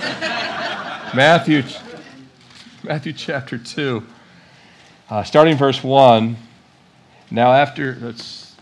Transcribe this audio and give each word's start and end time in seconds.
Matthew, 1.14 1.62
Matthew 2.82 3.12
chapter 3.12 3.58
2, 3.58 4.02
uh, 5.10 5.22
starting 5.24 5.58
verse 5.58 5.84
1. 5.84 6.36
Now, 7.30 7.52
after, 7.52 7.98
let's, 8.00 8.56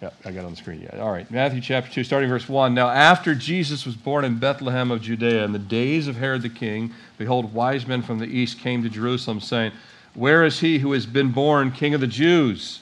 yeah, 0.00 0.10
I 0.24 0.30
got 0.30 0.44
on 0.44 0.52
the 0.52 0.56
screen. 0.56 0.82
Yeah, 0.82 1.00
all 1.00 1.10
right. 1.10 1.28
Matthew 1.32 1.60
chapter 1.60 1.90
2, 1.90 2.04
starting 2.04 2.28
verse 2.28 2.48
1. 2.48 2.74
Now, 2.74 2.90
after 2.90 3.34
Jesus 3.34 3.84
was 3.84 3.96
born 3.96 4.24
in 4.24 4.38
Bethlehem 4.38 4.92
of 4.92 5.02
Judea 5.02 5.44
in 5.44 5.52
the 5.52 5.58
days 5.58 6.06
of 6.06 6.14
Herod 6.14 6.42
the 6.42 6.48
king, 6.48 6.94
behold, 7.16 7.52
wise 7.52 7.88
men 7.88 8.02
from 8.02 8.20
the 8.20 8.26
east 8.26 8.60
came 8.60 8.84
to 8.84 8.88
Jerusalem, 8.88 9.40
saying, 9.40 9.72
Where 10.14 10.44
is 10.44 10.60
he 10.60 10.78
who 10.78 10.92
has 10.92 11.06
been 11.06 11.32
born 11.32 11.72
king 11.72 11.92
of 11.92 12.00
the 12.00 12.06
Jews? 12.06 12.80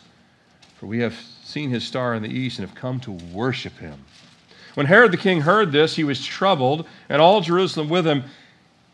For 0.79 0.85
we 0.85 0.99
have 0.99 1.17
seen 1.43 1.71
his 1.71 1.85
star 1.85 2.15
in 2.15 2.23
the 2.23 2.29
east 2.29 2.59
and 2.59 2.69
have 2.69 2.77
come 2.77 3.01
to 3.01 3.13
worship 3.13 3.79
him. 3.79 4.05
When 4.77 4.85
Herod 4.85 5.11
the 5.11 5.17
king 5.17 5.41
heard 5.41 5.73
this, 5.73 5.97
he 5.97 6.05
was 6.05 6.23
troubled, 6.23 6.87
and 7.09 7.23
all 7.23 7.41
Jerusalem 7.41 7.89
with 7.89 8.07
him. 8.07 8.25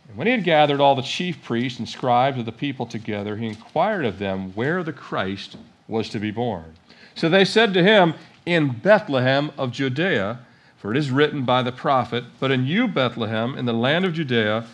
And 0.06 0.16
when 0.16 0.28
he 0.28 0.32
had 0.32 0.44
gathered 0.44 0.80
all 0.80 0.94
the 0.94 1.02
chief 1.02 1.42
priests 1.42 1.80
and 1.80 1.88
scribes 1.88 2.38
of 2.38 2.44
the 2.44 2.52
people 2.52 2.86
together, 2.86 3.36
he 3.36 3.48
inquired 3.48 4.04
of 4.04 4.20
them 4.20 4.52
where 4.52 4.84
the 4.84 4.92
Christ 4.92 5.56
was 5.88 6.08
to 6.10 6.20
be 6.20 6.30
born. 6.30 6.74
So 7.16 7.28
they 7.28 7.44
said 7.44 7.74
to 7.74 7.82
him, 7.82 8.14
In 8.46 8.68
Bethlehem 8.68 9.50
of 9.58 9.72
Judea, 9.72 10.38
for 10.76 10.92
it 10.92 10.96
is 10.96 11.10
written 11.10 11.44
by 11.44 11.64
the 11.64 11.72
prophet, 11.72 12.22
But 12.38 12.52
in 12.52 12.64
you, 12.64 12.86
Bethlehem, 12.86 13.58
in 13.58 13.64
the 13.64 13.72
land 13.72 14.04
of 14.04 14.14
Judea, 14.14 14.64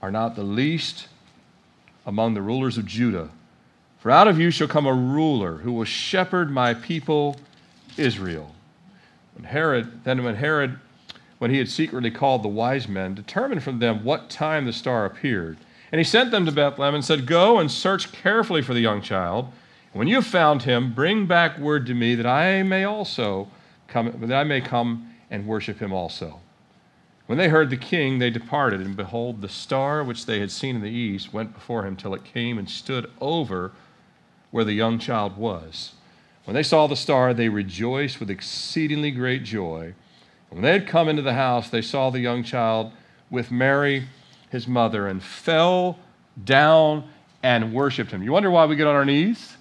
are 0.00 0.10
not 0.10 0.34
the 0.34 0.42
least 0.42 1.08
among 2.06 2.32
the 2.32 2.40
rulers 2.40 2.78
of 2.78 2.86
Judah. 2.86 3.28
For 3.98 4.10
out 4.10 4.28
of 4.28 4.40
you 4.40 4.50
shall 4.50 4.66
come 4.66 4.86
a 4.86 4.94
ruler 4.94 5.58
who 5.58 5.74
will 5.74 5.84
shepherd 5.84 6.50
my 6.50 6.72
people 6.72 7.36
Israel. 7.98 8.51
When 9.34 9.44
Herod, 9.44 10.04
then 10.04 10.24
when 10.24 10.36
Herod, 10.36 10.78
when 11.38 11.50
he 11.50 11.58
had 11.58 11.68
secretly 11.68 12.10
called 12.10 12.42
the 12.42 12.48
wise 12.48 12.88
men, 12.88 13.14
determined 13.14 13.62
from 13.62 13.78
them 13.78 14.04
what 14.04 14.30
time 14.30 14.64
the 14.64 14.72
star 14.72 15.04
appeared. 15.04 15.58
And 15.90 15.98
he 15.98 16.04
sent 16.04 16.30
them 16.30 16.46
to 16.46 16.52
Bethlehem 16.52 16.94
and 16.94 17.04
said, 17.04 17.26
Go 17.26 17.58
and 17.58 17.70
search 17.70 18.12
carefully 18.12 18.62
for 18.62 18.74
the 18.74 18.80
young 18.80 19.02
child. 19.02 19.52
When 19.92 20.08
you 20.08 20.14
have 20.16 20.26
found 20.26 20.62
him, 20.62 20.94
bring 20.94 21.26
back 21.26 21.58
word 21.58 21.84
to 21.86 21.94
me 21.94 22.14
that 22.14 22.26
I 22.26 22.62
may 22.62 22.84
also 22.84 23.48
come, 23.88 24.14
that 24.20 24.32
I 24.32 24.44
may 24.44 24.60
come 24.60 25.14
and 25.30 25.46
worship 25.46 25.80
him 25.80 25.92
also. 25.92 26.40
When 27.26 27.38
they 27.38 27.48
heard 27.48 27.70
the 27.70 27.76
king, 27.76 28.18
they 28.18 28.30
departed, 28.30 28.80
and 28.80 28.96
behold, 28.96 29.40
the 29.40 29.48
star 29.48 30.02
which 30.02 30.26
they 30.26 30.40
had 30.40 30.50
seen 30.50 30.76
in 30.76 30.82
the 30.82 30.90
east 30.90 31.32
went 31.32 31.54
before 31.54 31.86
him 31.86 31.96
till 31.96 32.14
it 32.14 32.24
came 32.24 32.58
and 32.58 32.68
stood 32.68 33.10
over 33.20 33.72
where 34.50 34.64
the 34.64 34.72
young 34.72 34.98
child 34.98 35.36
was. 35.36 35.92
When 36.44 36.54
they 36.54 36.62
saw 36.62 36.86
the 36.86 36.96
star, 36.96 37.32
they 37.32 37.48
rejoiced 37.48 38.18
with 38.18 38.30
exceedingly 38.30 39.10
great 39.10 39.44
joy. 39.44 39.94
When 40.50 40.62
they 40.62 40.72
had 40.72 40.86
come 40.86 41.08
into 41.08 41.22
the 41.22 41.34
house, 41.34 41.70
they 41.70 41.82
saw 41.82 42.10
the 42.10 42.20
young 42.20 42.42
child 42.42 42.92
with 43.30 43.50
Mary, 43.50 44.08
his 44.50 44.66
mother, 44.66 45.06
and 45.06 45.22
fell 45.22 45.98
down 46.44 47.08
and 47.42 47.72
worshiped 47.72 48.10
him. 48.10 48.22
You 48.22 48.32
wonder 48.32 48.50
why 48.50 48.66
we 48.66 48.76
get 48.76 48.86
on 48.86 48.94
our 48.94 49.04
knees? 49.04 49.56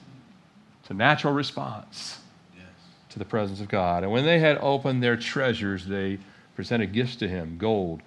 It's 0.81 0.89
a 0.89 0.93
natural 0.93 1.33
response 1.33 2.19
yes. 2.55 2.65
to 3.09 3.19
the 3.19 3.25
presence 3.25 3.61
of 3.61 3.67
God. 3.67 4.03
And 4.03 4.11
when 4.11 4.25
they 4.25 4.39
had 4.39 4.57
opened 4.57 5.01
their 5.01 5.17
treasures, 5.17 5.85
they 5.85 6.17
presented 6.55 6.93
gifts 6.93 7.15
to 7.17 7.27
him 7.27 7.57
gold, 7.57 8.01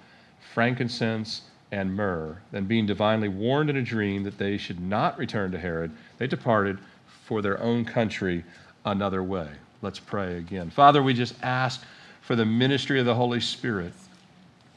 frankincense, 0.52 1.42
and 1.72 1.95
myrrh. 1.95 2.36
Then, 2.52 2.67
being 2.67 2.86
divinely 2.86 3.28
warned 3.28 3.70
in 3.70 3.77
a 3.77 3.83
dream 3.83 4.25
that 4.25 4.39
they 4.39 4.56
should 4.58 4.80
not 4.80 5.19
return 5.19 5.50
to 5.52 5.58
Herod, 5.58 5.91
they 6.19 6.27
departed 6.27 6.78
for 7.25 7.41
their 7.41 7.61
own 7.61 7.84
country 7.84 8.45
another 8.84 9.22
way. 9.22 9.48
Let's 9.82 9.98
pray 9.98 10.38
again. 10.38 10.70
Father, 10.70 11.02
we 11.02 11.14
just 11.14 11.34
ask 11.42 11.82
for 12.22 12.36
the 12.36 12.44
ministry 12.44 12.98
of 13.00 13.06
the 13.06 13.14
Holy 13.14 13.40
Spirit 13.40 13.92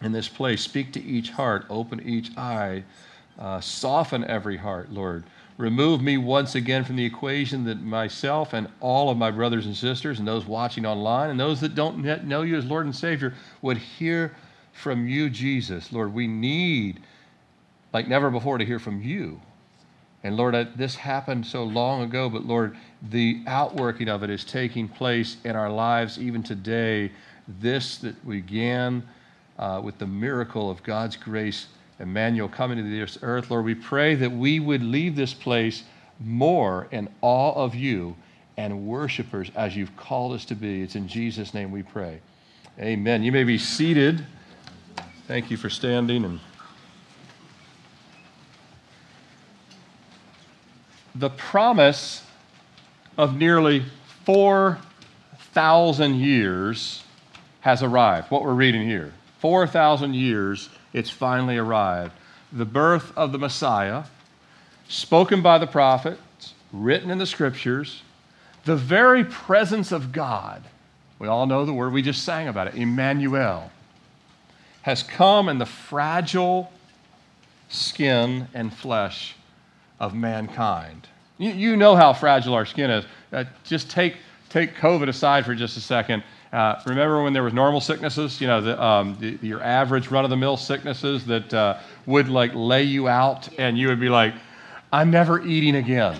in 0.01 0.11
this 0.11 0.27
place. 0.27 0.61
Speak 0.61 0.91
to 0.93 1.03
each 1.03 1.29
heart, 1.31 1.65
open 1.69 2.01
each 2.07 2.35
eye, 2.37 2.83
uh, 3.39 3.59
soften 3.61 4.23
every 4.25 4.57
heart, 4.57 4.91
Lord. 4.91 5.23
Remove 5.57 6.03
me 6.03 6.17
once 6.17 6.53
again 6.53 6.83
from 6.83 6.97
the 6.97 7.05
equation 7.05 7.63
that 7.65 7.81
myself 7.81 8.53
and 8.53 8.67
all 8.79 9.09
of 9.09 9.17
my 9.17 9.31
brothers 9.31 9.65
and 9.65 9.75
sisters 9.75 10.19
and 10.19 10.27
those 10.27 10.45
watching 10.45 10.85
online 10.85 11.31
and 11.31 11.39
those 11.39 11.59
that 11.61 11.73
don't 11.73 12.03
know 12.25 12.43
you 12.43 12.57
as 12.57 12.65
Lord 12.65 12.85
and 12.85 12.95
Savior 12.95 13.33
would 13.61 13.77
hear 13.77 14.35
from 14.73 15.07
you, 15.07 15.29
Jesus. 15.31 15.91
Lord, 15.91 16.13
we 16.13 16.27
need, 16.27 17.01
like 17.91 18.07
never 18.07 18.29
before, 18.29 18.59
to 18.59 18.65
hear 18.65 18.77
from 18.77 19.01
you. 19.01 19.41
And 20.23 20.35
Lord, 20.35 20.55
this 20.75 20.95
happened 20.95 21.45
so 21.45 21.63
long 21.63 22.01
ago, 22.01 22.29
but 22.29 22.45
Lord, 22.45 22.75
the 23.09 23.43
outworking 23.45 24.09
of 24.09 24.23
it 24.23 24.29
is 24.29 24.43
taking 24.43 24.87
place 24.87 25.37
in 25.43 25.55
our 25.55 25.69
lives 25.69 26.17
even 26.19 26.43
today. 26.43 27.11
This 27.59 27.97
that 27.99 28.27
began 28.27 29.07
uh, 29.59 29.81
with 29.83 29.97
the 29.99 30.07
miracle 30.07 30.69
of 30.69 30.83
God's 30.83 31.15
grace, 31.15 31.67
Emmanuel 31.99 32.49
coming 32.49 32.77
to 32.77 32.83
this 32.83 33.17
earth, 33.21 33.49
Lord, 33.49 33.65
we 33.65 33.75
pray 33.75 34.15
that 34.15 34.31
we 34.31 34.59
would 34.59 34.83
leave 34.83 35.15
this 35.15 35.33
place 35.33 35.83
more 36.19 36.87
in 36.91 37.09
awe 37.21 37.53
of 37.53 37.75
you 37.75 38.15
and 38.57 38.87
worshipers 38.87 39.51
as 39.55 39.75
you've 39.75 39.95
called 39.95 40.33
us 40.33 40.45
to 40.45 40.55
be. 40.55 40.81
It's 40.81 40.95
in 40.95 41.07
Jesus' 41.07 41.53
name 41.53 41.71
we 41.71 41.83
pray. 41.83 42.19
Amen. 42.79 43.23
You 43.23 43.31
may 43.31 43.43
be 43.43 43.57
seated. 43.57 44.25
Thank 45.27 45.51
you 45.51 45.57
for 45.57 45.69
standing 45.69 46.25
and 46.25 46.39
the 51.17 51.29
promise 51.29 52.23
of 53.17 53.35
nearly 53.37 53.83
4,000 54.25 56.15
years 56.15 57.03
has 57.61 57.81
arrived. 57.81 58.29
What 58.29 58.43
we're 58.43 58.53
reading 58.53 58.87
here 58.87 59.13
4,000 59.39 60.13
years, 60.13 60.69
it's 60.93 61.09
finally 61.09 61.57
arrived. 61.57 62.13
The 62.51 62.65
birth 62.65 63.11
of 63.15 63.31
the 63.31 63.37
Messiah, 63.37 64.03
spoken 64.87 65.41
by 65.41 65.57
the 65.57 65.67
prophets, 65.67 66.53
written 66.71 67.09
in 67.09 67.17
the 67.17 67.25
scriptures, 67.25 68.01
the 68.65 68.75
very 68.75 69.23
presence 69.23 69.91
of 69.91 70.11
God. 70.11 70.63
We 71.19 71.27
all 71.27 71.45
know 71.45 71.65
the 71.65 71.73
word 71.73 71.93
we 71.93 72.01
just 72.01 72.23
sang 72.23 72.47
about 72.47 72.67
it, 72.67 72.75
Emmanuel, 72.75 73.71
has 74.83 75.03
come 75.03 75.49
in 75.49 75.57
the 75.57 75.65
fragile 75.65 76.71
skin 77.69 78.47
and 78.53 78.73
flesh 78.73 79.35
of 79.99 80.13
mankind. 80.13 81.07
You, 81.37 81.51
you 81.51 81.75
know 81.75 81.95
how 81.95 82.13
fragile 82.13 82.53
our 82.53 82.65
skin 82.65 82.89
is. 82.89 83.05
Uh, 83.31 83.43
just 83.63 83.89
take, 83.89 84.15
take 84.49 84.75
COVID 84.75 85.07
aside 85.07 85.45
for 85.45 85.55
just 85.55 85.77
a 85.77 85.81
second. 85.81 86.23
Uh, 86.51 86.81
remember 86.85 87.23
when 87.23 87.33
there 87.33 87.43
was 87.43 87.53
normal 87.53 87.81
sicknesses, 87.81 88.39
you 88.39 88.47
know, 88.47 88.61
the, 88.61 88.81
um, 88.81 89.17
the, 89.19 89.37
your 89.41 89.61
average 89.61 90.09
run-of-the-mill 90.09 90.57
sicknesses 90.57 91.25
that 91.25 91.53
uh, 91.53 91.77
would 92.05 92.29
like 92.29 92.51
lay 92.53 92.83
you 92.83 93.07
out 93.07 93.49
and 93.59 93.77
you 93.77 93.87
would 93.89 93.99
be 93.99 94.09
like, 94.09 94.33
I'm 94.91 95.11
never 95.11 95.45
eating 95.45 95.75
again. 95.75 96.19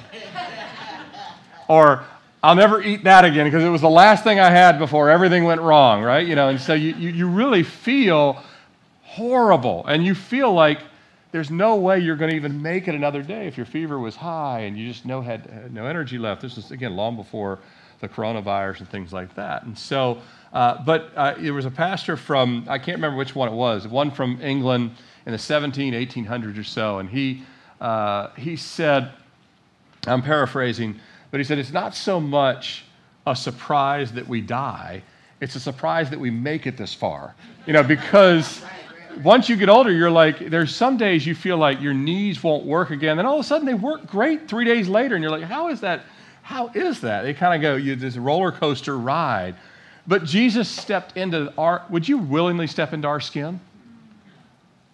or 1.69 2.03
I'll 2.43 2.55
never 2.55 2.81
eat 2.81 3.05
that 3.05 3.23
again 3.25 3.45
because 3.45 3.63
it 3.63 3.69
was 3.69 3.81
the 3.81 3.89
last 3.89 4.23
thing 4.23 4.39
I 4.39 4.49
had 4.49 4.77
before 4.77 5.09
everything 5.09 5.45
went 5.45 5.61
wrong, 5.61 6.03
right? 6.03 6.27
You 6.27 6.35
know, 6.35 6.49
and 6.49 6.59
so 6.59 6.73
you, 6.73 6.93
you, 6.95 7.09
you 7.09 7.27
really 7.27 7.63
feel 7.63 8.43
horrible 9.03 9.85
and 9.87 10.05
you 10.05 10.13
feel 10.13 10.53
like 10.53 10.81
there's 11.31 11.51
no 11.51 11.75
way 11.75 11.99
you're 11.99 12.15
going 12.15 12.29
to 12.29 12.35
even 12.35 12.61
make 12.61 12.87
it 12.87 12.95
another 12.95 13.21
day 13.21 13.47
if 13.47 13.57
your 13.57 13.65
fever 13.65 13.99
was 13.99 14.15
high 14.15 14.61
and 14.61 14.77
you 14.77 14.87
just 14.87 15.05
no 15.05 15.21
had, 15.21 15.73
no 15.73 15.85
energy 15.85 16.17
left. 16.17 16.41
This 16.41 16.57
is 16.57 16.71
again 16.71 16.95
long 16.95 17.15
before 17.15 17.59
the 17.99 18.07
coronavirus 18.07 18.79
and 18.79 18.89
things 18.89 19.11
like 19.11 19.33
that. 19.35 19.63
And 19.63 19.77
so, 19.77 20.21
uh, 20.53 20.83
but 20.83 21.11
uh, 21.15 21.35
there 21.37 21.53
was 21.53 21.65
a 21.65 21.71
pastor 21.71 22.15
from 22.15 22.65
I 22.69 22.77
can't 22.77 22.97
remember 22.97 23.17
which 23.17 23.35
one 23.35 23.49
it 23.49 23.55
was, 23.55 23.87
one 23.87 24.11
from 24.11 24.41
England 24.41 24.91
in 25.25 25.31
the 25.31 25.37
17, 25.37 25.93
1800s 25.93 26.57
or 26.57 26.63
so, 26.63 26.99
and 26.99 27.09
he 27.09 27.43
uh, 27.81 28.29
he 28.37 28.55
said, 28.55 29.11
I'm 30.07 30.21
paraphrasing, 30.21 30.99
but 31.31 31.39
he 31.39 31.43
said 31.43 31.59
it's 31.59 31.73
not 31.73 31.93
so 31.93 32.19
much 32.19 32.85
a 33.25 33.35
surprise 33.35 34.13
that 34.13 34.27
we 34.27 34.41
die, 34.41 35.03
it's 35.41 35.55
a 35.55 35.59
surprise 35.59 36.09
that 36.09 36.19
we 36.19 36.31
make 36.31 36.65
it 36.65 36.77
this 36.77 36.93
far, 36.93 37.35
you 37.65 37.73
know, 37.73 37.83
because 37.83 38.63
once 39.23 39.49
you 39.49 39.55
get 39.55 39.69
older, 39.69 39.91
you're 39.91 40.11
like, 40.11 40.49
there's 40.49 40.75
some 40.75 40.97
days 40.97 41.25
you 41.25 41.35
feel 41.35 41.57
like 41.57 41.81
your 41.81 41.93
knees 41.93 42.43
won't 42.43 42.65
work 42.65 42.89
again. 42.89 43.17
Then 43.17 43.25
all 43.25 43.39
of 43.39 43.45
a 43.45 43.47
sudden 43.47 43.65
they 43.65 43.73
work 43.73 44.07
great 44.07 44.47
three 44.47 44.65
days 44.65 44.87
later, 44.87 45.15
and 45.15 45.23
you're 45.23 45.31
like, 45.31 45.43
how 45.43 45.69
is 45.69 45.81
that? 45.81 46.03
How 46.41 46.69
is 46.73 47.01
that? 47.01 47.23
They 47.23 47.33
kind 47.33 47.55
of 47.55 47.61
go, 47.61 47.75
you 47.75 47.95
this 47.95 48.17
roller 48.17 48.51
coaster 48.51 48.97
ride. 48.97 49.55
But 50.07 50.23
Jesus 50.23 50.69
stepped 50.69 51.17
into 51.17 51.53
our, 51.57 51.83
would 51.89 52.07
you 52.07 52.17
willingly 52.17 52.67
step 52.67 52.93
into 52.93 53.07
our 53.07 53.19
skin? 53.19 53.59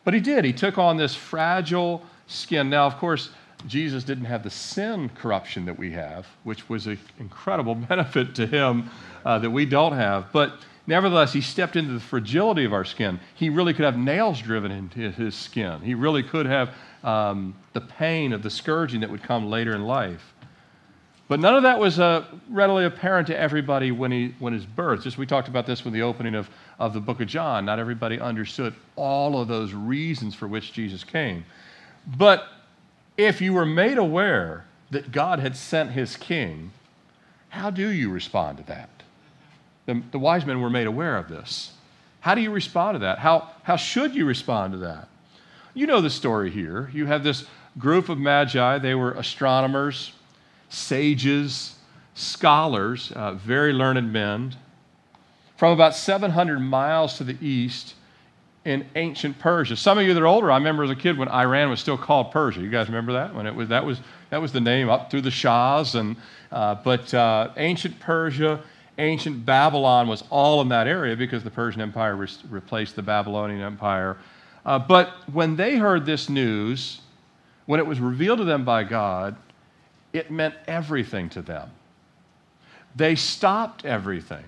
But 0.04 0.14
he 0.14 0.20
did. 0.20 0.44
He 0.44 0.54
took 0.54 0.78
on 0.78 0.98
this 0.98 1.14
fragile 1.14 2.04
skin. 2.28 2.70
Now, 2.70 2.88
of 2.88 2.98
course, 2.98 3.30
Jesus 3.68 4.04
didn't 4.04 4.26
have 4.26 4.44
the 4.44 4.50
sin 4.50 5.10
corruption 5.10 5.66
that 5.66 5.78
we 5.78 5.92
have, 5.92 6.28
which 6.44 6.68
was 6.70 6.88
an 6.88 7.00
incredible 7.20 7.76
benefit 7.90 8.36
to 8.36 8.48
him 8.48 8.90
uh, 9.26 9.40
that 9.40 9.50
we 9.50 9.66
don't 9.66 9.94
have. 9.94 10.32
But 10.32 10.56
Nevertheless, 10.86 11.32
he 11.32 11.42
stepped 11.42 11.76
into 11.76 11.94
the 11.94 12.00
fragility 12.00 12.66
of 12.66 12.74
our 12.74 12.84
skin. 12.84 13.20
He 13.36 13.50
really 13.50 13.74
could 13.74 13.86
have 13.86 13.98
nails 13.98 14.42
driven 14.42 14.72
into 14.72 15.12
his 15.12 15.34
skin. 15.34 15.82
He 15.82 15.94
really 15.94 16.24
could 16.24 16.46
have 16.46 16.72
um, 17.04 17.56
the 17.72 17.82
pain 17.82 18.34
of 18.34 18.44
the 18.44 18.50
scourging 18.50 19.00
that 19.02 19.10
would 19.10 19.24
come 19.24 19.50
later 19.50 19.74
in 19.74 19.84
life. 19.84 20.34
But 21.30 21.40
none 21.40 21.56
of 21.56 21.64
that 21.64 21.80
was 21.80 22.00
uh, 22.00 22.26
readily 22.50 22.84
apparent 22.84 23.28
to 23.28 23.38
everybody 23.38 23.92
when, 23.92 24.12
he, 24.12 24.36
when 24.40 24.52
his 24.52 24.66
birth. 24.66 25.04
Just 25.04 25.18
we 25.18 25.26
talked 25.26 25.48
about 25.48 25.66
this 25.66 25.86
with 25.86 25.94
the 25.94 26.02
opening 26.02 26.36
of, 26.36 26.50
of 26.80 26.94
the 26.94 27.00
book 27.00 27.22
of 27.22 27.28
John. 27.28 27.66
Not 27.66 27.80
everybody 27.80 28.20
understood 28.20 28.74
all 28.98 29.40
of 29.40 29.48
those 29.48 29.74
reasons 29.74 30.36
for 30.36 30.48
which 30.50 30.74
Jesus 30.74 31.04
came. 31.04 31.46
But 32.18 32.46
if 33.18 33.40
you 33.40 33.54
were 33.54 33.66
made 33.66 33.98
aware 33.98 34.66
that 34.92 35.14
God 35.14 35.40
had 35.40 35.56
sent 35.56 35.92
his 35.92 36.18
king, 36.18 36.72
how 37.50 37.70
do 37.70 37.88
you 37.88 38.10
respond 38.10 38.58
to 38.58 38.64
that? 38.66 39.03
The, 39.86 40.02
the 40.12 40.20
wise 40.20 40.46
men 40.46 40.62
were 40.62 40.70
made 40.70 40.88
aware 40.88 41.18
of 41.18 41.28
this. 41.28 41.72
How 42.22 42.36
do 42.36 42.42
you 42.42 42.52
respond 42.52 42.96
to 42.96 43.00
that? 43.00 43.20
How, 43.20 43.50
how 43.64 43.76
should 43.76 44.16
you 44.16 44.26
respond 44.26 44.74
to 44.74 44.80
that? 44.80 45.10
You 45.74 45.88
know 45.88 46.02
the 46.02 46.10
story 46.10 46.52
here. 46.52 46.90
You 46.94 47.06
have 47.06 47.24
this 47.24 47.46
group 47.78 48.10
of 48.10 48.18
magi, 48.18 48.78
they 48.78 48.96
were 48.96 49.12
astronomers, 49.12 50.14
sages, 50.70 51.76
scholars, 52.14 53.12
uh, 53.12 53.34
very 53.34 53.74
learned 53.74 54.14
men, 54.14 54.56
from 55.58 55.74
about 55.74 55.96
700 55.96 56.60
miles 56.60 57.18
to 57.18 57.24
the 57.24 57.38
east 57.46 57.96
in 58.66 58.86
ancient 58.96 59.40
Persia. 59.40 59.76
Some 59.76 59.98
of 59.98 60.06
you 60.06 60.14
that 60.14 60.22
are 60.22 60.28
older, 60.28 60.52
I 60.52 60.58
remember 60.58 60.84
as 60.84 60.90
a 60.90 60.96
kid 60.96 61.18
when 61.18 61.28
Iran 61.28 61.70
was 61.70 61.80
still 61.80 61.98
called 61.98 62.32
Persia. 62.32 62.62
You 62.62 62.70
guys 62.70 62.88
remember 62.88 63.14
that? 63.14 63.36
When 63.36 63.46
it 63.46 63.54
was 63.54 63.70
that 63.70 63.86
was 63.86 64.00
that 64.30 64.42
was 64.42 64.52
the 64.52 64.62
name 64.62 64.90
up 64.90 65.12
through 65.12 65.22
the 65.22 65.32
Shahs, 65.32 65.96
and 65.96 66.16
uh, 66.52 66.76
but 66.76 67.14
uh, 67.14 67.50
ancient 67.58 68.00
Persia, 68.00 68.62
ancient 68.98 69.46
Babylon 69.46 70.08
was 70.08 70.24
all 70.30 70.62
in 70.62 70.70
that 70.70 70.88
area 70.88 71.16
because 71.16 71.44
the 71.44 71.52
Persian 71.52 71.82
Empire 71.82 72.16
re- 72.16 72.28
replaced 72.50 72.96
the 72.96 73.02
Babylonian 73.02 73.62
Empire. 73.62 74.18
Uh, 74.66 74.80
but 74.80 75.14
when 75.32 75.56
they 75.56 75.78
heard 75.78 76.06
this 76.06 76.30
news, 76.30 77.02
when 77.66 77.80
it 77.80 77.86
was 77.86 78.00
revealed 78.00 78.40
to 78.40 78.46
them 78.46 78.64
by 78.64 78.84
God, 78.84 79.36
it 80.14 80.32
meant 80.32 80.56
everything 80.68 81.30
to 81.30 81.42
them. 81.42 81.70
They 82.96 83.16
stopped 83.16 83.86
everything. 83.86 84.44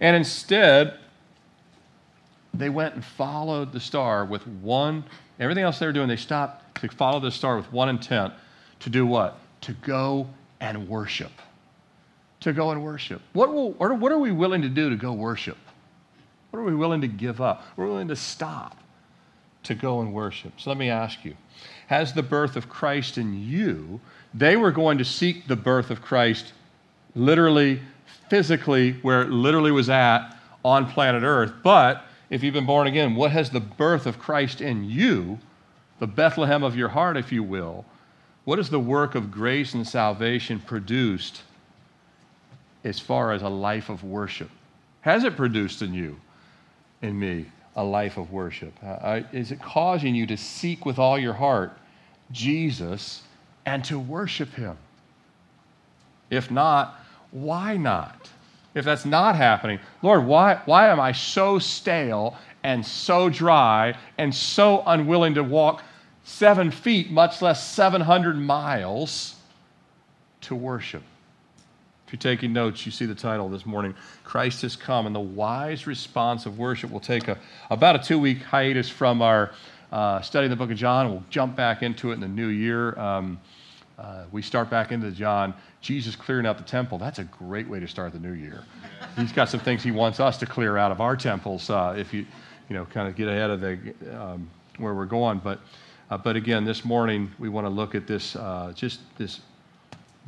And 0.00 0.16
instead, 0.16 0.98
they 2.52 2.68
went 2.68 2.94
and 2.94 3.04
followed 3.04 3.72
the 3.72 3.80
star 3.80 4.24
with 4.24 4.46
one, 4.46 5.04
everything 5.38 5.64
else 5.64 5.78
they 5.78 5.86
were 5.86 5.92
doing, 5.92 6.08
they 6.08 6.16
stopped 6.16 6.80
to 6.80 6.88
follow 6.88 7.20
the 7.20 7.30
star 7.30 7.56
with 7.56 7.72
one 7.72 7.88
intent 7.88 8.34
to 8.80 8.90
do 8.90 9.06
what? 9.06 9.38
To 9.62 9.72
go 9.72 10.28
and 10.60 10.88
worship. 10.88 11.32
To 12.44 12.52
go 12.52 12.70
and 12.70 12.84
worship. 12.84 13.22
What, 13.32 13.52
will, 13.52 13.72
what 13.72 14.12
are 14.12 14.18
we 14.18 14.30
willing 14.30 14.62
to 14.62 14.68
do 14.68 14.90
to 14.90 14.96
go 14.96 15.12
worship? 15.12 15.56
What 16.50 16.60
are 16.60 16.64
we 16.64 16.74
willing 16.74 17.00
to 17.00 17.08
give 17.08 17.40
up? 17.40 17.64
We're 17.76 17.86
willing 17.86 18.08
to 18.08 18.16
stop 18.16 18.76
to 19.62 19.74
go 19.74 20.00
and 20.00 20.12
worship. 20.12 20.52
So 20.60 20.70
let 20.70 20.78
me 20.78 20.90
ask 20.90 21.24
you 21.24 21.34
Has 21.86 22.12
the 22.12 22.22
birth 22.22 22.56
of 22.56 22.68
Christ 22.68 23.18
in 23.18 23.48
you 23.48 24.00
they 24.34 24.56
were 24.56 24.72
going 24.72 24.98
to 24.98 25.04
seek 25.04 25.46
the 25.46 25.56
birth 25.56 25.90
of 25.90 26.02
Christ 26.02 26.52
literally, 27.14 27.80
physically, 28.28 28.92
where 29.02 29.22
it 29.22 29.30
literally 29.30 29.70
was 29.70 29.88
at 29.88 30.36
on 30.64 30.90
planet 30.90 31.22
Earth. 31.22 31.52
But 31.62 32.04
if 32.30 32.42
you've 32.42 32.54
been 32.54 32.66
born 32.66 32.88
again, 32.88 33.14
what 33.14 33.30
has 33.30 33.50
the 33.50 33.60
birth 33.60 34.06
of 34.06 34.18
Christ 34.18 34.60
in 34.60 34.84
you, 34.84 35.38
the 36.00 36.06
Bethlehem 36.06 36.64
of 36.64 36.76
your 36.76 36.88
heart, 36.88 37.16
if 37.16 37.30
you 37.30 37.44
will, 37.44 37.84
what 38.44 38.58
has 38.58 38.68
the 38.68 38.80
work 38.80 39.14
of 39.14 39.30
grace 39.30 39.72
and 39.72 39.86
salvation 39.86 40.58
produced 40.60 41.42
as 42.84 43.00
far 43.00 43.32
as 43.32 43.42
a 43.42 43.48
life 43.48 43.88
of 43.88 44.04
worship? 44.04 44.50
Has 45.00 45.24
it 45.24 45.36
produced 45.36 45.82
in 45.82 45.92
you, 45.92 46.20
in 47.02 47.18
me, 47.18 47.46
a 47.76 47.84
life 47.84 48.16
of 48.16 48.30
worship? 48.30 48.72
Uh, 48.82 49.22
is 49.32 49.50
it 49.50 49.60
causing 49.60 50.14
you 50.14 50.26
to 50.26 50.36
seek 50.36 50.86
with 50.86 50.98
all 50.98 51.18
your 51.18 51.32
heart 51.32 51.76
Jesus 52.30 53.22
and 53.66 53.84
to 53.84 53.98
worship 53.98 54.52
Him? 54.54 54.76
If 56.30 56.50
not, 56.50 57.00
why 57.30 57.76
not? 57.76 58.30
If 58.74 58.84
that's 58.84 59.04
not 59.04 59.36
happening, 59.36 59.78
Lord, 60.02 60.26
why, 60.26 60.60
why 60.64 60.88
am 60.88 61.00
I 61.00 61.12
so 61.12 61.58
stale 61.58 62.36
and 62.62 62.84
so 62.84 63.28
dry 63.28 63.96
and 64.18 64.34
so 64.34 64.82
unwilling 64.86 65.34
to 65.34 65.44
walk 65.44 65.82
seven 66.24 66.70
feet, 66.70 67.10
much 67.10 67.40
less 67.40 67.66
700 67.68 68.36
miles, 68.36 69.36
to 70.42 70.54
worship? 70.54 71.02
You're 72.14 72.20
taking 72.20 72.52
notes, 72.52 72.86
you 72.86 72.92
see 72.92 73.06
the 73.06 73.14
title 73.16 73.48
this 73.48 73.66
morning 73.66 73.92
Christ 74.22 74.62
has 74.62 74.76
come. 74.76 75.06
And 75.06 75.16
the 75.16 75.18
wise 75.18 75.84
response 75.88 76.46
of 76.46 76.60
worship 76.60 76.92
will 76.92 77.00
take 77.00 77.26
a, 77.26 77.36
about 77.70 77.96
a 77.96 77.98
two 77.98 78.20
week 78.20 78.40
hiatus 78.40 78.88
from 78.88 79.20
our 79.20 79.50
uh, 79.90 80.20
study 80.20 80.44
in 80.44 80.50
the 80.50 80.56
book 80.56 80.70
of 80.70 80.76
John. 80.76 81.10
We'll 81.10 81.24
jump 81.28 81.56
back 81.56 81.82
into 81.82 82.12
it 82.12 82.14
in 82.14 82.20
the 82.20 82.28
new 82.28 82.46
year. 82.46 82.96
Um, 82.96 83.40
uh, 83.98 84.26
we 84.30 84.42
start 84.42 84.70
back 84.70 84.92
into 84.92 85.10
John, 85.10 85.54
Jesus 85.80 86.14
clearing 86.14 86.46
out 86.46 86.56
the 86.56 86.62
temple. 86.62 86.98
That's 86.98 87.18
a 87.18 87.24
great 87.24 87.66
way 87.66 87.80
to 87.80 87.88
start 87.88 88.12
the 88.12 88.20
new 88.20 88.34
year. 88.34 88.62
He's 89.16 89.32
got 89.32 89.48
some 89.48 89.58
things 89.58 89.82
he 89.82 89.90
wants 89.90 90.20
us 90.20 90.38
to 90.38 90.46
clear 90.46 90.76
out 90.76 90.92
of 90.92 91.00
our 91.00 91.16
temples 91.16 91.68
uh, 91.68 91.96
if 91.98 92.14
you, 92.14 92.24
you 92.68 92.76
know, 92.76 92.84
kind 92.84 93.08
of 93.08 93.16
get 93.16 93.26
ahead 93.26 93.50
of 93.50 93.60
the, 93.60 93.76
um, 94.16 94.48
where 94.78 94.94
we're 94.94 95.04
going. 95.04 95.40
But, 95.40 95.58
uh, 96.10 96.18
but 96.18 96.36
again, 96.36 96.64
this 96.64 96.84
morning 96.84 97.32
we 97.40 97.48
want 97.48 97.64
to 97.64 97.70
look 97.70 97.96
at 97.96 98.06
this, 98.06 98.36
uh, 98.36 98.72
just 98.72 99.00
this 99.18 99.40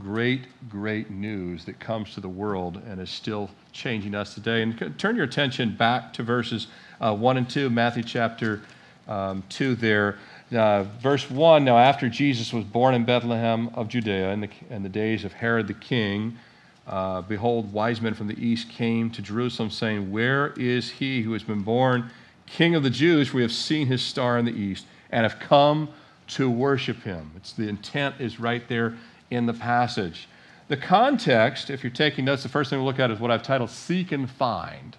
great, 0.00 0.42
great 0.68 1.10
news 1.10 1.64
that 1.64 1.80
comes 1.80 2.12
to 2.14 2.20
the 2.20 2.28
world 2.28 2.80
and 2.86 3.00
is 3.00 3.10
still 3.10 3.50
changing 3.72 4.14
us 4.14 4.34
today. 4.34 4.62
And 4.62 4.98
turn 4.98 5.16
your 5.16 5.24
attention 5.24 5.74
back 5.74 6.12
to 6.14 6.22
verses 6.22 6.66
uh, 7.00 7.14
1 7.14 7.36
and 7.36 7.48
2, 7.48 7.70
Matthew 7.70 8.02
chapter 8.02 8.62
um, 9.08 9.42
2 9.48 9.74
there. 9.76 10.18
Uh, 10.54 10.84
verse 11.00 11.30
1 11.30 11.64
Now, 11.64 11.78
after 11.78 12.08
Jesus 12.08 12.52
was 12.52 12.64
born 12.64 12.94
in 12.94 13.04
Bethlehem 13.04 13.70
of 13.74 13.88
Judea 13.88 14.32
in 14.32 14.40
the, 14.40 14.50
in 14.70 14.82
the 14.82 14.88
days 14.88 15.24
of 15.24 15.32
Herod 15.32 15.66
the 15.66 15.74
king, 15.74 16.38
uh, 16.86 17.22
behold, 17.22 17.72
wise 17.72 18.00
men 18.00 18.14
from 18.14 18.28
the 18.28 18.38
east 18.38 18.68
came 18.70 19.10
to 19.10 19.22
Jerusalem, 19.22 19.70
saying, 19.70 20.12
Where 20.12 20.52
is 20.56 20.90
he 20.90 21.22
who 21.22 21.32
has 21.32 21.42
been 21.42 21.62
born 21.62 22.10
King 22.46 22.76
of 22.76 22.84
the 22.84 22.90
Jews? 22.90 23.32
We 23.32 23.42
have 23.42 23.50
seen 23.50 23.88
his 23.88 24.02
star 24.02 24.38
in 24.38 24.44
the 24.44 24.52
east 24.52 24.86
and 25.10 25.24
have 25.24 25.40
come 25.40 25.88
to 26.28 26.48
worship 26.48 27.02
him. 27.02 27.32
It's 27.36 27.52
the 27.52 27.68
intent 27.68 28.16
is 28.20 28.38
right 28.38 28.66
there 28.68 28.96
in 29.30 29.46
the 29.46 29.54
passage. 29.54 30.28
The 30.68 30.76
context, 30.76 31.70
if 31.70 31.84
you're 31.84 31.92
taking 31.92 32.24
notes, 32.24 32.42
the 32.42 32.48
first 32.48 32.70
thing 32.70 32.78
we'll 32.78 32.86
look 32.86 32.98
at 32.98 33.10
is 33.10 33.20
what 33.20 33.30
I've 33.30 33.42
titled 33.42 33.70
Seek 33.70 34.12
and 34.12 34.28
Find. 34.28 34.96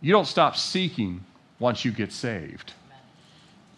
You 0.00 0.12
don't 0.12 0.26
stop 0.26 0.56
seeking 0.56 1.24
once 1.58 1.84
you 1.84 1.92
get 1.92 2.12
saved 2.12 2.72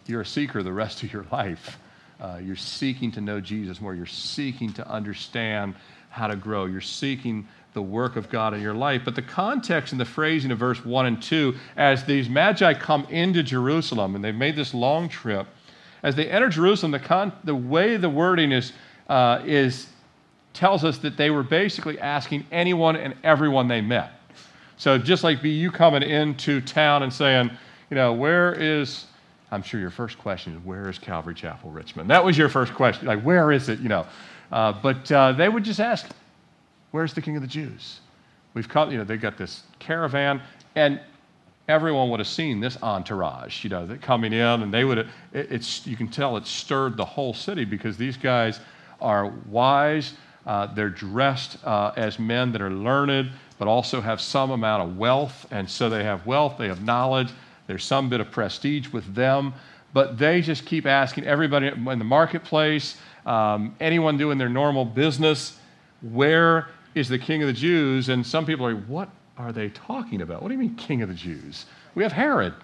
you're 0.06 0.20
a 0.20 0.26
seeker 0.26 0.62
the 0.62 0.72
rest 0.72 1.02
of 1.02 1.12
your 1.12 1.24
life. 1.32 1.78
Uh, 2.20 2.40
you're 2.42 2.56
seeking 2.56 3.10
to 3.12 3.20
know 3.20 3.40
Jesus 3.40 3.80
more. 3.80 3.94
You're 3.94 4.06
seeking 4.06 4.72
to 4.74 4.88
understand 4.88 5.74
how 6.10 6.28
to 6.28 6.36
grow. 6.36 6.66
You're 6.66 6.80
seeking 6.80 7.48
the 7.72 7.82
work 7.82 8.16
of 8.16 8.30
God 8.30 8.54
in 8.54 8.60
your 8.60 8.74
life. 8.74 9.02
But 9.04 9.16
the 9.16 9.22
context 9.22 9.92
and 9.92 10.00
the 10.00 10.04
phrasing 10.04 10.52
of 10.52 10.58
verse 10.58 10.84
1 10.84 11.06
and 11.06 11.20
2, 11.22 11.54
as 11.76 12.04
these 12.04 12.28
magi 12.28 12.74
come 12.74 13.04
into 13.06 13.42
Jerusalem, 13.42 14.14
and 14.14 14.24
they've 14.24 14.34
made 14.34 14.54
this 14.54 14.74
long 14.74 15.08
trip, 15.08 15.48
as 16.04 16.14
they 16.14 16.30
enter 16.30 16.48
Jerusalem, 16.48 16.92
the, 16.92 17.00
con- 17.00 17.32
the 17.42 17.54
way 17.54 17.96
the 17.96 18.08
wording 18.08 18.52
is, 18.52 18.72
uh, 19.08 19.42
is 19.44 19.88
tells 20.52 20.84
us 20.84 20.98
that 20.98 21.16
they 21.16 21.30
were 21.30 21.42
basically 21.42 21.98
asking 21.98 22.46
anyone 22.52 22.94
and 22.94 23.14
everyone 23.24 23.66
they 23.66 23.80
met. 23.80 24.12
So 24.76 24.98
just 24.98 25.24
like 25.24 25.42
be 25.42 25.50
you 25.50 25.72
coming 25.72 26.02
into 26.02 26.60
town 26.60 27.02
and 27.02 27.12
saying, 27.12 27.50
you 27.90 27.96
know, 27.96 28.12
where 28.12 28.52
is 28.52 29.06
I'm 29.50 29.62
sure 29.62 29.78
your 29.78 29.90
first 29.90 30.18
question 30.18 30.54
is, 30.54 30.64
where 30.64 30.88
is 30.90 30.98
Calvary 30.98 31.34
Chapel, 31.34 31.70
Richmond? 31.70 32.10
That 32.10 32.24
was 32.24 32.36
your 32.36 32.48
first 32.48 32.74
question. 32.74 33.06
Like, 33.06 33.22
where 33.22 33.52
is 33.52 33.68
it? 33.68 33.78
You 33.78 33.88
know, 33.88 34.06
uh, 34.50 34.72
but 34.72 35.10
uh, 35.12 35.32
they 35.32 35.48
would 35.48 35.64
just 35.64 35.80
ask, 35.80 36.08
where's 36.90 37.14
the 37.14 37.22
King 37.22 37.36
of 37.36 37.42
the 37.42 37.48
Jews? 37.48 38.00
We've 38.54 38.68
come, 38.68 38.90
you 38.90 38.98
know, 38.98 39.04
they 39.04 39.16
got 39.16 39.38
this 39.38 39.62
caravan, 39.78 40.42
and 40.74 41.00
everyone 41.68 42.10
would 42.10 42.20
have 42.20 42.28
seen 42.28 42.60
this 42.60 42.76
entourage, 42.82 43.64
you 43.64 43.70
know, 43.70 43.96
coming 44.02 44.32
in, 44.32 44.62
and 44.62 44.72
they 44.72 44.84
would 44.84 44.98
have, 44.98 45.08
it, 45.32 45.50
it's, 45.50 45.86
you 45.86 45.96
can 45.96 46.08
tell 46.08 46.36
it 46.36 46.46
stirred 46.46 46.96
the 46.96 47.04
whole 47.04 47.32
city 47.34 47.64
because 47.64 47.96
these 47.96 48.16
guys 48.16 48.60
are 49.00 49.32
wise. 49.48 50.14
Uh, 50.46 50.66
they're 50.74 50.90
dressed 50.90 51.56
uh, 51.64 51.92
as 51.96 52.18
men 52.18 52.52
that 52.52 52.60
are 52.60 52.70
learned, 52.70 53.30
but 53.58 53.66
also 53.66 54.00
have 54.00 54.20
some 54.20 54.50
amount 54.50 54.82
of 54.82 54.98
wealth. 54.98 55.46
And 55.50 55.68
so 55.68 55.88
they 55.88 56.04
have 56.04 56.26
wealth, 56.26 56.56
they 56.58 56.68
have 56.68 56.82
knowledge, 56.82 57.30
there's 57.66 57.84
some 57.84 58.10
bit 58.10 58.20
of 58.20 58.30
prestige 58.30 58.88
with 58.90 59.14
them, 59.14 59.54
but 59.94 60.18
they 60.18 60.42
just 60.42 60.66
keep 60.66 60.84
asking 60.86 61.24
everybody 61.24 61.68
in 61.68 61.98
the 61.98 62.04
marketplace, 62.04 62.98
um, 63.24 63.74
anyone 63.80 64.18
doing 64.18 64.36
their 64.36 64.50
normal 64.50 64.84
business, 64.84 65.58
where 66.02 66.68
is 66.94 67.08
the 67.08 67.18
king 67.18 67.42
of 67.42 67.46
the 67.46 67.54
Jews? 67.54 68.10
And 68.10 68.26
some 68.26 68.44
people 68.44 68.66
are 68.66 68.74
like, 68.74 68.84
what 68.84 69.08
are 69.36 69.52
they 69.52 69.68
talking 69.70 70.22
about? 70.22 70.42
What 70.42 70.48
do 70.48 70.54
you 70.54 70.60
mean, 70.60 70.76
king 70.76 71.02
of 71.02 71.08
the 71.08 71.14
Jews? 71.14 71.66
We 71.94 72.02
have 72.02 72.12
Herod. 72.12 72.54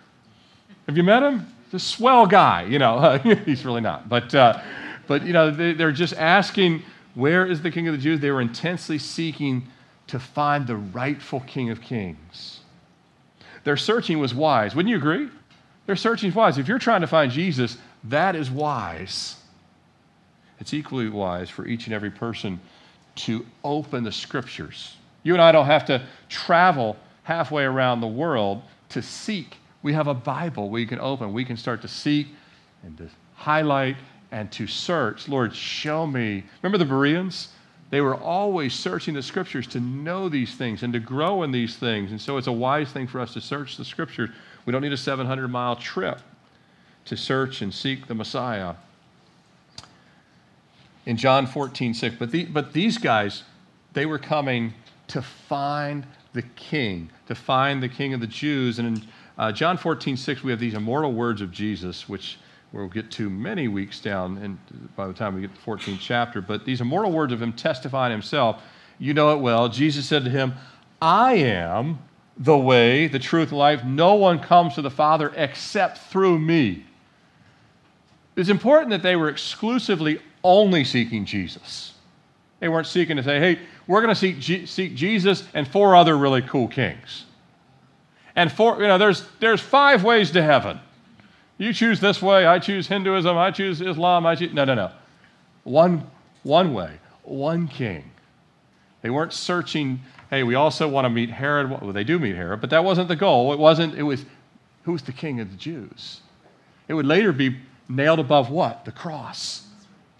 Have 0.87 0.97
you 0.97 1.03
met 1.03 1.23
him? 1.23 1.47
He's 1.67 1.83
a 1.83 1.85
swell 1.85 2.27
guy, 2.27 2.65
you 2.65 2.79
know. 2.79 3.19
he's 3.45 3.65
really 3.65 3.81
not. 3.81 4.09
But, 4.09 4.35
uh, 4.35 4.61
but 5.07 5.25
you 5.25 5.33
know, 5.33 5.50
they, 5.50 5.73
they're 5.73 5.93
just 5.93 6.15
asking, 6.15 6.83
where 7.15 7.47
is 7.47 7.62
the 7.62 7.71
king 7.71 7.89
of 7.89 7.95
the 7.95 8.00
Jews? 8.00 8.21
They 8.21 8.31
were 8.31 8.41
intensely 8.41 8.99
seeking 8.99 9.67
to 10.09 10.19
find 10.19 10.67
the 10.67 10.77
rightful 10.77 11.41
king 11.41 11.71
of 11.71 11.81
kings. 11.81 12.61
Their 13.65 13.77
searching 13.77 14.19
was 14.19 14.35
wise. 14.35 14.75
Wouldn't 14.75 14.91
you 14.91 14.97
agree? 14.97 15.29
Their 15.87 15.97
searching 15.97 16.31
is 16.31 16.35
wise. 16.35 16.59
If 16.59 16.69
you're 16.69 16.79
trying 16.79 17.00
to 17.00 17.07
find 17.07 17.31
Jesus, 17.31 17.77
that 18.05 18.35
is 18.37 18.50
wise. 18.50 19.37
it's 20.59 20.75
equally 20.75 21.09
wise 21.09 21.50
for 21.50 21.67
each 21.67 21.87
and 21.87 21.95
every 21.95 22.11
person 22.11 22.61
to 23.17 23.45
open 23.65 24.05
the 24.05 24.12
scriptures. 24.12 24.97
You 25.23 25.35
and 25.35 25.43
I 25.43 25.53
don't 25.53 25.67
have 25.67 25.85
to 25.87 26.03
travel 26.29 26.97
halfway 27.25 27.65
around 27.65 28.00
the 28.00 28.09
world 28.09 28.62
to 28.91 29.03
seek. 29.03 29.57
We 29.83 29.93
have 29.93 30.07
a 30.07 30.15
Bible 30.15 30.71
we 30.71 30.87
can 30.87 31.00
open. 31.00 31.33
We 31.33 31.45
can 31.45 31.57
start 31.57 31.83
to 31.83 31.89
seek 31.89 32.29
and 32.83 32.97
to 32.99 33.09
highlight 33.35 33.97
and 34.31 34.50
to 34.53 34.67
search. 34.67 35.29
Lord, 35.29 35.55
show 35.55 36.07
me. 36.07 36.45
Remember 36.62 36.79
the 36.79 36.85
Bereans? 36.85 37.49
They 37.91 38.00
were 38.00 38.15
always 38.15 38.73
searching 38.73 39.15
the 39.15 39.23
scriptures 39.23 39.67
to 39.69 39.81
know 39.81 40.29
these 40.29 40.55
things 40.55 40.85
and 40.85 40.93
to 40.93 41.00
grow 41.00 41.43
in 41.43 41.50
these 41.50 41.77
things. 41.77 42.12
And 42.12 42.21
so 42.21 42.37
it's 42.37 42.47
a 42.47 42.53
wise 42.53 42.91
thing 42.93 43.09
for 43.09 43.21
us 43.21 43.33
to 43.35 43.41
search 43.41 43.77
the 43.77 43.85
scriptures. 43.85 44.31
We 44.65 44.73
don't 44.73 44.83
need 44.83 44.93
a 44.93 44.97
700 44.97 45.49
mile 45.49 45.75
trip 45.75 46.21
to 47.07 47.17
search 47.17 47.62
and 47.62 47.75
seek 47.75 48.07
the 48.07 48.15
Messiah. 48.15 48.75
In 51.07 51.17
John 51.17 51.47
14, 51.47 51.95
6, 51.95 52.17
but, 52.17 52.31
the, 52.31 52.45
but 52.45 52.73
these 52.73 52.99
guys, 52.99 53.43
they 53.95 54.07
were 54.07 54.19
coming 54.19 54.75
to 55.11 55.23
find 55.23 56.07
the 56.33 56.43
king, 56.43 57.11
to 57.26 57.35
find 57.35 57.83
the 57.83 57.88
king 57.88 58.14
of 58.14 58.21
the 58.21 58.26
Jews. 58.26 58.79
And 58.79 58.99
in 58.99 59.05
uh, 59.38 59.52
John 59.52 59.76
14, 59.76 60.17
6, 60.17 60.43
we 60.43 60.50
have 60.50 60.61
these 60.61 60.75
immortal 60.75 61.12
words 61.12 61.40
of 61.40 61.50
Jesus, 61.50 62.09
which 62.09 62.38
we'll 62.73 62.88
get 62.88 63.11
to 63.11 63.29
many 63.29 63.69
weeks 63.69 64.00
down 64.00 64.38
and 64.38 64.59
by 64.97 65.07
the 65.09 65.12
time 65.12 65.35
we 65.35 65.40
get 65.40 65.55
to 65.55 65.61
the 65.64 65.71
14th 65.71 65.99
chapter. 66.00 66.40
But 66.40 66.64
these 66.64 66.81
immortal 66.81 67.11
words 67.11 67.33
of 67.33 67.43
him 67.43 67.52
testifying 67.52 68.12
himself, 68.12 68.62
you 68.99 69.12
know 69.12 69.33
it 69.33 69.40
well. 69.40 69.69
Jesus 69.69 70.07
said 70.07 70.25
to 70.25 70.31
him, 70.31 70.55
I 71.02 71.35
am 71.35 71.99
the 72.37 72.57
way, 72.57 73.09
the 73.09 73.19
truth, 73.19 73.50
and 73.50 73.59
life. 73.59 73.85
No 73.85 74.14
one 74.14 74.38
comes 74.38 74.75
to 74.75 74.83
the 74.83 74.90
Father 74.90 75.33
except 75.37 75.99
through 75.99 76.38
me. 76.38 76.85
It's 78.37 78.49
important 78.49 78.90
that 78.90 79.02
they 79.02 79.17
were 79.17 79.29
exclusively 79.29 80.21
only 80.45 80.85
seeking 80.85 81.25
Jesus. 81.25 81.95
They 82.61 82.69
weren't 82.69 82.87
seeking 82.87 83.17
to 83.17 83.23
say, 83.23 83.40
hey, 83.40 83.59
we're 83.87 84.02
going 84.02 84.14
to 84.14 84.19
seek, 84.19 84.38
G- 84.38 84.67
seek 84.67 84.95
Jesus 84.95 85.45
and 85.55 85.67
four 85.67 85.97
other 85.97 86.17
really 86.17 86.43
cool 86.43 86.69
kings. 86.69 87.25
And 88.37 88.52
four, 88.52 88.81
you 88.81 88.87
know, 88.87 88.99
there's, 88.99 89.26
there's 89.40 89.61
five 89.61 90.05
ways 90.05 90.31
to 90.33 90.43
heaven. 90.43 90.79
You 91.59 91.73
choose 91.73 92.00
this 92.00 92.23
way, 92.23 92.47
I 92.47 92.59
choose 92.59 92.87
Hinduism, 92.87 93.37
I 93.37 93.50
choose 93.50 93.81
Islam, 93.81 94.25
I 94.25 94.35
choose. 94.35 94.52
No, 94.52 94.64
no, 94.64 94.75
no. 94.75 94.90
One, 95.64 96.09
one 96.43 96.73
way, 96.73 96.93
one 97.23 97.69
king. 97.69 98.11
They 99.02 99.11
weren't 99.11 99.33
searching, 99.33 100.00
hey, 100.31 100.43
we 100.43 100.55
also 100.55 100.88
want 100.88 101.07
to 101.07 101.11
meet 101.11 101.31
Herod. 101.31 101.71
Well, 101.71 101.93
they 101.93 102.05
do 102.05 102.19
meet 102.19 102.37
Herod, 102.37 102.61
but 102.61 102.71
that 102.71 102.85
wasn't 102.85 103.09
the 103.09 103.17
goal. 103.17 103.52
It 103.52 103.59
wasn't, 103.59 103.95
it 103.95 104.02
was, 104.02 104.25
who's 104.85 105.02
the 105.02 105.12
king 105.12 105.40
of 105.40 105.50
the 105.50 105.57
Jews? 105.57 106.21
It 106.88 106.95
would 106.95 107.07
later 107.07 107.33
be 107.33 107.57
nailed 107.88 108.21
above 108.21 108.50
what? 108.50 108.85
The 108.85 108.93
cross. 108.93 109.67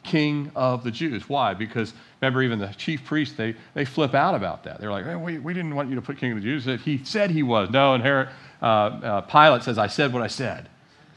King 0.02 0.50
of 0.54 0.83
the 0.83 0.90
Jews. 0.90 1.28
Why? 1.28 1.54
Because 1.54 1.92
remember, 2.21 2.42
even 2.42 2.59
the 2.59 2.69
chief 2.69 3.04
priests, 3.04 3.37
they, 3.37 3.54
they 3.75 3.85
flip 3.85 4.14
out 4.14 4.35
about 4.35 4.64
that. 4.64 4.80
They're 4.80 4.90
like, 4.90 5.04
hey, 5.04 5.16
we, 5.16 5.38
we 5.38 5.52
didn't 5.52 5.75
want 5.75 5.88
you 5.88 5.95
to 5.95 6.02
put 6.02 6.19
King 6.19 6.33
of 6.33 6.38
the 6.38 6.45
Jews. 6.45 6.83
He 6.83 7.02
said 7.04 7.30
he 7.30 7.42
was. 7.42 7.71
No, 7.71 7.95
and 7.95 8.02
Herod, 8.02 8.28
uh, 8.62 8.64
uh, 8.64 9.21
Pilate 9.23 9.62
says, 9.62 9.78
I 9.78 9.87
said 9.87 10.12
what 10.12 10.23
I 10.23 10.28
said 10.28 10.69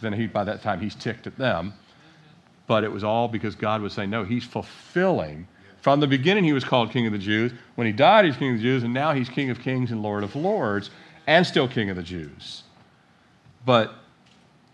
then 0.04 0.14
he, 0.14 0.28
by 0.28 0.44
that 0.44 0.62
time 0.62 0.80
he's 0.80 0.94
ticked 0.94 1.26
at 1.26 1.38
them. 1.38 1.74
But 2.68 2.84
it 2.84 2.92
was 2.92 3.04
all 3.04 3.28
because 3.28 3.56
God 3.56 3.82
was 3.82 3.94
saying, 3.94 4.10
no, 4.10 4.24
he's 4.24 4.44
fulfilling. 4.44 5.48
From 5.82 6.00
the 6.00 6.08
beginning, 6.08 6.44
he 6.44 6.54
was 6.54 6.64
called 6.64 6.92
King 6.92 7.08
of 7.08 7.12
the 7.12 7.20
Jews. 7.20 7.52
When 7.76 7.88
he 7.88 7.94
died, 7.94 8.26
he's 8.26 8.38
King 8.38 8.52
of 8.52 8.58
the 8.58 8.64
Jews, 8.64 8.84
and 8.84 8.94
now 8.94 9.14
he's 9.14 9.28
King 9.28 9.50
of 9.50 9.60
Kings 9.60 9.92
and 9.92 10.02
Lord 10.02 10.24
of 10.24 10.36
Lords, 10.36 10.92
and 11.28 11.46
still 11.46 11.68
King 11.68 11.90
of 11.90 11.98
the 11.98 12.04
Jews. 12.04 12.64
But 13.66 13.94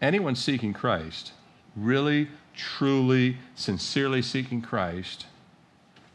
anyone 0.02 0.36
seeking 0.36 0.74
Christ, 0.74 1.32
really, 1.76 2.28
truly, 2.60 3.38
sincerely 3.56 4.22
seeking 4.22 4.62
Christ, 4.62 5.26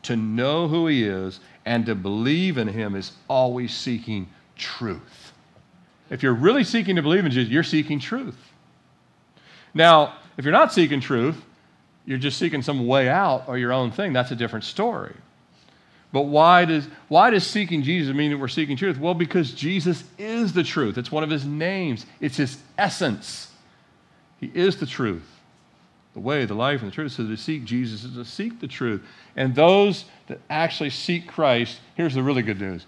to 0.03 0.17
know 0.17 0.69
who 0.69 0.87
he 0.87 1.05
is 1.05 1.41
and 1.65 1.87
to 1.87 1.95
believe 1.95 2.59
in 2.59 2.69
him 2.69 2.95
is 2.95 3.13
always 3.29 3.75
seeking 3.75 4.29
truth. 4.57 5.33
If 6.11 6.23
you're 6.23 6.35
really 6.35 6.65
seeking 6.65 6.97
to 6.97 7.03
believe 7.03 7.25
in 7.25 7.33
Jesus, 7.33 7.51
you're 7.51 7.63
seeking 7.63 7.99
truth. 7.99 8.37
Now, 9.73 10.15
if 10.37 10.45
you're 10.45 10.53
not 10.53 10.73
seeking 10.73 11.01
truth, 11.01 11.43
you're 12.05 12.19
just 12.19 12.39
seeking 12.39 12.61
some 12.61 12.87
way 12.87 13.09
out 13.09 13.45
or 13.49 13.57
your 13.57 13.73
own 13.73 13.91
thing, 13.91 14.13
that's 14.13 14.31
a 14.31 14.37
different 14.37 14.65
story. 14.65 15.15
But 16.13 16.23
why 16.23 16.67
does, 16.67 16.87
why 17.09 17.31
does 17.31 17.47
seeking 17.47 17.83
Jesus 17.83 18.15
mean 18.15 18.31
that 18.31 18.39
we're 18.39 18.47
seeking 18.49 18.77
truth? 18.77 18.99
Well, 18.99 19.15
because 19.15 19.53
Jesus 19.53 20.05
is 20.19 20.53
the 20.53 20.63
truth. 20.63 20.99
It's 20.99 21.11
one 21.11 21.25
of 21.25 21.31
his 21.31 21.47
names, 21.47 22.05
it's 22.21 22.37
his 22.37 22.59
essence. 22.77 23.51
He 24.39 24.51
is 24.55 24.77
the 24.77 24.87
truth, 24.87 25.34
the 26.14 26.21
way, 26.21 26.44
the 26.44 26.54
life, 26.54 26.80
and 26.80 26.90
the 26.90 26.94
truth. 26.94 27.12
So 27.12 27.26
to 27.26 27.37
seek 27.37 27.64
Jesus 27.64 28.04
is 28.04 28.14
to 28.14 28.25
seek 28.25 28.61
the 28.61 28.68
truth. 28.68 29.02
And 29.37 29.54
those 29.54 30.06
that 30.28 30.40
actually 30.49 30.90
seek 30.90 31.28
Christ, 31.28 31.80
here's 31.97 32.14
the 32.14 32.23
really 32.23 32.42
good 32.42 32.61
news 32.61 32.87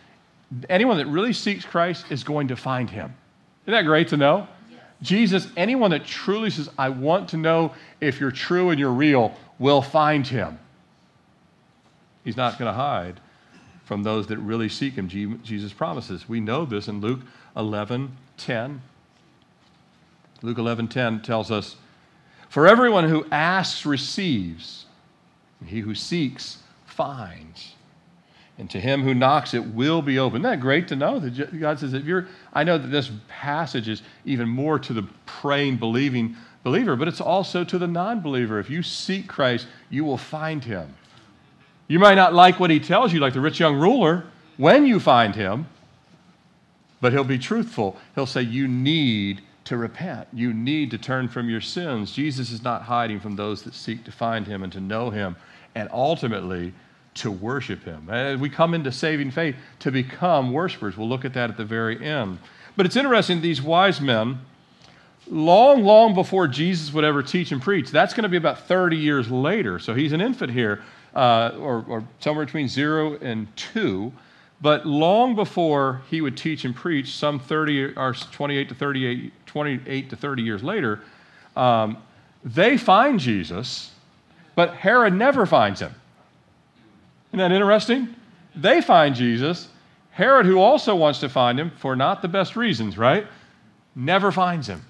anyone 0.71 0.97
that 0.99 1.06
really 1.06 1.33
seeks 1.33 1.64
Christ 1.64 2.06
is 2.11 2.23
going 2.23 2.49
to 2.49 2.56
find 2.56 2.88
him. 2.88 3.12
Isn't 3.64 3.73
that 3.73 3.83
great 3.83 4.09
to 4.09 4.16
know? 4.16 4.47
Jesus, 5.02 5.49
anyone 5.56 5.90
that 5.90 6.06
truly 6.06 6.50
says, 6.50 6.71
I 6.78 6.88
want 6.88 7.30
to 7.30 7.37
know 7.37 7.75
if 8.00 8.21
you're 8.21 8.30
true 8.30 8.71
and 8.71 8.78
you're 8.78 8.92
real, 8.92 9.35
will 9.59 9.83
find 9.83 10.26
him. 10.26 10.59
He's 12.25 12.37
not 12.37 12.59
going 12.59 12.68
to 12.68 12.75
hide 12.75 13.21
from 13.85 14.02
those 14.02 14.26
that 14.28 14.38
really 14.38 14.68
seek 14.68 14.95
him, 14.95 15.09
Jesus 15.09 15.73
promises. 15.73 16.28
We 16.28 16.40
know 16.40 16.64
this 16.64 16.88
in 16.88 17.00
Luke 17.00 17.21
11 17.56 18.16
10. 18.37 18.83
Luke 20.42 20.59
11 20.59 20.88
10 20.88 21.23
tells 21.23 21.50
us, 21.50 21.76
For 22.57 22.67
everyone 22.67 23.11
who 23.11 23.27
asks 23.31 23.85
receives, 23.85 24.87
he 25.67 25.81
who 25.81 25.95
seeks 25.95 26.63
finds. 26.87 27.75
And 28.57 28.71
to 28.71 28.81
him 28.81 29.03
who 29.03 29.13
knocks, 29.13 29.53
it 29.53 29.75
will 29.75 30.01
be 30.01 30.19
open. 30.19 30.41
Isn't 30.41 30.53
that 30.53 30.61
great 30.61 30.89
to 30.89 30.97
know 30.97 31.19
that 31.19 31.61
God 31.61 31.79
says, 31.79 31.93
if 31.93 32.07
you're, 32.07 32.29
I 32.55 32.65
know 32.65 32.79
that 32.79 32.87
this 32.89 33.11
passage 33.29 33.91
is 33.91 34.01
even 34.25 34.49
more 34.49 34.79
to 34.79 34.95
the 34.95 35.03
praying, 35.27 35.77
believing 35.77 36.35
believer, 36.65 36.97
but 36.97 37.09
it's 37.09 37.21
also 37.21 37.63
to 37.63 37.77
the 37.77 37.87
non 37.87 38.21
believer. 38.21 38.59
If 38.59 38.71
you 38.71 38.83
seek 38.83 39.29
Christ, 39.29 39.67
you 39.91 40.07
will 40.07 40.17
find 40.17 40.65
him. 40.65 40.95
You 41.89 41.99
might 41.99 42.15
not 42.15 42.33
like 42.33 42.59
what 42.59 42.71
he 42.71 42.81
tells 42.81 43.13
you, 43.13 43.21
like 43.21 43.35
the 43.35 43.41
rich 43.43 43.61
young 43.61 43.77
ruler, 43.77 44.25
when 44.57 44.87
you 44.87 44.99
find 44.99 45.35
him, 45.35 45.67
but 47.03 47.13
he'll 47.13 47.23
be 47.23 47.37
truthful. 47.37 47.99
He'll 48.15 48.25
say, 48.25 48.41
You 48.41 48.67
need 48.67 49.43
to 49.67 49.77
repent. 49.77 50.29
You 50.33 50.53
need 50.53 50.91
to 50.93 50.99
turn 50.99 51.29
from 51.29 51.51
your 51.51 51.61
sins. 51.61 52.13
Jesus 52.13 52.51
is 52.51 52.63
not 52.63 52.83
hiding 52.83 53.21
from 53.21 53.37
those 53.37 53.63
that 53.63 53.75
seek 53.75 54.05
to 54.05 54.13
find 54.13 54.47
him 54.47 54.63
and 54.63 54.73
to 54.73 54.81
know 54.81 55.11
him. 55.11 55.37
And 55.75 55.89
ultimately, 55.93 56.73
to 57.17 57.31
worship 57.31 57.85
him. 57.85 58.41
We 58.41 58.49
come 58.49 58.75
into 58.75 58.93
saving 58.93 59.31
faith 59.31 59.57
to 59.81 59.91
become 59.91 60.53
worshipers. 60.53 60.97
We'll 60.97 61.09
look 61.09 61.25
at 61.25 61.35
that 61.35 61.51
at 61.51 61.57
the 61.57 61.65
very 61.65 62.05
end. 62.05 62.39
But 62.77 62.87
it's 62.87 62.97
interesting, 62.97 63.41
these 63.41 63.63
wise 63.63 64.01
men, 64.01 64.41
long, 65.29 65.83
long 65.83 66.15
before 66.15 66.47
Jesus 66.47 66.93
would 66.93 67.05
ever 67.05 67.23
teach 67.23 67.53
and 67.53 67.61
preach, 67.61 67.91
that's 67.91 68.13
going 68.13 68.25
to 68.25 68.29
be 68.29 68.37
about 68.37 68.67
30 68.69 68.97
years 68.97 69.31
later. 69.31 69.79
So 69.79 69.95
he's 69.95 70.13
an 70.13 70.21
infant 70.21 70.53
here, 70.53 70.83
uh, 71.15 71.53
or, 71.59 71.85
or 71.89 72.05
somewhere 72.21 72.45
between 72.45 72.69
zero 72.69 73.17
and 73.17 73.55
two. 73.57 74.13
But 74.61 74.87
long 74.87 75.35
before 75.35 76.03
he 76.09 76.21
would 76.21 76.37
teach 76.37 76.65
and 76.65 76.75
preach, 76.75 77.15
some 77.15 77.39
30 77.39 77.97
or 77.97 78.15
28 78.15 78.69
to 78.71 78.75
38, 78.75 79.33
28 79.47 80.11
to 80.11 80.17
30 80.17 80.43
years 80.43 80.63
later, 80.63 81.01
um, 81.57 81.99
they 82.45 82.77
find 82.79 83.21
Jesus, 83.21 83.91
but 84.55 84.75
Herod 84.75 85.13
never 85.13 85.47
finds 85.47 85.81
him. 85.81 85.95
Isn't 87.31 87.39
that 87.39 87.53
interesting? 87.53 88.15
They 88.55 88.81
find 88.81 89.15
Jesus. 89.15 89.69
Herod, 90.13 90.47
who 90.47 90.59
also 90.59 90.95
wants 90.95 91.21
to 91.21 91.29
find 91.29 91.61
him 91.61 91.71
for 91.77 91.95
not 91.95 92.23
the 92.23 92.29
best 92.29 92.57
reasons, 92.57 92.97
right? 92.97 93.27
Never 93.95 94.33
finds 94.33 94.67
him. 94.67 94.83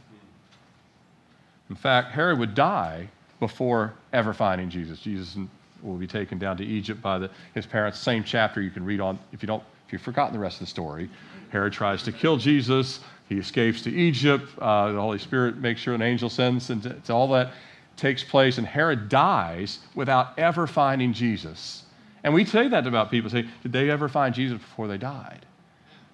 In 1.68 1.74
fact, 1.74 2.12
Herod 2.12 2.38
would 2.38 2.54
die 2.54 3.08
before 3.40 3.94
ever 4.12 4.32
finding 4.32 4.70
Jesus. 4.70 5.00
Jesus 5.00 5.36
will 5.82 5.96
be 5.96 6.06
taken 6.06 6.38
down 6.38 6.56
to 6.56 6.64
Egypt 6.64 7.00
by 7.02 7.18
the, 7.18 7.30
his 7.54 7.66
parents. 7.66 7.98
Same 7.98 8.24
chapter 8.24 8.60
you 8.60 8.70
can 8.70 8.84
read 8.84 9.00
on 9.00 9.18
if 9.32 9.42
you 9.42 9.46
don't 9.46 9.62
if 9.86 9.92
you've 9.92 10.02
forgotten 10.02 10.32
the 10.32 10.38
rest 10.38 10.56
of 10.56 10.60
the 10.60 10.70
story. 10.70 11.08
Herod 11.50 11.72
tries 11.72 12.02
to 12.02 12.12
kill 12.12 12.36
Jesus. 12.36 13.00
He 13.28 13.38
escapes 13.38 13.82
to 13.82 13.90
Egypt. 13.90 14.46
Uh, 14.58 14.92
the 14.92 15.00
Holy 15.00 15.18
Spirit 15.18 15.58
makes 15.58 15.80
sure 15.80 15.94
an 15.94 16.02
angel 16.02 16.28
sends, 16.28 16.70
and 16.70 17.00
all 17.08 17.28
that 17.28 17.52
takes 17.96 18.24
place. 18.24 18.58
And 18.58 18.66
Herod 18.66 19.08
dies 19.08 19.78
without 19.94 20.38
ever 20.38 20.66
finding 20.66 21.12
Jesus. 21.12 21.84
And 22.24 22.34
we 22.34 22.44
say 22.44 22.68
that 22.68 22.86
about 22.86 23.10
people. 23.10 23.30
Say, 23.30 23.46
did 23.62 23.72
they 23.72 23.90
ever 23.90 24.08
find 24.08 24.34
Jesus 24.34 24.58
before 24.58 24.88
they 24.88 24.98
died? 24.98 25.46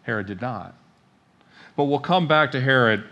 Herod 0.02 0.26
did 0.26 0.40
not. 0.40 0.75
But 1.76 1.85
we'll 1.85 2.00
come 2.00 2.28
back 2.28 2.52
to 2.52 2.61
Herod 2.61 3.04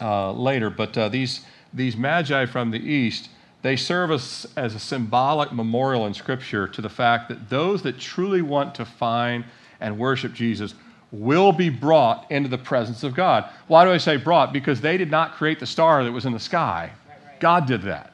uh, 0.00 0.32
later. 0.32 0.70
But 0.70 0.98
uh, 0.98 1.08
these, 1.08 1.44
these 1.72 1.96
magi 1.96 2.46
from 2.46 2.72
the 2.72 2.78
east, 2.78 3.28
they 3.62 3.76
serve 3.76 4.10
us 4.10 4.46
as 4.56 4.74
a 4.74 4.78
symbolic 4.78 5.52
memorial 5.52 6.06
in 6.06 6.14
Scripture 6.14 6.66
to 6.68 6.80
the 6.80 6.88
fact 6.88 7.28
that 7.28 7.48
those 7.48 7.82
that 7.82 7.98
truly 7.98 8.42
want 8.42 8.74
to 8.74 8.84
find 8.84 9.44
and 9.80 9.98
worship 9.98 10.32
Jesus 10.32 10.74
will 11.12 11.52
be 11.52 11.68
brought 11.68 12.30
into 12.30 12.48
the 12.48 12.58
presence 12.58 13.04
of 13.04 13.14
God. 13.14 13.48
Why 13.68 13.84
do 13.84 13.92
I 13.92 13.98
say 13.98 14.16
brought? 14.16 14.52
Because 14.52 14.80
they 14.80 14.96
did 14.96 15.10
not 15.10 15.34
create 15.34 15.60
the 15.60 15.66
star 15.66 16.02
that 16.02 16.10
was 16.10 16.26
in 16.26 16.32
the 16.32 16.40
sky. 16.40 16.90
God 17.38 17.66
did 17.66 17.82
that. 17.82 18.12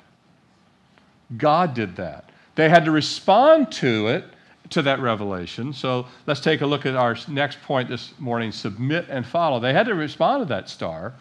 God 1.37 1.75
did 1.75 1.97
that. 1.97 2.31
They 2.55 2.69
had 2.69 2.85
to 2.87 2.91
respond 2.91 3.71
to 3.73 4.09
it, 4.09 4.25
to 4.71 4.83
that 4.83 5.01
revelation. 5.01 5.73
So 5.73 6.07
let's 6.27 6.41
take 6.41 6.61
a 6.61 6.67
look 6.67 6.85
at 6.85 6.97
our 6.97 7.17
next 7.29 7.63
point 7.63 7.89
this 7.89 8.13
morning 8.19 8.53
submit 8.53 9.07
and 9.09 9.25
follow. 9.25 9.61
They 9.61 9.73
had 9.73 9.87
to 9.87 9.95
respond 9.95 10.43
to 10.43 10.45
that 10.47 10.69
star 10.69 11.15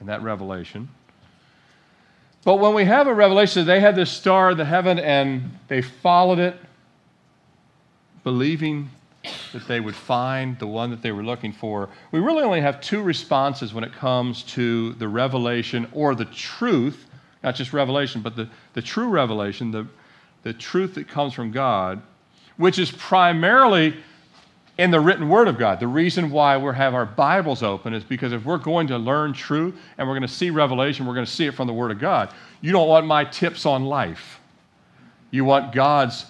and 0.00 0.08
that 0.08 0.22
revelation. 0.22 0.88
But 2.44 2.56
when 2.56 2.74
we 2.74 2.84
have 2.84 3.06
a 3.06 3.14
revelation, 3.14 3.66
they 3.66 3.80
had 3.80 3.96
this 3.96 4.10
star 4.10 4.50
in 4.50 4.58
the 4.58 4.66
heaven 4.66 4.98
and 4.98 5.58
they 5.68 5.80
followed 5.80 6.38
it, 6.38 6.56
believing 8.22 8.90
that 9.52 9.66
they 9.66 9.80
would 9.80 9.94
find 9.94 10.58
the 10.58 10.66
one 10.66 10.90
that 10.90 11.00
they 11.00 11.10
were 11.10 11.22
looking 11.22 11.52
for. 11.52 11.88
We 12.12 12.20
really 12.20 12.42
only 12.42 12.60
have 12.60 12.82
two 12.82 13.02
responses 13.02 13.72
when 13.72 13.82
it 13.82 13.94
comes 13.94 14.42
to 14.42 14.92
the 14.94 15.08
revelation 15.08 15.88
or 15.92 16.14
the 16.14 16.26
truth, 16.26 17.06
not 17.42 17.54
just 17.54 17.72
revelation, 17.72 18.20
but 18.20 18.36
the, 18.36 18.48
the 18.74 18.82
true 18.82 19.08
revelation, 19.08 19.70
the, 19.70 19.86
the 20.42 20.52
truth 20.52 20.94
that 20.96 21.08
comes 21.08 21.32
from 21.32 21.50
God, 21.50 22.02
which 22.58 22.78
is 22.78 22.90
primarily 22.90 23.96
in 24.76 24.90
the 24.90 25.00
written 25.00 25.28
word 25.28 25.46
of 25.48 25.58
God. 25.58 25.78
The 25.78 25.86
reason 25.86 26.30
why 26.30 26.56
we 26.56 26.74
have 26.74 26.94
our 26.94 27.06
Bibles 27.06 27.62
open 27.62 27.94
is 27.94 28.02
because 28.02 28.32
if 28.32 28.44
we're 28.44 28.58
going 28.58 28.88
to 28.88 28.98
learn 28.98 29.32
truth 29.32 29.78
and 29.96 30.08
we're 30.08 30.14
going 30.14 30.22
to 30.22 30.34
see 30.34 30.50
revelation, 30.50 31.06
we're 31.06 31.14
going 31.14 31.26
to 31.26 31.30
see 31.30 31.46
it 31.46 31.54
from 31.54 31.66
the 31.66 31.72
word 31.72 31.90
of 31.90 31.98
God. 31.98 32.32
You 32.60 32.72
don't 32.72 32.88
want 32.88 33.06
my 33.06 33.24
tips 33.24 33.66
on 33.66 33.84
life. 33.84 34.40
You 35.30 35.44
want 35.44 35.72
God's 35.72 36.26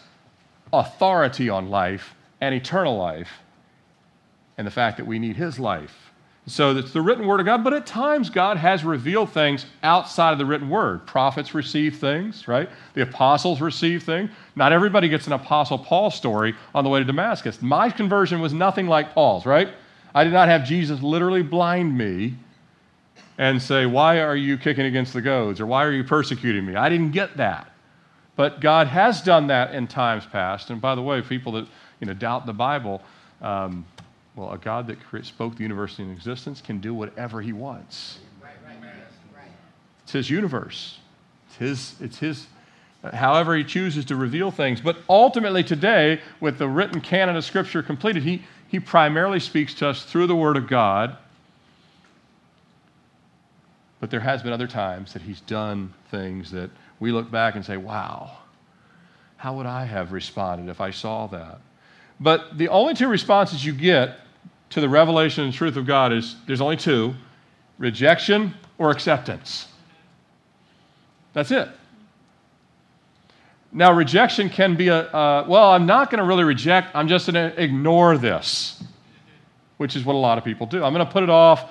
authority 0.72 1.48
on 1.48 1.70
life 1.70 2.14
and 2.40 2.54
eternal 2.54 2.96
life 2.96 3.30
and 4.58 4.66
the 4.66 4.70
fact 4.70 4.98
that 4.98 5.06
we 5.06 5.18
need 5.18 5.36
his 5.36 5.58
life. 5.58 6.03
So 6.46 6.76
it's 6.76 6.92
the 6.92 7.00
written 7.00 7.26
word 7.26 7.40
of 7.40 7.46
God, 7.46 7.64
but 7.64 7.72
at 7.72 7.86
times 7.86 8.28
God 8.28 8.58
has 8.58 8.84
revealed 8.84 9.30
things 9.30 9.64
outside 9.82 10.32
of 10.32 10.38
the 10.38 10.44
written 10.44 10.68
word. 10.68 11.06
Prophets 11.06 11.54
receive 11.54 11.96
things, 11.96 12.46
right? 12.46 12.68
The 12.92 13.02
apostles 13.02 13.62
receive 13.62 14.02
things. 14.02 14.30
Not 14.54 14.70
everybody 14.70 15.08
gets 15.08 15.26
an 15.26 15.32
apostle 15.32 15.78
Paul 15.78 16.10
story 16.10 16.54
on 16.74 16.84
the 16.84 16.90
way 16.90 16.98
to 16.98 17.04
Damascus. 17.04 17.62
My 17.62 17.88
conversion 17.88 18.40
was 18.40 18.52
nothing 18.52 18.86
like 18.86 19.14
Paul's, 19.14 19.46
right? 19.46 19.68
I 20.14 20.22
did 20.22 20.34
not 20.34 20.48
have 20.48 20.64
Jesus 20.64 21.00
literally 21.00 21.42
blind 21.42 21.96
me 21.96 22.34
and 23.38 23.60
say, 23.60 23.86
Why 23.86 24.20
are 24.20 24.36
you 24.36 24.58
kicking 24.58 24.84
against 24.84 25.14
the 25.14 25.22
goads? 25.22 25.60
or 25.60 25.66
why 25.66 25.82
are 25.84 25.92
you 25.92 26.04
persecuting 26.04 26.66
me? 26.66 26.76
I 26.76 26.90
didn't 26.90 27.12
get 27.12 27.38
that. 27.38 27.70
But 28.36 28.60
God 28.60 28.88
has 28.88 29.22
done 29.22 29.46
that 29.46 29.74
in 29.74 29.86
times 29.86 30.26
past. 30.26 30.70
And 30.70 30.80
by 30.80 30.94
the 30.94 31.02
way, 31.02 31.22
people 31.22 31.52
that 31.52 31.66
you 32.00 32.06
know, 32.06 32.14
doubt 32.14 32.46
the 32.46 32.52
Bible, 32.52 33.00
um, 33.40 33.86
well, 34.36 34.50
a 34.50 34.58
God 34.58 34.88
that 34.88 34.98
spoke 35.24 35.56
the 35.56 35.62
universe 35.62 35.98
into 35.98 36.12
existence 36.12 36.60
can 36.60 36.80
do 36.80 36.92
whatever 36.92 37.40
he 37.40 37.52
wants. 37.52 38.18
It's 40.02 40.12
his 40.12 40.30
universe. 40.30 40.98
It's 41.48 41.56
his, 41.56 41.94
it's 42.00 42.18
his, 42.18 42.46
uh, 43.02 43.14
however 43.14 43.56
he 43.56 43.64
chooses 43.64 44.04
to 44.06 44.16
reveal 44.16 44.50
things. 44.50 44.80
But 44.80 44.98
ultimately 45.08 45.62
today, 45.62 46.20
with 46.40 46.58
the 46.58 46.68
written 46.68 47.00
canon 47.00 47.36
of 47.36 47.44
Scripture 47.44 47.82
completed, 47.82 48.24
he, 48.24 48.42
he 48.68 48.80
primarily 48.80 49.40
speaks 49.40 49.72
to 49.74 49.88
us 49.88 50.04
through 50.04 50.26
the 50.26 50.36
Word 50.36 50.56
of 50.56 50.66
God. 50.66 51.16
But 54.00 54.10
there 54.10 54.20
has 54.20 54.42
been 54.42 54.52
other 54.52 54.66
times 54.66 55.12
that 55.12 55.22
he's 55.22 55.40
done 55.40 55.94
things 56.10 56.50
that 56.50 56.70
we 57.00 57.12
look 57.12 57.30
back 57.30 57.54
and 57.54 57.64
say, 57.64 57.76
wow, 57.76 58.38
how 59.36 59.56
would 59.56 59.66
I 59.66 59.84
have 59.84 60.12
responded 60.12 60.68
if 60.68 60.80
I 60.80 60.90
saw 60.90 61.28
that? 61.28 61.60
But 62.20 62.58
the 62.58 62.68
only 62.68 62.94
two 62.94 63.08
responses 63.08 63.64
you 63.64 63.72
get 63.72 64.18
to 64.74 64.80
the 64.80 64.88
revelation 64.88 65.44
and 65.44 65.52
truth 65.52 65.76
of 65.76 65.86
God 65.86 66.12
is 66.12 66.34
there's 66.48 66.60
only 66.60 66.76
two 66.76 67.14
rejection 67.78 68.52
or 68.76 68.90
acceptance. 68.90 69.68
That's 71.32 71.52
it. 71.52 71.68
Now, 73.72 73.92
rejection 73.92 74.48
can 74.50 74.74
be 74.74 74.88
a, 74.88 75.44
well, 75.48 75.70
I'm 75.70 75.86
not 75.86 76.10
going 76.10 76.18
to 76.18 76.24
really 76.24 76.42
reject, 76.42 76.90
I'm 76.92 77.06
just 77.06 77.30
going 77.30 77.52
to 77.52 77.62
ignore 77.62 78.18
this, 78.18 78.82
which 79.76 79.94
is 79.94 80.04
what 80.04 80.14
a 80.14 80.18
lot 80.18 80.38
of 80.38 80.44
people 80.44 80.66
do. 80.66 80.82
I'm 80.82 80.92
going 80.92 81.06
to 81.06 81.12
put 81.12 81.22
it 81.22 81.30
off. 81.30 81.70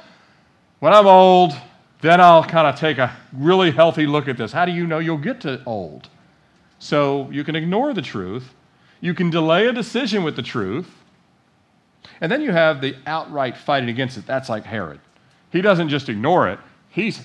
When 0.79 0.93
I'm 0.93 1.05
old, 1.05 1.53
then 1.99 2.21
I'll 2.21 2.43
kind 2.45 2.67
of 2.67 2.77
take 2.79 2.99
a 2.99 3.13
really 3.33 3.71
healthy 3.71 4.05
look 4.05 4.29
at 4.29 4.37
this. 4.37 4.53
How 4.53 4.63
do 4.65 4.71
you 4.71 4.87
know 4.87 4.99
you'll 4.99 5.17
get 5.17 5.41
to 5.41 5.61
old? 5.65 6.07
So 6.79 7.29
you 7.31 7.43
can 7.43 7.57
ignore 7.57 7.93
the 7.93 8.01
truth, 8.01 8.53
you 9.01 9.13
can 9.13 9.29
delay 9.29 9.67
a 9.67 9.73
decision 9.73 10.23
with 10.23 10.37
the 10.37 10.41
truth, 10.41 11.02
and 12.21 12.31
then 12.31 12.41
you 12.41 12.51
have 12.51 12.81
the 12.81 12.95
outright 13.05 13.57
fighting 13.57 13.89
against 13.89 14.17
it. 14.17 14.25
That's 14.25 14.49
like 14.49 14.65
Herod. 14.65 14.99
He 15.51 15.61
doesn't 15.61 15.89
just 15.89 16.09
ignore 16.09 16.49
it, 16.49 16.59
he's 16.89 17.21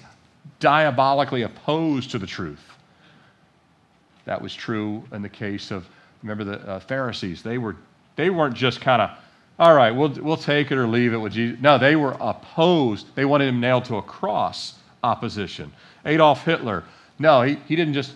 diabolically 0.61 1.43
opposed 1.43 2.11
to 2.11 2.19
the 2.19 2.27
truth. 2.27 2.63
That 4.25 4.43
was 4.43 4.55
true 4.55 5.05
in 5.13 5.23
the 5.23 5.29
case 5.29 5.71
of, 5.71 5.89
remember 6.23 6.45
the 6.45 6.69
uh, 6.69 6.81
Pharisees. 6.81 7.43
They, 7.43 7.57
were, 7.57 7.77
they 8.17 8.29
weren't 8.29 8.55
just 8.55 8.81
kind 8.81 9.01
of, 9.01 9.11
all 9.59 9.75
right, 9.75 9.91
we'll, 9.91 10.11
we'll 10.11 10.37
take 10.37 10.71
it 10.71 10.77
or 10.77 10.87
leave 10.87 11.15
it 11.15 11.17
with 11.17 11.33
Jesus. 11.33 11.59
No, 11.61 11.79
they 11.79 11.97
were 11.97 12.17
opposed. 12.21 13.07
They 13.15 13.25
wanted 13.25 13.49
him 13.49 13.61
nailed 13.61 13.87
to 13.87 13.97
a 13.97 14.03
cross 14.03 14.75
opposition. 15.03 15.73
Adolf 16.05 16.45
Hitler, 16.45 16.85
no, 17.19 17.43
he, 17.43 17.57
he 17.67 17.75
didn't 17.75 17.95
just, 17.95 18.15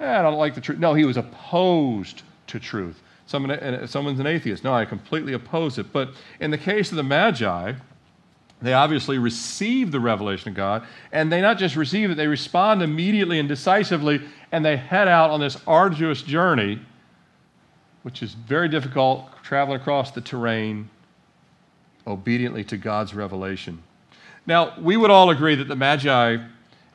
eh, 0.00 0.18
I 0.18 0.22
don't 0.22 0.38
like 0.38 0.54
the 0.54 0.60
truth. 0.60 0.78
No, 0.78 0.94
he 0.94 1.04
was 1.04 1.16
opposed 1.16 2.22
to 2.48 2.58
truth. 2.58 3.00
Someone, 3.26 3.86
someone's 3.88 4.20
an 4.20 4.26
atheist. 4.26 4.64
No, 4.64 4.74
I 4.74 4.84
completely 4.84 5.32
oppose 5.32 5.78
it. 5.78 5.92
But 5.92 6.10
in 6.40 6.50
the 6.50 6.58
case 6.58 6.90
of 6.90 6.96
the 6.96 7.02
Magi, 7.02 7.72
they 8.60 8.72
obviously 8.72 9.18
receive 9.18 9.92
the 9.92 10.00
revelation 10.00 10.48
of 10.48 10.54
God, 10.54 10.86
and 11.12 11.30
they 11.30 11.40
not 11.40 11.58
just 11.58 11.76
receive 11.76 12.10
it, 12.10 12.16
they 12.16 12.26
respond 12.26 12.82
immediately 12.82 13.38
and 13.38 13.48
decisively, 13.48 14.22
and 14.52 14.64
they 14.64 14.76
head 14.76 15.08
out 15.08 15.30
on 15.30 15.40
this 15.40 15.56
arduous 15.66 16.22
journey, 16.22 16.80
which 18.02 18.22
is 18.22 18.34
very 18.34 18.68
difficult, 18.68 19.26
traveling 19.42 19.80
across 19.80 20.10
the 20.10 20.20
terrain 20.20 20.88
obediently 22.06 22.64
to 22.64 22.76
God's 22.76 23.14
revelation. 23.14 23.82
Now, 24.46 24.74
we 24.78 24.96
would 24.96 25.10
all 25.10 25.30
agree 25.30 25.54
that 25.54 25.68
the 25.68 25.76
Magi 25.76 26.38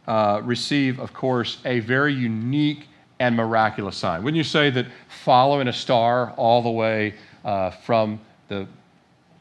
uh, 0.08 0.42
receive, 0.44 1.00
of 1.00 1.14
course, 1.14 1.58
a 1.66 1.80
very 1.80 2.14
unique 2.14 2.88
and 3.20 3.36
miraculous 3.36 3.98
sign. 3.98 4.24
Wouldn't 4.24 4.38
you 4.38 4.44
say 4.44 4.70
that 4.70 4.86
following 5.24 5.68
a 5.68 5.74
star 5.74 6.32
all 6.32 6.62
the 6.62 6.70
way 6.70 7.16
uh, 7.44 7.72
from 7.72 8.20
the 8.48 8.68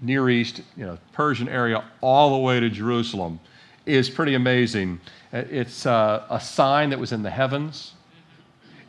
Near 0.01 0.29
East, 0.31 0.63
you 0.77 0.87
know, 0.87 0.99
Persian 1.13 1.49
area, 1.49 1.85
all 2.01 2.31
the 2.31 2.39
way 2.39 2.61
to 2.61 2.71
Jerusalem 2.71 3.41
is 3.87 4.11
pretty 4.11 4.35
amazing. 4.35 5.01
It's 5.33 5.87
uh, 5.87 6.25
a 6.31 6.41
sign 6.41 6.91
that 6.91 6.99
was 6.99 7.13
in 7.13 7.23
the 7.23 7.31
heavens. 7.31 7.95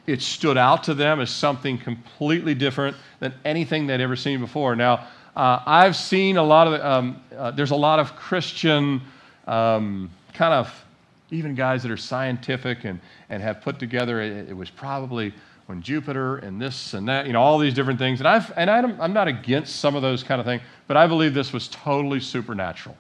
It 0.06 0.22
stood 0.22 0.58
out 0.58 0.84
to 0.86 0.94
them 0.94 1.20
as 1.20 1.30
something 1.30 1.78
completely 1.78 2.54
different 2.54 2.98
than 3.20 3.34
anything 3.46 3.88
they'd 3.88 4.02
ever 4.02 4.16
seen 4.16 4.40
before. 4.40 4.76
Now, 4.76 5.08
uh, 5.36 5.62
I've 5.66 5.96
seen 5.96 6.38
a 6.38 6.44
lot 6.44 6.68
of, 6.68 6.82
um, 6.82 7.22
uh, 7.36 7.52
there's 7.52 7.72
a 7.72 7.76
lot 7.76 8.00
of 8.00 8.16
Christian 8.16 9.02
um, 9.48 10.10
kind 10.34 10.54
of 10.54 10.86
even 11.32 11.56
guys 11.56 11.84
that 11.84 11.92
are 11.92 11.98
scientific 11.98 12.86
and, 12.86 13.00
and 13.30 13.42
have 13.44 13.62
put 13.62 13.80
together, 13.80 14.22
it, 14.22 14.50
it, 14.50 14.54
was 14.58 14.70
probably 14.70 15.34
when 15.68 15.82
Jupiter 15.82 16.38
and 16.38 16.62
this 16.62 16.94
and 16.94 17.08
that, 17.08 17.28
you 17.28 17.34
know, 17.34 17.42
all 17.42 17.60
these 17.60 17.74
different 17.74 18.00
things. 18.00 18.20
And, 18.20 18.28
I've, 18.28 18.52
and 18.56 18.70
I'm, 18.70 19.00
I'm 19.00 19.14
not 19.14 19.28
against 19.28 19.78
some 19.78 19.96
of 19.96 20.02
those 20.02 20.24
kind 20.24 20.40
of 20.40 20.46
things, 20.46 20.64
but 20.88 20.98
I 20.98 21.08
believe 21.08 21.34
this 21.34 21.54
was 21.54 21.68
totally 21.68 22.20
supernatural. 22.20 22.98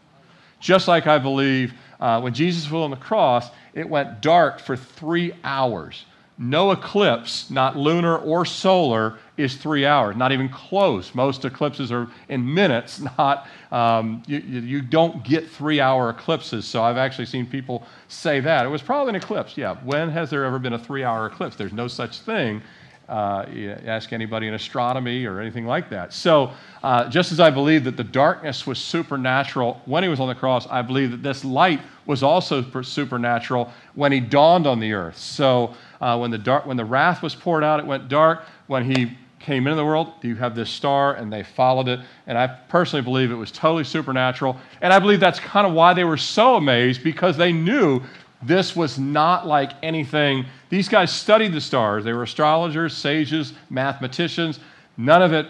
Just 0.59 0.87
like 0.87 1.07
I 1.07 1.17
believe 1.17 1.73
uh, 1.99 2.19
when 2.21 2.33
Jesus 2.33 2.69
was 2.69 2.83
on 2.83 2.91
the 2.91 2.97
cross, 2.97 3.49
it 3.73 3.87
went 3.87 4.21
dark 4.21 4.59
for 4.59 4.75
three 4.75 5.33
hours. 5.43 6.05
No 6.41 6.71
eclipse, 6.71 7.51
not 7.51 7.75
lunar 7.75 8.17
or 8.17 8.45
solar, 8.45 9.19
is 9.35 9.57
three 9.57 9.85
hours, 9.85 10.15
not 10.15 10.31
even 10.31 10.47
close. 10.47 11.13
Most 11.13 11.43
eclipses 11.43 11.91
are 11.91 12.07
in 12.29 12.53
minutes, 12.53 13.01
not, 13.17 13.45
um, 13.73 14.23
you, 14.25 14.39
you 14.39 14.81
don't 14.81 15.21
get 15.25 15.49
three 15.49 15.81
hour 15.81 16.09
eclipses. 16.09 16.65
So 16.65 16.81
I've 16.81 16.95
actually 16.95 17.25
seen 17.25 17.45
people 17.45 17.85
say 18.07 18.39
that. 18.39 18.65
It 18.65 18.69
was 18.69 18.81
probably 18.81 19.09
an 19.09 19.15
eclipse, 19.15 19.57
yeah. 19.57 19.75
When 19.83 20.09
has 20.11 20.29
there 20.29 20.45
ever 20.45 20.59
been 20.59 20.71
a 20.71 20.79
three 20.79 21.03
hour 21.03 21.25
eclipse? 21.25 21.57
There's 21.57 21.73
no 21.73 21.89
such 21.89 22.19
thing. 22.21 22.61
Uh, 23.09 23.43
ask 23.87 24.13
anybody 24.13 24.47
in 24.47 24.53
astronomy 24.53 25.25
or 25.25 25.39
anything 25.39 25.65
like 25.65 25.89
that. 25.89 26.13
So, 26.13 26.51
uh, 26.83 27.09
just 27.09 27.31
as 27.31 27.39
I 27.39 27.49
believe 27.49 27.83
that 27.85 27.97
the 27.97 28.03
darkness 28.03 28.67
was 28.67 28.77
supernatural 28.77 29.81
when 29.85 30.03
he 30.03 30.09
was 30.09 30.19
on 30.19 30.27
the 30.27 30.35
cross, 30.35 30.67
I 30.67 30.83
believe 30.83 31.09
that 31.09 31.23
this 31.23 31.43
light 31.43 31.81
was 32.05 32.21
also 32.21 32.61
supernatural 32.83 33.73
when 33.95 34.11
he 34.11 34.19
dawned 34.19 34.67
on 34.67 34.79
the 34.79 34.93
earth. 34.93 35.17
So, 35.17 35.73
uh, 35.99 36.19
when, 36.19 36.29
the 36.29 36.37
dark, 36.37 36.67
when 36.67 36.77
the 36.77 36.85
wrath 36.85 37.23
was 37.23 37.33
poured 37.33 37.63
out, 37.63 37.79
it 37.79 37.85
went 37.87 38.09
dark. 38.09 38.43
When 38.67 38.85
he 38.85 39.17
came 39.39 39.65
into 39.65 39.75
the 39.75 39.85
world, 39.85 40.13
you 40.21 40.35
have 40.35 40.53
this 40.53 40.69
star, 40.69 41.15
and 41.15 41.33
they 41.33 41.41
followed 41.41 41.87
it. 41.87 41.99
And 42.27 42.37
I 42.37 42.45
personally 42.45 43.01
believe 43.01 43.31
it 43.31 43.35
was 43.35 43.51
totally 43.51 43.85
supernatural. 43.85 44.55
And 44.81 44.93
I 44.93 44.99
believe 44.99 45.19
that's 45.19 45.39
kind 45.39 45.65
of 45.65 45.73
why 45.73 45.95
they 45.95 46.03
were 46.03 46.17
so 46.17 46.57
amazed 46.57 47.03
because 47.03 47.37
they 47.37 47.51
knew 47.51 48.03
this 48.41 48.75
was 48.75 48.97
not 48.97 49.45
like 49.45 49.71
anything. 49.83 50.45
These 50.69 50.87
guys 50.87 51.11
studied 51.11 51.51
the 51.51 51.61
stars. 51.61 52.03
They 52.03 52.13
were 52.13 52.23
astrologers, 52.23 52.95
sages, 52.95 53.53
mathematicians. 53.69 54.59
None 54.97 55.21
of 55.21 55.33
it, 55.33 55.47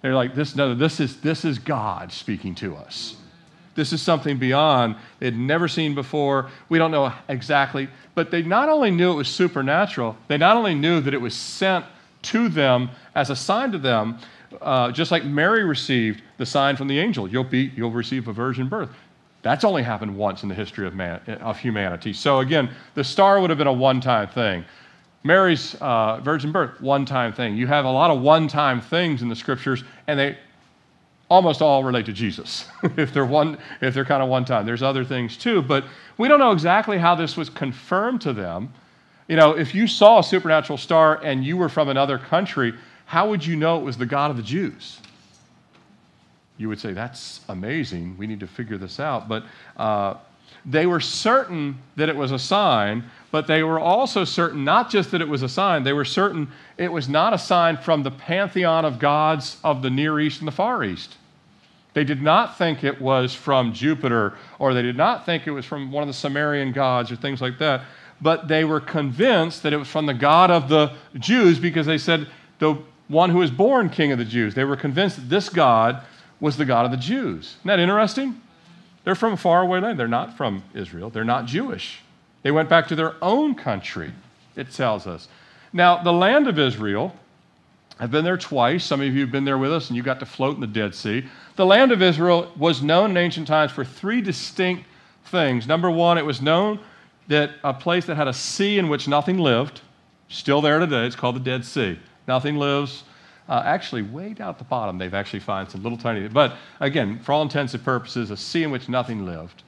they're 0.00 0.14
like, 0.14 0.34
this, 0.34 0.54
no, 0.54 0.74
this 0.74 1.00
is, 1.00 1.20
this 1.20 1.44
is 1.44 1.58
God 1.58 2.12
speaking 2.12 2.54
to 2.56 2.76
us. 2.76 3.16
This 3.74 3.92
is 3.92 4.00
something 4.00 4.38
beyond 4.38 4.96
they'd 5.18 5.36
never 5.36 5.66
seen 5.66 5.94
before. 5.94 6.50
We 6.68 6.78
don't 6.78 6.92
know 6.92 7.12
exactly, 7.28 7.88
but 8.14 8.30
they 8.30 8.42
not 8.42 8.68
only 8.68 8.90
knew 8.90 9.10
it 9.10 9.16
was 9.16 9.28
supernatural, 9.28 10.16
they 10.28 10.38
not 10.38 10.56
only 10.56 10.74
knew 10.74 11.00
that 11.00 11.14
it 11.14 11.20
was 11.20 11.34
sent 11.34 11.84
to 12.22 12.48
them 12.48 12.90
as 13.14 13.30
a 13.30 13.36
sign 13.36 13.72
to 13.72 13.78
them, 13.78 14.18
uh, 14.60 14.92
just 14.92 15.10
like 15.10 15.24
Mary 15.24 15.64
received 15.64 16.22
the 16.38 16.46
sign 16.46 16.76
from 16.76 16.86
the 16.86 16.98
angel 16.98 17.28
you'll, 17.28 17.42
be, 17.42 17.72
you'll 17.74 17.90
receive 17.90 18.28
a 18.28 18.32
virgin 18.32 18.68
birth. 18.68 18.90
That's 19.44 19.62
only 19.62 19.82
happened 19.82 20.16
once 20.16 20.42
in 20.42 20.48
the 20.48 20.54
history 20.54 20.86
of, 20.86 20.94
man, 20.94 21.20
of 21.42 21.58
humanity. 21.58 22.14
So, 22.14 22.40
again, 22.40 22.70
the 22.94 23.04
star 23.04 23.40
would 23.40 23.50
have 23.50 23.58
been 23.58 23.66
a 23.66 23.72
one 23.72 24.00
time 24.00 24.26
thing. 24.26 24.64
Mary's 25.22 25.74
uh, 25.82 26.18
virgin 26.20 26.50
birth, 26.50 26.80
one 26.80 27.04
time 27.04 27.30
thing. 27.30 27.54
You 27.54 27.66
have 27.66 27.84
a 27.84 27.90
lot 27.90 28.10
of 28.10 28.22
one 28.22 28.48
time 28.48 28.80
things 28.80 29.20
in 29.20 29.28
the 29.28 29.36
scriptures, 29.36 29.84
and 30.06 30.18
they 30.18 30.38
almost 31.28 31.60
all 31.60 31.84
relate 31.84 32.06
to 32.06 32.12
Jesus. 32.14 32.66
if 32.96 33.12
they're 33.12 33.26
one, 33.26 33.58
if 33.82 33.92
they're 33.92 34.06
kind 34.06 34.22
of 34.22 34.30
one 34.30 34.46
time, 34.46 34.64
there's 34.64 34.82
other 34.82 35.04
things 35.04 35.36
too, 35.36 35.60
but 35.60 35.84
we 36.16 36.26
don't 36.26 36.38
know 36.38 36.52
exactly 36.52 36.96
how 36.96 37.14
this 37.14 37.36
was 37.36 37.50
confirmed 37.50 38.22
to 38.22 38.32
them. 38.32 38.72
You 39.28 39.36
know, 39.36 39.54
if 39.54 39.74
you 39.74 39.86
saw 39.86 40.20
a 40.20 40.24
supernatural 40.24 40.78
star 40.78 41.22
and 41.22 41.44
you 41.44 41.58
were 41.58 41.68
from 41.68 41.90
another 41.90 42.16
country, 42.16 42.72
how 43.04 43.28
would 43.28 43.44
you 43.44 43.56
know 43.56 43.78
it 43.78 43.84
was 43.84 43.98
the 43.98 44.06
God 44.06 44.30
of 44.30 44.38
the 44.38 44.42
Jews? 44.42 45.00
You 46.56 46.68
would 46.68 46.80
say, 46.80 46.92
That's 46.92 47.40
amazing. 47.48 48.16
We 48.16 48.26
need 48.26 48.40
to 48.40 48.46
figure 48.46 48.78
this 48.78 49.00
out. 49.00 49.28
But 49.28 49.44
uh, 49.76 50.14
they 50.64 50.86
were 50.86 51.00
certain 51.00 51.78
that 51.96 52.08
it 52.08 52.16
was 52.16 52.32
a 52.32 52.38
sign, 52.38 53.04
but 53.30 53.46
they 53.46 53.62
were 53.62 53.78
also 53.78 54.24
certain 54.24 54.64
not 54.64 54.90
just 54.90 55.10
that 55.10 55.20
it 55.20 55.28
was 55.28 55.42
a 55.42 55.48
sign, 55.48 55.82
they 55.82 55.92
were 55.92 56.04
certain 56.04 56.48
it 56.78 56.90
was 56.90 57.08
not 57.08 57.34
a 57.34 57.38
sign 57.38 57.76
from 57.76 58.02
the 58.02 58.10
pantheon 58.10 58.84
of 58.84 58.98
gods 58.98 59.58
of 59.62 59.82
the 59.82 59.90
Near 59.90 60.18
East 60.20 60.40
and 60.40 60.48
the 60.48 60.52
Far 60.52 60.82
East. 60.82 61.16
They 61.92 62.04
did 62.04 62.22
not 62.22 62.58
think 62.58 62.82
it 62.82 63.00
was 63.00 63.34
from 63.34 63.72
Jupiter, 63.72 64.34
or 64.58 64.74
they 64.74 64.82
did 64.82 64.96
not 64.96 65.26
think 65.26 65.46
it 65.46 65.52
was 65.52 65.64
from 65.64 65.92
one 65.92 66.02
of 66.02 66.08
the 66.08 66.14
Sumerian 66.14 66.72
gods 66.72 67.12
or 67.12 67.16
things 67.16 67.40
like 67.40 67.58
that, 67.58 67.82
but 68.20 68.48
they 68.48 68.64
were 68.64 68.80
convinced 68.80 69.62
that 69.62 69.72
it 69.72 69.76
was 69.76 69.88
from 69.88 70.06
the 70.06 70.14
God 70.14 70.50
of 70.50 70.68
the 70.68 70.92
Jews 71.18 71.58
because 71.58 71.86
they 71.86 71.98
said, 71.98 72.26
the 72.58 72.78
one 73.08 73.30
who 73.30 73.38
was 73.38 73.50
born 73.50 73.90
king 73.90 74.12
of 74.12 74.18
the 74.18 74.24
Jews. 74.24 74.54
They 74.54 74.64
were 74.64 74.76
convinced 74.76 75.16
that 75.16 75.28
this 75.28 75.48
God 75.48 76.02
was 76.44 76.58
the 76.58 76.64
God 76.66 76.84
of 76.84 76.90
the 76.90 76.98
Jews. 76.98 77.56
Isn't 77.60 77.68
that 77.68 77.78
interesting? 77.78 78.38
They're 79.02 79.14
from 79.14 79.32
a 79.32 79.36
faraway 79.38 79.80
land. 79.80 79.98
They're 79.98 80.06
not 80.06 80.36
from 80.36 80.62
Israel. 80.74 81.08
They're 81.08 81.24
not 81.24 81.46
Jewish. 81.46 82.00
They 82.42 82.50
went 82.50 82.68
back 82.68 82.86
to 82.88 82.94
their 82.94 83.14
own 83.22 83.54
country, 83.54 84.12
it 84.54 84.70
tells 84.70 85.06
us. 85.06 85.28
Now, 85.72 86.02
the 86.02 86.12
land 86.12 86.46
of 86.46 86.58
Israel, 86.58 87.16
I've 87.98 88.10
been 88.10 88.26
there 88.26 88.36
twice. 88.36 88.84
Some 88.84 89.00
of 89.00 89.06
you 89.06 89.22
have 89.22 89.32
been 89.32 89.46
there 89.46 89.56
with 89.56 89.72
us 89.72 89.88
and 89.88 89.96
you 89.96 90.02
got 90.02 90.20
to 90.20 90.26
float 90.26 90.54
in 90.56 90.60
the 90.60 90.66
Dead 90.66 90.94
Sea. 90.94 91.24
The 91.56 91.64
land 91.64 91.92
of 91.92 92.02
Israel 92.02 92.52
was 92.58 92.82
known 92.82 93.12
in 93.12 93.16
ancient 93.16 93.48
times 93.48 93.72
for 93.72 93.82
three 93.82 94.20
distinct 94.20 94.84
things. 95.24 95.66
Number 95.66 95.90
one, 95.90 96.18
it 96.18 96.26
was 96.26 96.42
known 96.42 96.78
that 97.28 97.52
a 97.64 97.72
place 97.72 98.04
that 98.04 98.16
had 98.16 98.28
a 98.28 98.34
sea 98.34 98.76
in 98.76 98.90
which 98.90 99.08
nothing 99.08 99.38
lived, 99.38 99.80
still 100.28 100.60
there 100.60 100.78
today, 100.78 101.06
it's 101.06 101.16
called 101.16 101.36
the 101.36 101.40
Dead 101.40 101.64
Sea. 101.64 101.98
Nothing 102.28 102.56
lives. 102.56 103.04
Uh, 103.48 103.62
actually, 103.64 104.02
way 104.02 104.32
down 104.32 104.48
at 104.48 104.58
the 104.58 104.64
bottom, 104.64 104.96
they've 104.96 105.12
actually 105.12 105.40
found 105.40 105.70
some 105.70 105.82
little 105.82 105.98
tiny, 105.98 106.26
but 106.28 106.56
again, 106.80 107.18
for 107.18 107.32
all 107.32 107.42
intents 107.42 107.74
and 107.74 107.84
purposes, 107.84 108.30
a 108.30 108.36
sea 108.36 108.62
in 108.62 108.70
which 108.70 108.88
nothing 108.88 109.26
lived. 109.26 109.62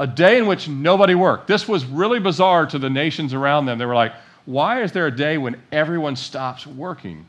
A 0.00 0.06
day 0.06 0.38
in 0.38 0.46
which 0.46 0.68
nobody 0.68 1.14
worked. 1.14 1.46
This 1.46 1.68
was 1.68 1.84
really 1.84 2.18
bizarre 2.18 2.66
to 2.66 2.78
the 2.78 2.90
nations 2.90 3.34
around 3.34 3.66
them. 3.66 3.78
They 3.78 3.86
were 3.86 3.94
like, 3.94 4.14
why 4.46 4.82
is 4.82 4.92
there 4.92 5.06
a 5.06 5.14
day 5.14 5.38
when 5.38 5.60
everyone 5.70 6.16
stops 6.16 6.66
working? 6.66 7.26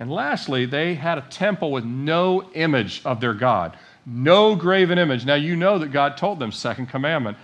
And 0.00 0.10
lastly, 0.10 0.66
they 0.66 0.94
had 0.94 1.18
a 1.18 1.26
temple 1.30 1.70
with 1.70 1.84
no 1.84 2.50
image 2.54 3.02
of 3.04 3.20
their 3.20 3.34
God, 3.34 3.76
no 4.04 4.56
graven 4.56 4.98
image. 4.98 5.24
Now, 5.24 5.36
you 5.36 5.54
know 5.54 5.78
that 5.78 5.92
God 5.92 6.16
told 6.16 6.38
them, 6.38 6.50
second 6.50 6.86
commandment, 6.86 7.36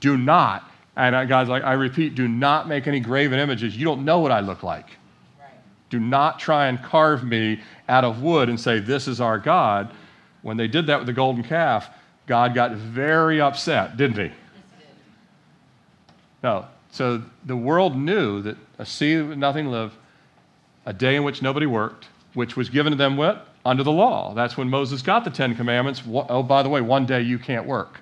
do 0.00 0.16
not, 0.16 0.68
and 0.96 1.28
God's 1.28 1.48
like, 1.48 1.62
I 1.62 1.74
repeat, 1.74 2.14
do 2.14 2.26
not 2.26 2.68
make 2.68 2.86
any 2.86 3.00
graven 3.00 3.38
images. 3.38 3.76
You 3.76 3.84
don't 3.84 4.04
know 4.04 4.18
what 4.18 4.32
I 4.32 4.40
look 4.40 4.62
like. 4.62 4.86
Do 5.90 5.98
not 6.00 6.38
try 6.38 6.68
and 6.68 6.82
carve 6.82 7.24
me 7.24 7.60
out 7.88 8.04
of 8.04 8.22
wood 8.22 8.48
and 8.48 8.58
say, 8.58 8.78
This 8.78 9.06
is 9.08 9.20
our 9.20 9.38
God. 9.38 9.92
When 10.42 10.56
they 10.56 10.68
did 10.68 10.86
that 10.86 10.98
with 10.98 11.06
the 11.06 11.12
golden 11.12 11.42
calf, 11.42 11.90
God 12.26 12.54
got 12.54 12.72
very 12.72 13.40
upset, 13.40 13.96
didn't 13.96 14.30
he? 14.30 14.32
No. 16.42 16.66
So 16.92 17.22
the 17.44 17.56
world 17.56 17.96
knew 17.96 18.40
that 18.42 18.56
a 18.78 18.86
sea 18.86 19.20
with 19.20 19.38
nothing 19.38 19.70
lived, 19.70 19.94
a 20.86 20.92
day 20.92 21.16
in 21.16 21.24
which 21.24 21.42
nobody 21.42 21.66
worked, 21.66 22.08
which 22.34 22.56
was 22.56 22.70
given 22.70 22.92
to 22.92 22.96
them 22.96 23.16
what? 23.16 23.48
Under 23.64 23.82
the 23.82 23.92
law. 23.92 24.32
That's 24.34 24.56
when 24.56 24.70
Moses 24.70 25.02
got 25.02 25.24
the 25.24 25.30
Ten 25.30 25.54
Commandments. 25.54 26.02
Oh, 26.08 26.42
by 26.42 26.62
the 26.62 26.68
way, 26.68 26.80
one 26.80 27.04
day 27.04 27.20
you 27.20 27.38
can't 27.38 27.66
work. 27.66 28.00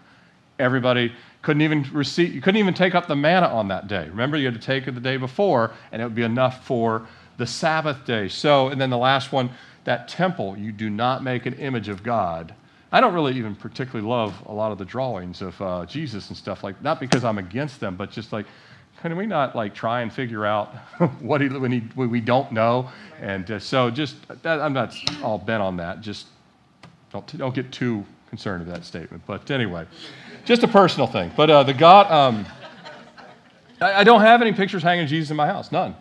Everybody 0.58 1.12
couldn't 1.42 1.62
even 1.62 1.86
receive, 1.92 2.34
you 2.34 2.40
couldn't 2.40 2.58
even 2.58 2.74
take 2.74 2.94
up 2.94 3.06
the 3.06 3.16
manna 3.16 3.46
on 3.46 3.68
that 3.68 3.88
day. 3.88 4.08
Remember, 4.08 4.36
you 4.36 4.46
had 4.46 4.54
to 4.54 4.60
take 4.60 4.86
it 4.86 4.92
the 4.92 5.00
day 5.00 5.16
before, 5.16 5.72
and 5.92 6.00
it 6.00 6.04
would 6.04 6.14
be 6.14 6.22
enough 6.22 6.66
for 6.66 7.06
the 7.38 7.46
Sabbath 7.46 8.04
day. 8.04 8.28
So, 8.28 8.68
and 8.68 8.80
then 8.80 8.90
the 8.90 8.98
last 8.98 9.32
one, 9.32 9.50
that 9.84 10.08
temple, 10.08 10.58
you 10.58 10.72
do 10.72 10.90
not 10.90 11.22
make 11.22 11.46
an 11.46 11.54
image 11.54 11.88
of 11.88 12.02
God. 12.02 12.54
I 12.92 13.00
don't 13.00 13.14
really 13.14 13.36
even 13.36 13.54
particularly 13.54 14.06
love 14.06 14.34
a 14.46 14.52
lot 14.52 14.72
of 14.72 14.78
the 14.78 14.84
drawings 14.84 15.40
of 15.40 15.60
uh, 15.62 15.86
Jesus 15.86 16.28
and 16.28 16.36
stuff 16.36 16.64
like 16.64 16.82
not 16.82 17.00
because 17.00 17.24
I'm 17.24 17.38
against 17.38 17.80
them, 17.80 17.96
but 17.96 18.10
just 18.10 18.32
like, 18.32 18.46
can 19.00 19.16
we 19.16 19.26
not 19.26 19.54
like 19.54 19.74
try 19.74 20.00
and 20.00 20.12
figure 20.12 20.44
out 20.44 20.74
what 21.20 21.40
he 21.40 21.48
when 21.48 21.70
he 21.70 21.80
when 21.94 22.10
we 22.10 22.20
don't 22.20 22.50
know? 22.50 22.90
And 23.20 23.50
uh, 23.50 23.58
so 23.58 23.90
just 23.90 24.16
that, 24.42 24.60
I'm 24.60 24.72
not 24.72 24.96
all 25.22 25.38
bent 25.38 25.62
on 25.62 25.76
that. 25.76 26.00
Just 26.00 26.26
don't 27.12 27.38
don't 27.38 27.54
get 27.54 27.70
too 27.70 28.04
concerned 28.30 28.66
with 28.66 28.74
that 28.74 28.84
statement. 28.84 29.22
But 29.26 29.50
anyway, 29.50 29.86
just 30.44 30.62
a 30.62 30.68
personal 30.68 31.06
thing. 31.06 31.30
But 31.36 31.50
uh, 31.50 31.62
the 31.62 31.74
God, 31.74 32.10
um, 32.10 32.46
I, 33.82 34.00
I 34.00 34.04
don't 34.04 34.22
have 34.22 34.40
any 34.40 34.54
pictures 34.54 34.82
hanging 34.82 35.04
of 35.04 35.10
Jesus 35.10 35.30
in 35.30 35.36
my 35.36 35.46
house. 35.46 35.70
None 35.70 35.94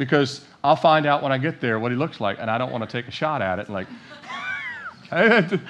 because 0.00 0.46
I'll 0.62 0.76
find 0.76 1.06
out 1.06 1.22
when 1.22 1.32
I 1.32 1.38
get 1.38 1.60
there 1.60 1.78
what 1.78 1.90
he 1.90 1.96
looks 1.96 2.20
like, 2.20 2.38
and 2.38 2.50
I 2.50 2.58
don't 2.58 2.70
want 2.70 2.88
to 2.88 2.90
take 2.90 3.08
a 3.08 3.10
shot 3.10 3.40
at 3.40 3.58
it. 3.58 3.70
Like, 3.70 3.88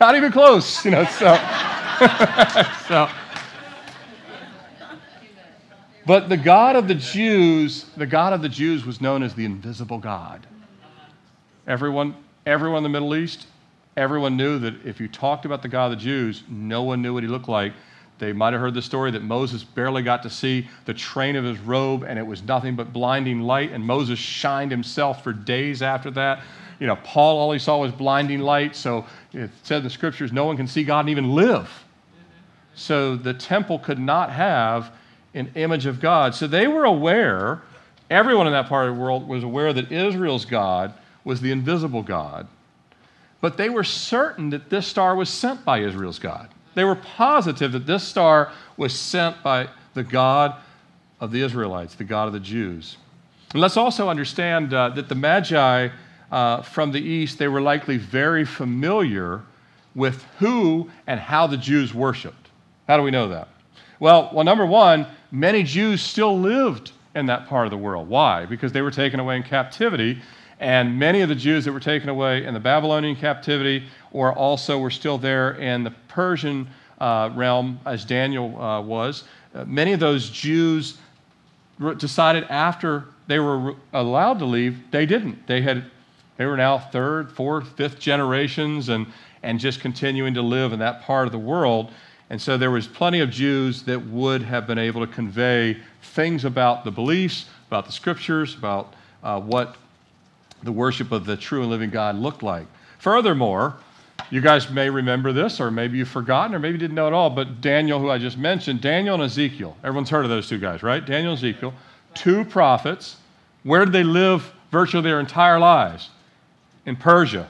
not 0.00 0.14
even 0.14 0.30
close, 0.30 0.84
you 0.84 0.92
know. 0.92 1.04
So, 1.04 1.34
so. 2.88 3.08
But 6.06 6.28
the 6.28 6.36
God 6.36 6.76
of 6.76 6.86
the 6.86 6.94
Jews, 6.94 7.86
the 7.96 8.06
God 8.06 8.32
of 8.32 8.40
the 8.40 8.48
Jews 8.48 8.86
was 8.86 9.00
known 9.00 9.24
as 9.24 9.34
the 9.34 9.44
invisible 9.44 9.98
God. 9.98 10.46
Everyone, 11.66 12.14
everyone 12.46 12.78
in 12.78 12.82
the 12.84 12.88
Middle 12.88 13.16
East, 13.16 13.48
everyone 13.96 14.36
knew 14.36 14.60
that 14.60 14.86
if 14.86 15.00
you 15.00 15.08
talked 15.08 15.44
about 15.44 15.62
the 15.62 15.68
God 15.68 15.86
of 15.86 15.98
the 15.98 16.04
Jews, 16.04 16.44
no 16.48 16.84
one 16.84 17.02
knew 17.02 17.12
what 17.12 17.24
he 17.24 17.28
looked 17.28 17.48
like 17.48 17.72
they 18.18 18.32
might 18.32 18.52
have 18.52 18.62
heard 18.62 18.74
the 18.74 18.82
story 18.82 19.10
that 19.10 19.22
Moses 19.22 19.62
barely 19.62 20.02
got 20.02 20.22
to 20.22 20.30
see 20.30 20.68
the 20.86 20.94
train 20.94 21.36
of 21.36 21.44
his 21.44 21.58
robe, 21.58 22.02
and 22.02 22.18
it 22.18 22.26
was 22.26 22.42
nothing 22.42 22.74
but 22.74 22.92
blinding 22.92 23.40
light, 23.42 23.72
and 23.72 23.84
Moses 23.84 24.18
shined 24.18 24.70
himself 24.70 25.22
for 25.22 25.32
days 25.32 25.82
after 25.82 26.10
that. 26.12 26.42
You 26.80 26.86
know, 26.86 26.96
Paul, 26.96 27.38
all 27.38 27.52
he 27.52 27.58
saw 27.58 27.78
was 27.78 27.92
blinding 27.92 28.40
light, 28.40 28.74
so 28.74 29.04
it 29.32 29.50
said 29.62 29.78
in 29.78 29.84
the 29.84 29.90
scriptures, 29.90 30.32
no 30.32 30.46
one 30.46 30.56
can 30.56 30.66
see 30.66 30.84
God 30.84 31.00
and 31.00 31.10
even 31.10 31.34
live. 31.34 31.70
So 32.74 33.16
the 33.16 33.34
temple 33.34 33.78
could 33.78 33.98
not 33.98 34.30
have 34.30 34.92
an 35.34 35.50
image 35.54 35.86
of 35.86 36.00
God. 36.00 36.34
So 36.34 36.46
they 36.46 36.66
were 36.66 36.84
aware, 36.84 37.62
everyone 38.10 38.46
in 38.46 38.52
that 38.52 38.68
part 38.68 38.88
of 38.88 38.94
the 38.94 39.00
world 39.00 39.26
was 39.28 39.42
aware 39.42 39.72
that 39.72 39.92
Israel's 39.92 40.44
God 40.44 40.94
was 41.24 41.40
the 41.40 41.50
invisible 41.50 42.02
God. 42.02 42.46
But 43.40 43.56
they 43.56 43.68
were 43.68 43.84
certain 43.84 44.50
that 44.50 44.70
this 44.70 44.86
star 44.86 45.14
was 45.14 45.28
sent 45.28 45.64
by 45.64 45.80
Israel's 45.80 46.18
God. 46.18 46.48
They 46.76 46.84
were 46.84 46.94
positive 46.94 47.72
that 47.72 47.86
this 47.86 48.04
star 48.04 48.52
was 48.76 48.92
sent 48.96 49.42
by 49.42 49.68
the 49.94 50.04
God 50.04 50.54
of 51.20 51.32
the 51.32 51.40
Israelites, 51.40 51.94
the 51.94 52.04
God 52.04 52.26
of 52.26 52.34
the 52.34 52.40
Jews. 52.40 52.98
And 53.52 53.62
let's 53.62 53.78
also 53.78 54.10
understand 54.10 54.74
uh, 54.74 54.90
that 54.90 55.08
the 55.08 55.14
Magi 55.14 55.88
uh, 56.30 56.60
from 56.60 56.92
the 56.92 57.00
east, 57.00 57.38
they 57.38 57.48
were 57.48 57.62
likely 57.62 57.96
very 57.96 58.44
familiar 58.44 59.40
with 59.94 60.22
who 60.38 60.90
and 61.06 61.18
how 61.18 61.46
the 61.46 61.56
Jews 61.56 61.94
worshiped. 61.94 62.50
How 62.86 62.98
do 62.98 63.02
we 63.02 63.10
know 63.10 63.28
that? 63.28 63.48
Well, 63.98 64.28
well, 64.34 64.44
number 64.44 64.66
one, 64.66 65.06
many 65.30 65.62
Jews 65.62 66.02
still 66.02 66.38
lived 66.38 66.92
in 67.14 67.24
that 67.26 67.46
part 67.46 67.66
of 67.66 67.70
the 67.70 67.78
world. 67.78 68.06
Why? 68.06 68.44
Because 68.44 68.72
they 68.72 68.82
were 68.82 68.90
taken 68.90 69.18
away 69.18 69.36
in 69.36 69.42
captivity, 69.44 70.20
and 70.60 70.98
many 70.98 71.20
of 71.20 71.28
the 71.28 71.34
Jews 71.34 71.64
that 71.64 71.72
were 71.72 71.80
taken 71.80 72.08
away 72.08 72.44
in 72.44 72.54
the 72.54 72.60
Babylonian 72.60 73.16
captivity 73.16 73.84
or 74.10 74.32
also 74.32 74.78
were 74.78 74.90
still 74.90 75.18
there 75.18 75.52
in 75.52 75.84
the 75.84 75.92
Persian 76.08 76.68
uh, 76.98 77.30
realm, 77.34 77.78
as 77.84 78.04
Daniel 78.04 78.60
uh, 78.60 78.80
was. 78.80 79.24
Uh, 79.54 79.64
many 79.66 79.92
of 79.92 80.00
those 80.00 80.30
Jews 80.30 80.96
decided 81.98 82.44
after 82.44 83.04
they 83.26 83.38
were 83.38 83.74
allowed 83.92 84.38
to 84.38 84.46
leave, 84.46 84.78
they 84.90 85.04
didn't. 85.04 85.46
They 85.46 85.60
had, 85.60 85.84
they 86.38 86.46
were 86.46 86.56
now 86.56 86.78
third, 86.78 87.30
fourth, 87.30 87.68
fifth 87.76 87.98
generations, 87.98 88.88
and 88.88 89.06
and 89.46 89.60
just 89.60 89.80
continuing 89.80 90.34
to 90.34 90.42
live 90.42 90.72
in 90.72 90.80
that 90.80 91.02
part 91.02 91.26
of 91.26 91.32
the 91.32 91.38
world. 91.38 91.92
And 92.30 92.42
so 92.42 92.58
there 92.58 92.72
was 92.72 92.88
plenty 92.88 93.20
of 93.20 93.30
Jews 93.30 93.84
that 93.84 94.04
would 94.06 94.42
have 94.42 94.66
been 94.66 94.78
able 94.78 95.06
to 95.06 95.12
convey 95.12 95.80
things 96.02 96.44
about 96.44 96.84
the 96.84 96.90
beliefs, 96.90 97.46
about 97.68 97.86
the 97.86 97.92
scriptures, 97.92 98.56
about 98.56 98.94
uh, 99.22 99.40
what 99.40 99.76
the 100.62 100.72
worship 100.72 101.12
of 101.12 101.26
the 101.26 101.36
true 101.36 101.62
and 101.62 101.70
living 101.70 101.90
God 101.90 102.16
looked 102.16 102.42
like. 102.42 102.66
Furthermore, 102.98 103.76
You 104.30 104.40
guys 104.40 104.70
may 104.70 104.90
remember 104.90 105.32
this, 105.32 105.60
or 105.60 105.70
maybe 105.70 105.98
you've 105.98 106.08
forgotten, 106.08 106.54
or 106.54 106.58
maybe 106.58 106.78
didn't 106.78 106.96
know 106.96 107.06
at 107.06 107.12
all, 107.12 107.30
but 107.30 107.60
Daniel, 107.60 108.00
who 108.00 108.10
I 108.10 108.18
just 108.18 108.36
mentioned, 108.36 108.80
Daniel 108.80 109.14
and 109.14 109.22
Ezekiel. 109.22 109.76
Everyone's 109.84 110.10
heard 110.10 110.24
of 110.24 110.30
those 110.30 110.48
two 110.48 110.58
guys, 110.58 110.82
right? 110.82 111.04
Daniel 111.04 111.32
and 111.32 111.38
Ezekiel, 111.38 111.72
two 112.14 112.44
prophets. 112.44 113.18
Where 113.62 113.84
did 113.84 113.92
they 113.92 114.02
live 114.02 114.52
virtually 114.72 115.02
their 115.04 115.20
entire 115.20 115.60
lives? 115.60 116.10
In 116.86 116.96
Persia 116.96 117.48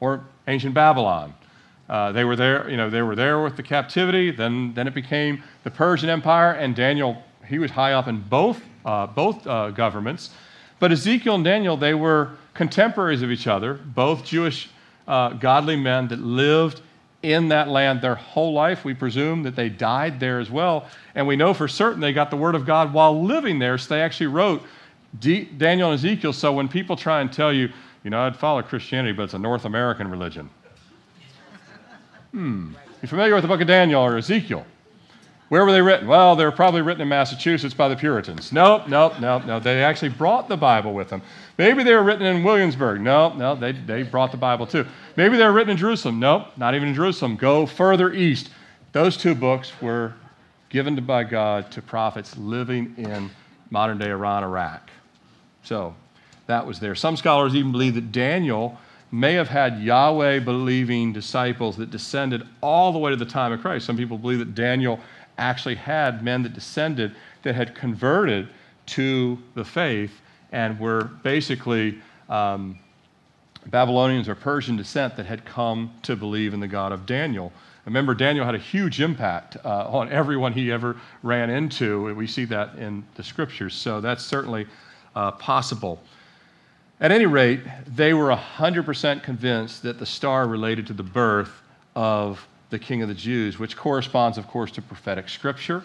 or 0.00 0.24
ancient 0.48 0.74
Babylon. 0.74 1.34
Uh, 1.88 2.12
they 2.12 2.24
were 2.24 2.36
there, 2.36 2.68
you 2.70 2.76
know, 2.76 2.88
they 2.88 3.02
were 3.02 3.14
there 3.14 3.42
with 3.42 3.56
the 3.56 3.62
captivity. 3.62 4.30
Then, 4.30 4.72
then 4.74 4.86
it 4.86 4.94
became 4.94 5.42
the 5.62 5.70
Persian 5.70 6.08
Empire, 6.08 6.52
and 6.52 6.74
Daniel, 6.74 7.22
he 7.46 7.58
was 7.58 7.70
high 7.70 7.92
up 7.92 8.08
in 8.08 8.20
both, 8.22 8.62
uh, 8.86 9.06
both 9.06 9.46
uh, 9.46 9.70
governments. 9.70 10.30
But 10.78 10.92
Ezekiel 10.92 11.36
and 11.36 11.44
Daniel, 11.44 11.76
they 11.76 11.94
were 11.94 12.32
contemporaries 12.54 13.22
of 13.22 13.30
each 13.30 13.46
other, 13.46 13.74
both 13.74 14.24
Jewish 14.24 14.68
uh, 15.08 15.30
godly 15.30 15.76
men 15.76 16.08
that 16.08 16.20
lived 16.20 16.80
in 17.22 17.48
that 17.48 17.68
land 17.68 18.02
their 18.02 18.14
whole 18.14 18.52
life. 18.52 18.84
We 18.84 18.94
presume 18.94 19.42
that 19.44 19.56
they 19.56 19.68
died 19.68 20.20
there 20.20 20.38
as 20.38 20.50
well. 20.50 20.86
And 21.14 21.26
we 21.26 21.36
know 21.36 21.54
for 21.54 21.66
certain 21.66 22.00
they 22.00 22.12
got 22.12 22.30
the 22.30 22.36
Word 22.36 22.54
of 22.54 22.66
God 22.66 22.92
while 22.92 23.24
living 23.24 23.58
there. 23.58 23.78
So 23.78 23.94
they 23.94 24.02
actually 24.02 24.28
wrote 24.28 24.62
D- 25.18 25.44
Daniel 25.44 25.90
and 25.90 25.98
Ezekiel. 25.98 26.32
So 26.32 26.52
when 26.52 26.68
people 26.68 26.96
try 26.96 27.20
and 27.20 27.32
tell 27.32 27.52
you, 27.52 27.70
you 28.04 28.10
know, 28.10 28.20
I'd 28.20 28.36
follow 28.36 28.62
Christianity, 28.62 29.12
but 29.12 29.24
it's 29.24 29.34
a 29.34 29.38
North 29.38 29.64
American 29.64 30.08
religion. 30.08 30.50
Hmm. 32.32 32.74
You 33.02 33.08
familiar 33.08 33.34
with 33.34 33.42
the 33.42 33.48
book 33.48 33.60
of 33.60 33.66
Daniel 33.66 34.02
or 34.02 34.18
Ezekiel? 34.18 34.64
Where 35.48 35.64
were 35.64 35.70
they 35.70 35.80
written? 35.80 36.08
Well, 36.08 36.34
they 36.34 36.44
were 36.44 36.52
probably 36.52 36.82
written 36.82 37.02
in 37.02 37.08
Massachusetts 37.08 37.72
by 37.72 37.88
the 37.88 37.94
Puritans. 37.94 38.52
Nope, 38.52 38.88
nope, 38.88 39.20
nope, 39.20 39.44
no. 39.44 39.60
They 39.60 39.84
actually 39.84 40.08
brought 40.08 40.48
the 40.48 40.56
Bible 40.56 40.92
with 40.92 41.08
them. 41.08 41.22
Maybe 41.56 41.84
they 41.84 41.94
were 41.94 42.02
written 42.02 42.26
in 42.26 42.42
Williamsburg. 42.42 43.00
No, 43.00 43.32
no, 43.34 43.54
they, 43.54 43.72
they 43.72 44.02
brought 44.02 44.32
the 44.32 44.36
Bible 44.36 44.66
too. 44.66 44.84
Maybe 45.16 45.36
they 45.36 45.44
were 45.44 45.52
written 45.52 45.70
in 45.70 45.76
Jerusalem. 45.76 46.18
Nope, 46.18 46.48
not 46.56 46.74
even 46.74 46.88
in 46.88 46.94
Jerusalem. 46.94 47.36
Go 47.36 47.64
further 47.64 48.12
east. 48.12 48.50
Those 48.90 49.16
two 49.16 49.36
books 49.36 49.70
were 49.80 50.14
given 50.68 50.96
by 51.04 51.22
God 51.22 51.70
to 51.72 51.82
prophets 51.82 52.36
living 52.36 52.94
in 52.98 53.30
modern 53.70 53.98
day 53.98 54.10
Iran, 54.10 54.42
Iraq. 54.42 54.90
So 55.62 55.94
that 56.46 56.66
was 56.66 56.80
there. 56.80 56.96
Some 56.96 57.16
scholars 57.16 57.54
even 57.54 57.70
believe 57.70 57.94
that 57.94 58.10
Daniel 58.10 58.76
may 59.12 59.34
have 59.34 59.48
had 59.48 59.80
Yahweh 59.80 60.40
believing 60.40 61.12
disciples 61.12 61.76
that 61.76 61.90
descended 61.90 62.46
all 62.60 62.92
the 62.92 62.98
way 62.98 63.10
to 63.10 63.16
the 63.16 63.24
time 63.24 63.52
of 63.52 63.60
Christ. 63.60 63.86
Some 63.86 63.96
people 63.96 64.18
believe 64.18 64.40
that 64.40 64.54
Daniel 64.54 64.98
actually 65.38 65.74
had 65.74 66.22
men 66.22 66.42
that 66.42 66.52
descended 66.52 67.14
that 67.42 67.54
had 67.54 67.74
converted 67.74 68.48
to 68.86 69.38
the 69.54 69.64
faith 69.64 70.20
and 70.52 70.78
were 70.78 71.04
basically 71.22 71.98
um, 72.28 72.78
Babylonians 73.66 74.28
or 74.28 74.34
Persian 74.34 74.76
descent 74.76 75.16
that 75.16 75.26
had 75.26 75.44
come 75.44 75.92
to 76.02 76.16
believe 76.16 76.54
in 76.54 76.60
the 76.60 76.68
God 76.68 76.92
of 76.92 77.04
Daniel. 77.06 77.52
Remember, 77.84 78.14
Daniel 78.14 78.44
had 78.44 78.54
a 78.54 78.58
huge 78.58 79.00
impact 79.00 79.56
uh, 79.64 79.88
on 79.88 80.10
everyone 80.10 80.52
he 80.52 80.72
ever 80.72 80.96
ran 81.22 81.50
into. 81.50 82.12
We 82.14 82.26
see 82.26 82.44
that 82.46 82.76
in 82.76 83.04
the 83.14 83.22
scriptures, 83.22 83.74
so 83.74 84.00
that's 84.00 84.24
certainly 84.24 84.66
uh, 85.14 85.32
possible. 85.32 86.00
At 87.00 87.12
any 87.12 87.26
rate, 87.26 87.60
they 87.86 88.14
were 88.14 88.34
100% 88.34 89.22
convinced 89.22 89.82
that 89.82 89.98
the 89.98 90.06
star 90.06 90.48
related 90.48 90.86
to 90.88 90.94
the 90.94 91.02
birth 91.02 91.62
of 91.94 92.46
the 92.70 92.78
King 92.78 93.02
of 93.02 93.08
the 93.08 93.14
Jews, 93.14 93.58
which 93.58 93.76
corresponds, 93.76 94.38
of 94.38 94.46
course, 94.48 94.70
to 94.72 94.82
prophetic 94.82 95.28
scripture, 95.28 95.82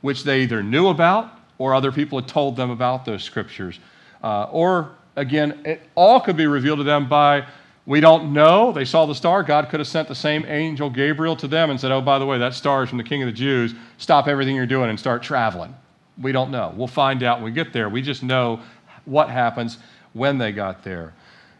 which 0.00 0.24
they 0.24 0.42
either 0.42 0.62
knew 0.62 0.88
about 0.88 1.32
or 1.58 1.74
other 1.74 1.92
people 1.92 2.20
had 2.20 2.28
told 2.28 2.56
them 2.56 2.70
about 2.70 3.04
those 3.04 3.22
scriptures. 3.22 3.78
Uh, 4.22 4.44
or, 4.50 4.90
again, 5.14 5.62
it 5.64 5.82
all 5.94 6.20
could 6.20 6.36
be 6.36 6.46
revealed 6.46 6.78
to 6.78 6.84
them 6.84 7.08
by 7.08 7.46
we 7.86 8.00
don't 8.00 8.32
know. 8.32 8.72
They 8.72 8.84
saw 8.84 9.06
the 9.06 9.14
star. 9.14 9.44
God 9.44 9.68
could 9.68 9.78
have 9.78 9.86
sent 9.86 10.08
the 10.08 10.14
same 10.14 10.44
angel 10.46 10.90
Gabriel 10.90 11.36
to 11.36 11.46
them 11.46 11.70
and 11.70 11.80
said, 11.80 11.92
Oh, 11.92 12.00
by 12.00 12.18
the 12.18 12.26
way, 12.26 12.36
that 12.38 12.52
star 12.52 12.82
is 12.82 12.88
from 12.88 12.98
the 12.98 13.04
King 13.04 13.22
of 13.22 13.26
the 13.26 13.32
Jews. 13.32 13.74
Stop 13.96 14.26
everything 14.26 14.56
you're 14.56 14.66
doing 14.66 14.90
and 14.90 14.98
start 14.98 15.22
traveling. 15.22 15.74
We 16.20 16.32
don't 16.32 16.50
know. 16.50 16.74
We'll 16.76 16.88
find 16.88 17.22
out 17.22 17.38
when 17.38 17.44
we 17.44 17.52
get 17.52 17.72
there. 17.72 17.88
We 17.88 18.02
just 18.02 18.24
know 18.24 18.60
what 19.04 19.30
happens 19.30 19.78
when 20.14 20.36
they 20.36 20.50
got 20.50 20.82
there. 20.82 21.14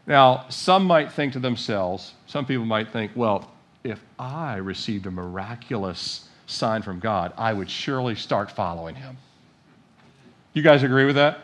Now, 0.06 0.46
some 0.48 0.84
might 0.84 1.12
think 1.12 1.32
to 1.34 1.38
themselves, 1.38 2.14
some 2.26 2.44
people 2.44 2.64
might 2.64 2.90
think, 2.92 3.12
well, 3.14 3.50
if 3.90 4.02
I 4.18 4.56
received 4.56 5.06
a 5.06 5.10
miraculous 5.10 6.28
sign 6.46 6.82
from 6.82 6.98
God, 6.98 7.32
I 7.36 7.52
would 7.52 7.70
surely 7.70 8.14
start 8.14 8.50
following 8.50 8.94
him. 8.94 9.16
You 10.52 10.62
guys 10.62 10.82
agree 10.82 11.04
with 11.04 11.16
that? 11.16 11.40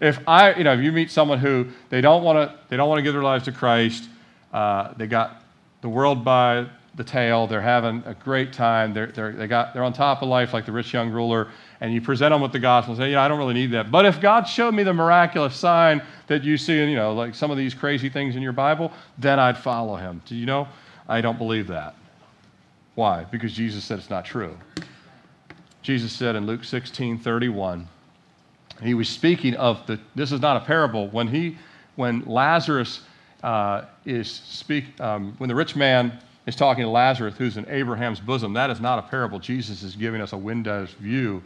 If 0.00 0.20
I, 0.28 0.54
you 0.54 0.64
know, 0.64 0.74
if 0.74 0.80
you 0.80 0.92
meet 0.92 1.10
someone 1.10 1.38
who 1.38 1.66
they 1.90 2.00
don't 2.00 2.22
want 2.22 2.36
to, 2.36 2.58
they 2.68 2.76
don't 2.76 2.88
want 2.88 2.98
to 2.98 3.02
give 3.02 3.14
their 3.14 3.22
lives 3.22 3.44
to 3.46 3.52
Christ, 3.52 4.08
uh, 4.52 4.94
they 4.96 5.06
got 5.06 5.42
the 5.80 5.88
world 5.88 6.24
by 6.24 6.66
the 6.94 7.04
tail, 7.04 7.46
they're 7.46 7.60
having 7.60 8.02
a 8.06 8.14
great 8.14 8.52
time, 8.52 8.92
they're, 8.92 9.06
they're, 9.06 9.32
they 9.32 9.46
got, 9.46 9.72
they're 9.72 9.84
on 9.84 9.92
top 9.92 10.20
of 10.22 10.28
life 10.28 10.52
like 10.52 10.66
the 10.66 10.72
rich 10.72 10.92
young 10.92 11.10
ruler, 11.10 11.48
and 11.80 11.94
you 11.94 12.00
present 12.00 12.32
them 12.32 12.40
with 12.40 12.50
the 12.52 12.58
gospel 12.58 12.94
and 12.94 13.00
say, 13.00 13.12
yeah, 13.12 13.22
I 13.22 13.28
don't 13.28 13.38
really 13.38 13.54
need 13.54 13.70
that. 13.70 13.90
But 13.90 14.04
if 14.04 14.20
God 14.20 14.44
showed 14.44 14.74
me 14.74 14.82
the 14.82 14.92
miraculous 14.92 15.54
sign 15.54 16.02
that 16.26 16.42
you 16.42 16.56
see 16.56 16.78
you 16.78 16.96
know, 16.96 17.14
like 17.14 17.34
some 17.34 17.50
of 17.52 17.56
these 17.56 17.72
crazy 17.72 18.08
things 18.08 18.34
in 18.34 18.42
your 18.42 18.52
Bible, 18.52 18.92
then 19.16 19.38
I'd 19.38 19.56
follow 19.56 19.94
him. 19.94 20.20
Do 20.26 20.34
you 20.34 20.46
know? 20.46 20.66
I 21.08 21.20
don't 21.20 21.38
believe 21.38 21.68
that. 21.68 21.94
Why? 22.94 23.24
Because 23.24 23.52
Jesus 23.52 23.84
said 23.84 23.98
it's 23.98 24.10
not 24.10 24.24
true. 24.24 24.56
Jesus 25.82 26.12
said 26.12 26.36
in 26.36 26.46
Luke 26.46 26.64
16 26.64 27.18
31, 27.18 27.88
he 28.82 28.94
was 28.94 29.08
speaking 29.08 29.54
of 29.54 29.86
the, 29.86 29.98
this 30.14 30.32
is 30.32 30.40
not 30.40 30.56
a 30.56 30.64
parable. 30.64 31.08
When 31.08 31.28
he, 31.28 31.56
when 31.96 32.24
Lazarus 32.26 33.00
uh, 33.42 33.84
is 34.04 34.30
speak, 34.30 35.00
um, 35.00 35.34
when 35.38 35.48
the 35.48 35.54
rich 35.54 35.76
man 35.76 36.18
is 36.46 36.56
talking 36.56 36.84
to 36.84 36.90
Lazarus, 36.90 37.34
who's 37.38 37.56
in 37.56 37.68
Abraham's 37.68 38.20
bosom, 38.20 38.52
that 38.54 38.70
is 38.70 38.80
not 38.80 38.98
a 38.98 39.02
parable. 39.02 39.38
Jesus 39.38 39.82
is 39.82 39.96
giving 39.96 40.20
us 40.20 40.32
a 40.32 40.36
window's 40.36 40.90
view 40.92 41.42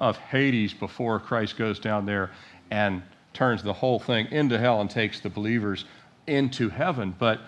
of 0.00 0.16
Hades 0.18 0.74
before 0.74 1.18
Christ 1.18 1.56
goes 1.56 1.78
down 1.78 2.06
there 2.06 2.30
and 2.70 3.02
turns 3.32 3.62
the 3.62 3.72
whole 3.72 3.98
thing 3.98 4.26
into 4.30 4.58
hell 4.58 4.80
and 4.80 4.90
takes 4.90 5.20
the 5.20 5.30
believers 5.30 5.84
into 6.26 6.68
heaven. 6.68 7.14
But 7.18 7.40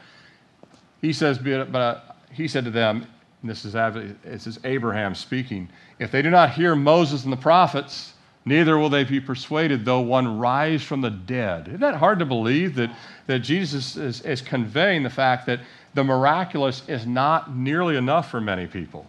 he 1.00 1.12
says, 1.12 1.38
but 1.38 2.16
he 2.32 2.48
said 2.48 2.64
to 2.64 2.70
them, 2.70 3.06
this 3.42 3.64
is, 3.64 3.72
this 3.72 4.46
is 4.46 4.58
Abraham 4.64 5.14
speaking, 5.14 5.68
if 5.98 6.11
they 6.11 6.22
do 6.22 6.30
not 6.30 6.50
hear 6.50 6.74
Moses 6.74 7.24
and 7.24 7.32
the 7.32 7.37
prophets, 7.37 8.14
neither 8.44 8.78
will 8.78 8.90
they 8.90 9.04
be 9.04 9.20
persuaded, 9.20 9.84
though 9.84 10.00
one 10.00 10.38
rise 10.38 10.82
from 10.82 11.00
the 11.00 11.11
dead. 11.11 11.68
Isn't 11.68 11.80
that 11.80 11.94
hard 11.94 12.18
to 12.18 12.26
believe 12.26 12.74
that, 12.76 12.90
that 13.26 13.40
Jesus 13.40 13.96
is, 13.96 14.22
is 14.22 14.40
conveying 14.40 15.02
the 15.02 15.11
fact 15.11 15.46
that 15.46 15.61
the 15.94 16.02
miraculous 16.02 16.82
is 16.88 17.06
not 17.06 17.54
nearly 17.54 17.96
enough 17.96 18.30
for 18.30 18.40
many 18.40 18.66
people? 18.66 19.06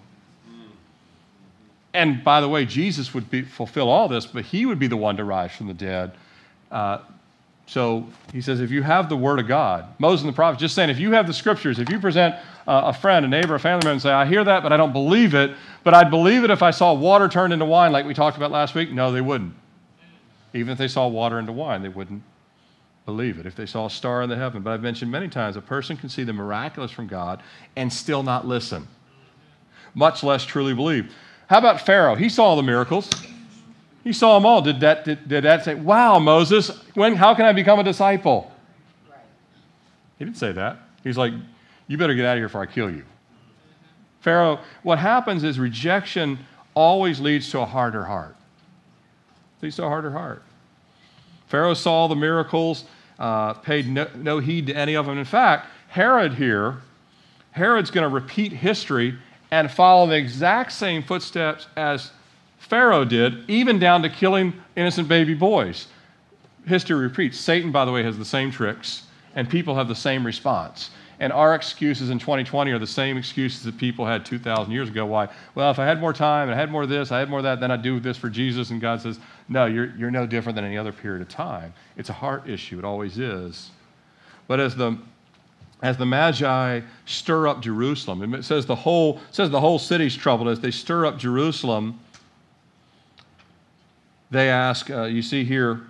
And 1.93 2.23
by 2.23 2.39
the 2.39 2.47
way, 2.47 2.65
Jesus 2.65 3.15
would 3.15 3.31
be, 3.31 3.41
fulfill 3.41 3.89
all 3.89 4.07
this, 4.07 4.27
but 4.27 4.45
he 4.45 4.67
would 4.67 4.77
be 4.77 4.87
the 4.87 4.97
one 4.97 5.17
to 5.17 5.23
rise 5.23 5.51
from 5.51 5.67
the 5.67 5.73
dead. 5.73 6.11
Uh, 6.71 6.99
so 7.69 8.07
he 8.33 8.41
says, 8.41 8.61
if 8.61 8.71
you 8.71 8.81
have 8.81 9.09
the 9.09 9.15
word 9.15 9.37
of 9.37 9.47
God, 9.47 9.85
Moses 9.99 10.23
and 10.23 10.33
the 10.33 10.35
prophets, 10.35 10.59
just 10.59 10.73
saying, 10.73 10.89
if 10.89 10.97
you 10.97 11.11
have 11.11 11.27
the 11.27 11.33
scriptures, 11.33 11.77
if 11.77 11.87
you 11.87 11.99
present 11.99 12.33
a 12.65 12.91
friend, 12.91 13.23
a 13.23 13.27
neighbor, 13.27 13.53
a 13.53 13.59
family 13.59 13.85
member, 13.85 13.91
and 13.91 14.01
say, 14.01 14.09
I 14.09 14.25
hear 14.25 14.43
that, 14.43 14.63
but 14.63 14.73
I 14.73 14.77
don't 14.77 14.91
believe 14.91 15.35
it, 15.35 15.55
but 15.83 15.93
I'd 15.93 16.09
believe 16.09 16.43
it 16.43 16.49
if 16.49 16.63
I 16.63 16.71
saw 16.71 16.93
water 16.93 17.27
turned 17.27 17.53
into 17.53 17.65
wine, 17.65 17.91
like 17.91 18.07
we 18.07 18.15
talked 18.15 18.37
about 18.37 18.49
last 18.49 18.73
week, 18.73 18.91
no, 18.91 19.11
they 19.11 19.21
wouldn't. 19.21 19.53
Even 20.55 20.71
if 20.71 20.79
they 20.79 20.87
saw 20.87 21.07
water 21.07 21.37
into 21.37 21.51
wine, 21.51 21.83
they 21.83 21.89
wouldn't 21.89 22.23
believe 23.05 23.37
it. 23.37 23.45
If 23.45 23.55
they 23.55 23.67
saw 23.67 23.85
a 23.85 23.89
star 23.91 24.23
in 24.23 24.29
the 24.31 24.35
heaven, 24.35 24.63
but 24.63 24.71
I've 24.71 24.81
mentioned 24.81 25.11
many 25.11 25.27
times, 25.27 25.55
a 25.55 25.61
person 25.61 25.95
can 25.95 26.09
see 26.09 26.23
the 26.23 26.33
miraculous 26.33 26.89
from 26.89 27.05
God 27.05 27.43
and 27.75 27.93
still 27.93 28.23
not 28.23 28.47
listen, 28.47 28.87
much 29.93 30.23
less 30.23 30.43
truly 30.43 30.73
believe. 30.73 31.13
How 31.45 31.59
about 31.59 31.81
Pharaoh? 31.81 32.15
He 32.15 32.29
saw 32.29 32.55
the 32.55 32.63
miracles. 32.63 33.11
He 34.09 34.13
saw 34.13 34.39
them 34.39 34.45
all. 34.47 34.63
Did 34.63 34.79
that, 34.79 35.05
did, 35.05 35.29
did 35.29 35.43
that 35.43 35.63
say, 35.63 35.75
Wow, 35.75 36.17
Moses, 36.17 36.69
when, 36.95 37.13
how 37.13 37.35
can 37.35 37.45
I 37.45 37.53
become 37.53 37.77
a 37.77 37.83
disciple? 37.83 38.51
He 40.17 40.25
didn't 40.25 40.37
say 40.37 40.51
that. 40.51 40.79
He's 41.03 41.15
like, 41.15 41.31
You 41.87 41.95
better 41.95 42.15
get 42.15 42.25
out 42.25 42.31
of 42.31 42.39
here 42.39 42.47
before 42.47 42.63
I 42.63 42.65
kill 42.65 42.89
you. 42.89 43.05
Pharaoh, 44.21 44.61
what 44.81 44.97
happens 44.97 45.43
is 45.43 45.59
rejection 45.59 46.39
always 46.73 47.19
leads 47.19 47.51
to 47.51 47.59
a 47.59 47.67
harder 47.67 48.03
heart. 48.03 48.35
Leads 49.61 49.75
to 49.75 49.85
a 49.85 49.89
harder 49.89 50.09
heart. 50.09 50.41
Pharaoh 51.45 51.75
saw 51.75 52.07
the 52.07 52.15
miracles, 52.15 52.85
uh, 53.19 53.53
paid 53.53 53.87
no, 53.87 54.07
no 54.15 54.39
heed 54.39 54.65
to 54.65 54.73
any 54.73 54.95
of 54.95 55.05
them. 55.05 55.19
In 55.19 55.23
fact, 55.23 55.67
Herod 55.89 56.33
here, 56.33 56.81
Herod's 57.51 57.91
going 57.91 58.09
to 58.09 58.15
repeat 58.15 58.53
history 58.53 59.19
and 59.51 59.69
follow 59.69 60.07
the 60.07 60.17
exact 60.17 60.71
same 60.71 61.03
footsteps 61.03 61.67
as 61.75 62.09
Pharaoh 62.59 63.05
did, 63.05 63.49
even 63.49 63.79
down 63.79 64.03
to 64.03 64.09
killing 64.09 64.53
innocent 64.75 65.07
baby 65.07 65.33
boys. 65.33 65.87
History 66.67 66.97
repeats. 66.97 67.39
Satan, 67.39 67.71
by 67.71 67.85
the 67.85 67.91
way, 67.91 68.03
has 68.03 68.17
the 68.17 68.25
same 68.25 68.51
tricks, 68.51 69.03
and 69.35 69.49
people 69.49 69.75
have 69.75 69.87
the 69.87 69.95
same 69.95 70.25
response. 70.25 70.91
And 71.21 71.33
our 71.33 71.53
excuses 71.55 72.11
in 72.11 72.19
2020 72.19 72.71
are 72.71 72.79
the 72.79 72.87
same 72.87 73.17
excuses 73.17 73.63
that 73.63 73.77
people 73.77 74.05
had 74.05 74.25
2,000 74.25 74.71
years 74.71 74.87
ago. 74.87 75.05
Why? 75.05 75.27
Well, 75.55 75.69
if 75.69 75.79
I 75.79 75.85
had 75.85 75.99
more 75.99 76.13
time 76.13 76.47
and 76.47 76.55
I 76.55 76.59
had 76.59 76.71
more 76.71 76.85
this, 76.85 77.11
I 77.11 77.19
had 77.19 77.29
more 77.29 77.41
that, 77.41 77.59
then 77.59 77.71
I'd 77.71 77.81
do 77.81 77.99
this 77.99 78.15
for 78.15 78.29
Jesus. 78.29 78.69
And 78.69 78.79
God 78.79 79.01
says, 79.01 79.19
No, 79.49 79.65
you're, 79.65 79.93
you're 79.97 80.11
no 80.11 80.25
different 80.25 80.55
than 80.55 80.63
any 80.63 80.77
other 80.77 80.93
period 80.93 81.21
of 81.21 81.27
time. 81.27 81.73
It's 81.97 82.09
a 82.09 82.13
heart 82.13 82.47
issue, 82.47 82.79
it 82.79 82.85
always 82.85 83.17
is. 83.17 83.71
But 84.47 84.59
as 84.59 84.75
the 84.75 84.97
as 85.81 85.95
the 85.97 86.05
Magi 86.05 86.81
stir 87.05 87.47
up 87.47 87.61
Jerusalem. 87.61 88.33
It 88.33 88.43
says 88.43 88.65
the 88.65 88.75
whole, 88.75 89.19
says 89.31 89.49
the 89.49 89.61
whole 89.61 89.79
city's 89.79 90.15
troubled 90.15 90.49
as 90.49 90.59
they 90.59 90.71
stir 90.71 91.05
up 91.05 91.17
Jerusalem. 91.17 91.99
They 94.31 94.49
ask, 94.49 94.89
uh, 94.89 95.03
you 95.03 95.21
see 95.21 95.43
here 95.43 95.81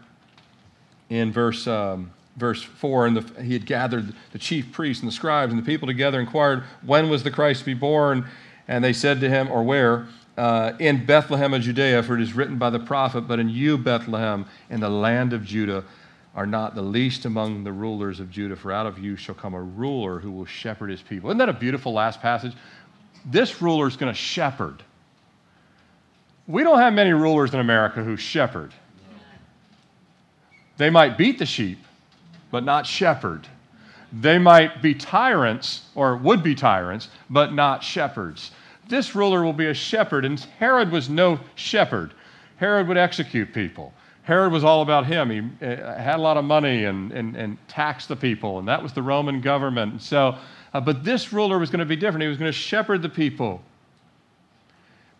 in 1.10 1.32
verse, 1.32 1.67
um, 1.67 2.12
verse 2.38 2.63
4, 2.63 3.08
and 3.08 3.17
the, 3.17 3.43
he 3.43 3.54
had 3.54 3.65
gathered 3.65 4.13
the 4.32 4.39
chief 4.39 4.71
priests 4.71 5.04
and 5.04 5.12
the 5.12 5.15
scribes 5.15 5.52
and 5.52 5.62
the 5.62 5.65
people 5.65 5.88
together, 5.88 6.19
inquired, 6.19 6.63
when 6.86 7.10
was 7.10 7.23
the 7.23 7.32
Christ 7.32 7.62
to 7.62 7.65
be 7.65 7.73
born? 7.73 8.25
And 8.67 8.84
they 8.84 8.93
said 8.93 9.19
to 9.21 9.30
him, 9.30 9.49
or 9.52 9.63
where? 9.63 10.08
Uh, 10.38 10.71
in 10.80 11.06
Bethlehem 11.06 11.54
of 11.54 11.63
Judea, 11.63 12.02
for 12.04 12.15
it 12.15 12.21
is 12.21 12.34
written 12.34 12.58
by 12.58 12.69
the 12.69 12.80
prophet, 12.80 13.21
but 13.21 13.39
in 13.39 13.49
you, 13.49 13.78
Bethlehem, 13.78 14.45
in 14.69 14.80
the 14.80 14.89
land 14.89 15.34
of 15.34 15.43
Judah, 15.43 15.84
are 16.34 16.45
not 16.45 16.75
the 16.75 16.82
least 16.82 17.25
among 17.25 17.65
the 17.65 17.71
rulers 17.73 18.21
of 18.21 18.30
Judah, 18.30 18.56
for 18.56 18.71
out 18.71 18.86
of 18.86 18.99
you 18.99 19.17
shall 19.17 19.36
come 19.36 19.54
a 19.54 19.62
ruler 19.62 20.19
who 20.19 20.32
will 20.32 20.45
shepherd 20.45 20.89
his 20.89 21.02
people. 21.02 21.30
Isn't 21.30 21.39
that 21.39 21.49
a 21.49 21.54
beautiful 21.54 21.91
last 21.91 22.21
passage? 22.21 22.54
This 23.25 23.62
ruler 23.62 23.88
is 23.88 23.97
going 23.97 24.13
to 24.13 24.17
shepherd. 24.17 24.82
We 26.49 26.63
don't 26.63 26.79
have 26.79 26.93
many 26.93 27.12
rulers 27.12 27.53
in 27.53 27.59
America 27.59 28.03
who 28.03 28.17
shepherd. 28.17 28.73
They 30.77 30.89
might 30.89 31.15
beat 31.15 31.38
the 31.38 31.45
sheep, 31.45 31.77
but 32.49 32.63
not 32.63 32.88
shepherd. 32.88 33.47
They 34.12 34.39
might 34.39 34.81
be 34.81 34.95
tyrants, 34.95 35.83
or 35.93 36.17
would 36.17 36.41
be 36.41 36.55
tyrants, 36.55 37.09
but 37.29 37.53
not 37.53 37.83
shepherds. 37.83 38.49
This 38.88 39.13
ruler 39.13 39.43
will 39.43 39.53
be 39.53 39.67
a 39.67 39.75
shepherd, 39.75 40.25
and 40.25 40.39
Herod 40.57 40.91
was 40.91 41.07
no 41.07 41.39
shepherd. 41.53 42.15
Herod 42.57 42.88
would 42.88 42.97
execute 42.97 43.53
people. 43.53 43.93
Herod 44.23 44.51
was 44.51 44.63
all 44.63 44.81
about 44.81 45.05
him. 45.05 45.29
He 45.29 45.65
uh, 45.65 45.95
had 45.99 46.15
a 46.15 46.21
lot 46.21 46.38
of 46.38 46.45
money 46.45 46.85
and, 46.85 47.12
and, 47.12 47.35
and 47.35 47.59
taxed 47.67 48.07
the 48.07 48.15
people, 48.15 48.57
and 48.57 48.67
that 48.67 48.81
was 48.81 48.91
the 48.91 49.03
Roman 49.03 49.39
government. 49.39 50.01
So, 50.01 50.35
uh, 50.73 50.81
but 50.81 51.03
this 51.03 51.31
ruler 51.31 51.59
was 51.59 51.69
going 51.69 51.79
to 51.79 51.85
be 51.85 51.95
different. 51.95 52.23
He 52.23 52.27
was 52.27 52.39
going 52.39 52.51
to 52.51 52.57
shepherd 52.57 53.03
the 53.03 53.09
people. 53.09 53.62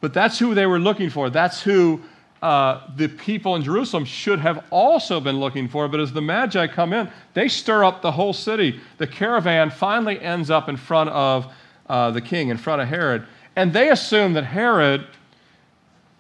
But 0.02 0.14
that's 0.14 0.40
who 0.40 0.54
they 0.54 0.66
were 0.66 0.80
looking 0.80 1.10
for. 1.10 1.30
That's 1.30 1.62
who 1.62 2.02
uh, 2.42 2.88
the 2.96 3.10
people 3.10 3.56
in 3.56 3.64
Jerusalem 3.64 4.06
should 4.06 4.40
have 4.40 4.64
also 4.70 5.20
been 5.20 5.40
looking 5.40 5.68
for. 5.68 5.88
But 5.88 6.00
as 6.00 6.14
the 6.14 6.22
Magi 6.22 6.68
come 6.68 6.94
in, 6.94 7.10
they 7.34 7.48
stir 7.48 7.84
up 7.84 8.02
the 8.02 8.12
whole 8.12 8.34
city. 8.34 8.80
The 8.98 9.08
caravan 9.08 9.70
finally 9.70 10.20
ends 10.20 10.50
up 10.50 10.70
in 10.70 10.78
front 10.78 11.10
of 11.10 11.52
uh, 11.88 12.12
the 12.12 12.22
king, 12.22 12.50
in 12.50 12.58
front 12.58 12.82
of 12.82 12.88
Herod. 12.88 13.26
And 13.56 13.74
they 13.74 13.90
assume 13.90 14.34
that 14.34 14.46
Herod 14.46 15.06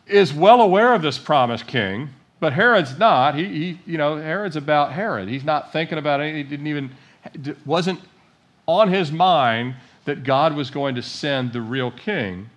is 0.07 0.33
well 0.33 0.61
aware 0.61 0.93
of 0.93 1.01
this 1.01 1.17
promised 1.17 1.67
king 1.67 2.09
but 2.39 2.53
Herod's 2.53 2.97
not. 2.97 3.35
He, 3.35 3.45
he, 3.45 3.79
you 3.85 3.97
know, 3.97 4.17
Herod's 4.17 4.55
about 4.55 4.93
Herod. 4.93 5.27
He's 5.27 5.43
not 5.43 5.73
thinking 5.73 5.97
about 5.97 6.21
it. 6.21 6.35
He 6.35 6.43
didn't 6.43 6.67
even, 6.67 6.91
wasn't 7.65 7.99
on 8.65 8.91
his 8.91 9.11
mind 9.11 9.75
that 10.05 10.23
God 10.23 10.55
was 10.55 10.69
going 10.71 10.95
to 10.95 11.01
send 11.01 11.53
the 11.53 11.61
real 11.61 11.91
king. 11.91 12.49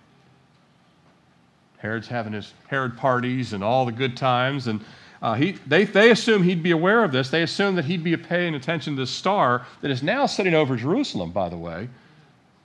Herod's 1.83 2.07
having 2.07 2.31
his 2.31 2.53
Herod 2.67 2.97
parties 2.97 3.51
and 3.51 3.61
all 3.61 3.85
the 3.85 3.91
good 3.91 4.15
times, 4.15 4.67
and 4.67 4.79
uh, 5.21 5.35
he, 5.35 5.51
they, 5.67 5.83
they 5.83 6.11
assume 6.11 6.41
he'd 6.41 6.63
be 6.63 6.71
aware 6.71 7.03
of 7.03 7.11
this. 7.11 7.29
They 7.29 7.43
assume 7.43 7.75
that 7.75 7.85
he'd 7.85 8.03
be 8.03 8.15
paying 8.15 8.55
attention 8.55 8.95
to 8.95 9.01
the 9.01 9.07
star 9.07 9.67
that 9.81 9.91
is 9.91 10.01
now 10.01 10.25
sitting 10.25 10.53
over 10.53 10.77
Jerusalem, 10.77 11.31
by 11.31 11.49
the 11.49 11.57
way. 11.57 11.89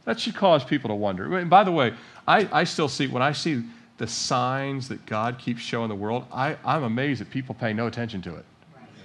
That 0.04 0.20
should 0.20 0.36
cause 0.36 0.64
people 0.64 0.88
to 0.88 0.94
wonder. 0.94 1.36
And 1.36 1.50
By 1.50 1.64
the 1.64 1.72
way, 1.72 1.94
I, 2.26 2.48
I 2.52 2.64
still 2.64 2.88
see, 2.88 3.08
when 3.08 3.22
I 3.22 3.32
see 3.32 3.64
the 3.98 4.06
signs 4.06 4.88
that 4.88 5.04
God 5.04 5.38
keeps 5.38 5.60
showing 5.60 5.88
the 5.88 5.96
world, 5.96 6.24
I, 6.32 6.56
I'm 6.64 6.84
amazed 6.84 7.20
that 7.20 7.28
people 7.28 7.56
pay 7.56 7.72
no 7.72 7.88
attention 7.88 8.22
to 8.22 8.36
it. 8.36 8.44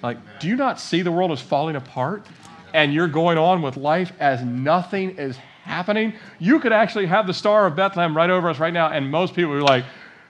Like, 0.03 0.17
do 0.39 0.47
you 0.47 0.55
not 0.55 0.79
see 0.79 1.01
the 1.01 1.11
world 1.11 1.31
is 1.31 1.41
falling 1.41 1.75
apart 1.75 2.25
and 2.73 2.93
you're 2.93 3.07
going 3.07 3.39
on 3.39 3.63
with 3.63 3.77
life 3.77 4.13
as 4.19 4.43
nothing 4.43 5.17
is 5.17 5.37
happening? 5.63 6.13
You 6.39 6.59
could 6.59 6.71
actually 6.71 7.07
have 7.07 7.25
the 7.25 7.33
Star 7.33 7.65
of 7.65 7.75
Bethlehem 7.75 8.15
right 8.15 8.29
over 8.29 8.49
us 8.49 8.59
right 8.59 8.73
now, 8.73 8.89
and 8.89 9.09
most 9.09 9.33
people 9.33 9.53
are 9.53 9.61
like, 9.61 9.85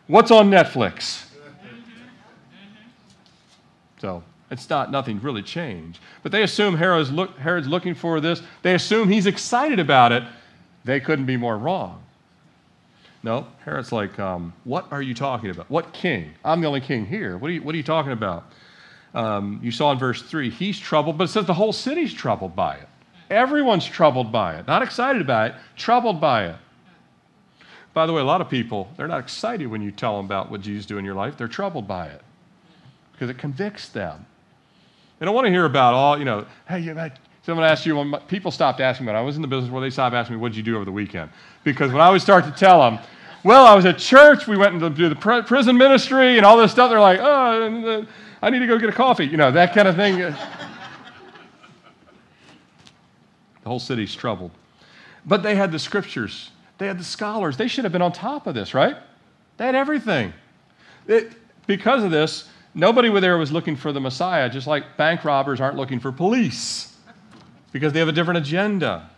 What's 0.08 0.32
on 0.32 0.50
Netflix? 0.50 1.26
So 4.00 4.22
it's 4.52 4.70
not 4.70 4.92
nothing 4.92 5.22
really 5.22 5.42
changed. 5.42 6.00
But 6.24 6.32
they 6.32 6.44
assume 6.44 6.76
Herod's, 6.76 7.12
look, 7.12 7.38
Herod's 7.38 7.68
looking 7.68 7.96
for 7.96 8.20
this. 8.20 8.42
They 8.62 8.76
assume 8.76 9.10
he's 9.10 9.28
excited 9.28 9.80
about 9.80 10.12
it. 10.12 10.24
They 10.84 11.00
couldn't 11.00 11.26
be 11.26 11.38
more 11.38 11.58
wrong. 11.58 12.04
No, 13.24 13.48
Herod's 13.64 13.94
like, 13.94 14.20
um, 14.20 14.52
what 14.66 14.92
are 14.92 15.02
you 15.02 15.14
talking 15.14 15.50
about? 15.50 15.70
What 15.70 15.94
king? 15.94 16.34
I'm 16.44 16.60
the 16.60 16.68
only 16.68 16.82
king 16.82 17.06
here. 17.06 17.38
What 17.38 17.50
are 17.50 17.54
you, 17.54 17.64
what 17.64 17.74
are 17.74 17.78
you 17.78 17.84
talking 17.84 18.12
about? 18.12 18.52
Um, 19.14 19.62
you 19.64 19.72
saw 19.72 19.94
in 19.94 19.98
verse 19.98 20.22
3, 20.22 20.50
he's 20.50 20.78
troubled, 20.78 21.18
but 21.18 21.26
it 21.26 21.28
says 21.30 21.46
the 21.46 21.54
whole 21.54 21.72
city's 21.72 22.14
troubled 22.14 22.56
by 22.56 22.76
it. 22.76 22.90
Everyone's 23.30 23.86
troubled 23.86 24.32
by 24.34 24.56
it. 24.56 24.68
Not 24.68 24.84
excited 24.84 25.22
about 25.22 25.52
it, 25.52 25.56
troubled 25.78 26.20
by 26.20 26.48
it. 26.48 26.56
By 27.94 28.06
the 28.06 28.14
way, 28.14 28.22
a 28.22 28.26
lot 28.26 28.42
of 28.42 28.50
people, 28.50 28.90
they're 28.98 29.08
not 29.08 29.20
excited 29.20 29.68
when 29.68 29.82
you 29.82 29.92
tell 29.92 30.18
them 30.18 30.26
about 30.26 30.50
what 30.50 30.62
Jesus 30.62 30.86
do 30.86 30.98
in 30.98 31.06
your 31.06 31.14
life. 31.14 31.38
They're 31.38 31.48
troubled 31.48 31.88
by 31.88 32.08
it 32.08 32.22
because 33.12 33.30
it 33.30 33.38
convicts 33.38 33.90
them. 33.90 34.26
They 35.20 35.26
don't 35.26 35.36
want 35.36 35.46
to 35.46 35.52
hear 35.52 35.66
about 35.66 35.94
all, 35.94 36.18
you 36.18 36.26
know, 36.26 36.46
hey, 36.68 36.80
you, 36.80 36.96
someone 37.44 37.66
asked 37.66 37.86
you, 37.86 37.96
when 37.96 38.14
people 38.28 38.52
stopped 38.52 38.80
asking 38.82 39.06
me, 39.06 39.12
I 39.14 39.22
was 39.22 39.36
in 39.36 39.42
the 39.42 39.48
business 39.48 39.72
where 39.72 39.82
they 39.82 39.92
stopped 39.92 40.16
asking 40.16 40.38
me, 40.38 40.42
what 40.42 40.52
did 40.52 40.58
you 40.58 40.64
do 40.64 40.76
over 40.76 40.86
the 40.86 40.92
weekend? 40.92 41.30
Because 41.64 41.92
when 41.92 42.02
I 42.02 42.10
would 42.10 42.22
start 42.22 42.46
to 42.46 42.52
tell 42.52 42.80
them, 42.82 43.00
well, 43.44 43.66
I 43.66 43.76
was 43.76 43.86
at 43.86 43.98
church. 43.98 44.48
We 44.48 44.58
went 44.58 44.80
to 44.80 44.90
do 44.90 45.10
the 45.10 45.44
prison 45.46 45.78
ministry 45.78 46.38
and 46.38 46.46
all 46.46 46.58
this 46.58 46.72
stuff. 46.72 46.90
They're 46.90 47.00
like, 47.00 47.20
oh, 47.20 47.26
uh, 47.26 48.06
I 48.42 48.50
need 48.50 48.60
to 48.60 48.68
go 48.68 48.78
get 48.80 48.90
a 48.90 48.94
coffee. 48.94 49.26
You 49.26 49.38
know, 49.38 49.52
that 49.52 49.74
kind 49.74 49.88
of 49.88 49.96
thing. 49.96 50.18
the 50.18 50.38
whole 53.66 53.80
city's 53.80 54.16
troubled. 54.16 54.52
But 55.26 55.44
they 55.44 55.56
had 55.56 55.72
the 55.72 55.80
scriptures, 55.80 56.52
they 56.78 56.88
had 56.88 57.00
the 57.00 57.04
scholars. 57.04 57.58
They 57.58 57.68
should 57.68 57.84
have 57.84 57.94
been 57.94 58.02
on 58.02 58.12
top 58.12 58.48
of 58.48 58.56
this, 58.56 58.74
right? 58.74 58.98
They 59.58 59.66
had 59.66 59.76
everything. 59.76 60.34
It, 61.08 61.34
because 61.68 62.04
of 62.04 62.12
this, 62.12 62.50
nobody 62.74 63.10
there 63.20 63.38
was 63.38 63.52
looking 63.52 63.76
for 63.76 63.92
the 63.92 64.02
Messiah, 64.02 64.50
just 64.50 64.68
like 64.68 64.98
bank 64.98 65.24
robbers 65.24 65.62
aren't 65.62 65.78
looking 65.78 66.00
for 66.00 66.12
police 66.12 66.96
because 67.72 67.94
they 67.94 68.00
have 68.00 68.08
a 68.08 68.14
different 68.14 68.40
agenda. 68.40 69.10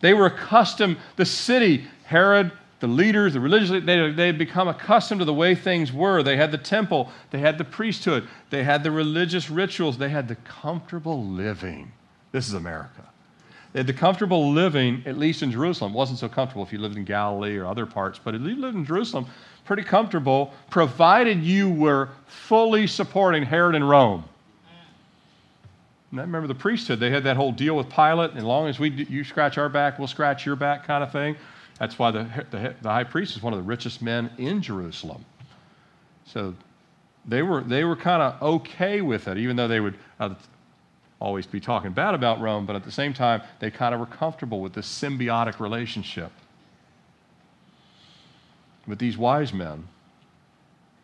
They 0.00 0.14
were 0.14 0.26
accustomed, 0.26 0.96
the 1.16 1.24
city 1.24 1.86
Herod, 2.04 2.52
the 2.80 2.86
leaders, 2.86 3.34
the 3.34 3.40
religious, 3.40 3.70
they, 3.70 4.10
they 4.10 4.26
had 4.26 4.38
become 4.38 4.68
accustomed 4.68 5.20
to 5.20 5.24
the 5.24 5.34
way 5.34 5.54
things 5.54 5.92
were. 5.92 6.22
They 6.22 6.36
had 6.36 6.52
the 6.52 6.58
temple, 6.58 7.10
they 7.30 7.38
had 7.38 7.58
the 7.58 7.64
priesthood, 7.64 8.28
they 8.50 8.62
had 8.64 8.84
the 8.84 8.90
religious 8.90 9.50
rituals, 9.50 9.98
they 9.98 10.08
had 10.08 10.28
the 10.28 10.36
comfortable 10.36 11.24
living. 11.24 11.92
This 12.32 12.46
is 12.46 12.54
America. 12.54 13.04
The 13.82 13.92
comfortable 13.92 14.50
living, 14.50 15.02
at 15.06 15.18
least 15.18 15.42
in 15.42 15.52
Jerusalem. 15.52 15.92
Wasn't 15.94 16.18
so 16.18 16.28
comfortable 16.28 16.64
if 16.64 16.72
you 16.72 16.78
lived 16.78 16.96
in 16.96 17.04
Galilee 17.04 17.56
or 17.56 17.66
other 17.66 17.86
parts, 17.86 18.18
but 18.22 18.34
if 18.34 18.42
you 18.42 18.56
lived 18.56 18.76
in 18.76 18.84
Jerusalem, 18.84 19.26
pretty 19.64 19.84
comfortable, 19.84 20.52
provided 20.70 21.42
you 21.42 21.70
were 21.70 22.08
fully 22.26 22.86
supporting 22.86 23.42
Herod 23.42 23.74
and 23.74 23.88
Rome. 23.88 24.24
And 26.10 26.20
I 26.20 26.22
remember 26.22 26.48
the 26.48 26.54
priesthood, 26.54 27.00
they 27.00 27.10
had 27.10 27.24
that 27.24 27.36
whole 27.36 27.52
deal 27.52 27.76
with 27.76 27.90
Pilate, 27.90 28.34
as 28.34 28.42
long 28.42 28.66
as 28.66 28.78
we, 28.78 28.90
you 28.90 29.24
scratch 29.24 29.58
our 29.58 29.68
back, 29.68 29.98
we'll 29.98 30.08
scratch 30.08 30.46
your 30.46 30.56
back 30.56 30.86
kind 30.86 31.04
of 31.04 31.12
thing. 31.12 31.36
That's 31.78 31.98
why 31.98 32.10
the, 32.10 32.26
the, 32.50 32.74
the, 32.80 32.88
high 32.88 33.04
priest 33.04 33.36
is 33.36 33.42
one 33.42 33.52
of 33.52 33.58
the 33.58 33.64
richest 33.64 34.00
men 34.00 34.30
in 34.38 34.62
Jerusalem. 34.62 35.24
So 36.24 36.54
they 37.26 37.42
were, 37.42 37.60
they 37.60 37.84
were 37.84 37.94
kind 37.94 38.22
of 38.22 38.42
okay 38.42 39.02
with 39.02 39.28
it, 39.28 39.36
even 39.36 39.54
though 39.54 39.68
they 39.68 39.80
would 39.80 39.98
uh, 40.18 40.34
always 41.20 41.46
be 41.46 41.60
talking 41.60 41.92
bad 41.92 42.14
about 42.14 42.40
Rome, 42.40 42.66
but 42.66 42.76
at 42.76 42.84
the 42.84 42.92
same 42.92 43.12
time, 43.12 43.42
they 43.58 43.70
kind 43.70 43.94
of 43.94 44.00
were 44.00 44.06
comfortable 44.06 44.60
with 44.60 44.72
this 44.72 44.86
symbiotic 44.86 45.58
relationship. 45.58 46.30
With 48.86 48.98
these 48.98 49.18
wise 49.18 49.52
men, 49.52 49.88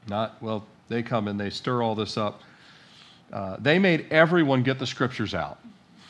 not, 0.09 0.41
well, 0.41 0.65
they 0.89 1.03
come 1.03 1.29
and 1.29 1.39
they 1.39 1.51
stir 1.51 1.83
all 1.83 1.95
this 1.95 2.17
up. 2.17 2.43
Uh, 3.33 3.57
they 3.59 3.79
made 3.79 4.07
everyone 4.11 4.63
get 4.63 4.79
the 4.79 4.87
scriptures 4.87 5.35
out 5.35 5.59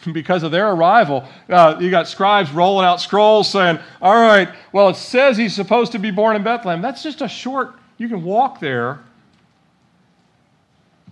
because 0.12 0.42
of 0.42 0.50
their 0.50 0.70
arrival, 0.70 1.26
uh, 1.48 1.76
you 1.80 1.90
got 1.90 2.06
scribes 2.06 2.50
rolling 2.50 2.84
out 2.84 3.00
scrolls 3.00 3.50
saying, 3.50 3.78
All 4.02 4.14
right, 4.14 4.48
well, 4.72 4.88
it 4.88 4.96
says 4.96 5.36
he's 5.36 5.54
supposed 5.54 5.92
to 5.92 5.98
be 5.98 6.10
born 6.10 6.36
in 6.36 6.42
Bethlehem. 6.42 6.82
That's 6.82 7.02
just 7.02 7.22
a 7.22 7.28
short, 7.28 7.74
you 7.96 8.08
can 8.08 8.22
walk 8.22 8.60
there 8.60 9.00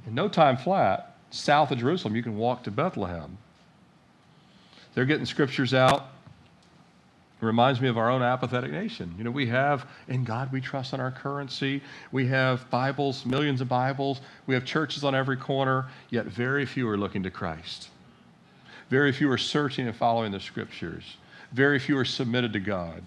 in 0.07 0.14
no 0.14 0.28
time 0.28 0.57
flat, 0.57 1.12
south 1.33 1.71
of 1.71 1.79
Jerusalem. 1.79 2.14
You 2.14 2.22
can 2.22 2.37
walk 2.37 2.62
to 2.64 2.70
Bethlehem. 2.70 3.37
They're 4.95 5.07
getting 5.07 5.26
scriptures 5.26 5.74
out. 5.74 6.09
It 7.41 7.47
reminds 7.47 7.80
me 7.80 7.89
of 7.89 7.99
our 7.99 8.09
own 8.09 8.22
apathetic 8.22 8.70
nation. 8.70 9.14
You 9.18 9.24
know, 9.24 9.30
we 9.30 9.47
have, 9.47 9.87
in 10.07 10.22
God 10.22 10.53
we 10.53 10.61
trust 10.61 10.95
on 10.95 11.01
our 11.01 11.11
currency. 11.11 11.83
We 12.12 12.26
have 12.28 12.68
Bibles, 12.70 13.26
millions 13.26 13.61
of 13.61 13.68
Bibles. 13.68 14.20
We 14.47 14.55
have 14.55 14.64
churches 14.64 15.03
on 15.03 15.14
every 15.14 15.37
corner, 15.37 15.87
yet 16.11 16.26
very 16.26 16.64
few 16.66 16.89
are 16.89 16.97
looking 16.97 17.22
to 17.24 17.30
Christ. 17.30 17.89
Very 18.91 19.11
few 19.11 19.30
are 19.30 19.39
searching 19.39 19.89
and 19.89 19.97
following 19.97 20.30
the 20.30 20.39
scriptures. 20.39 21.16
Very 21.53 21.78
few 21.78 21.99
are 21.99 22.05
submitted 22.05 22.53
to 22.53 22.61
God. 22.61 23.03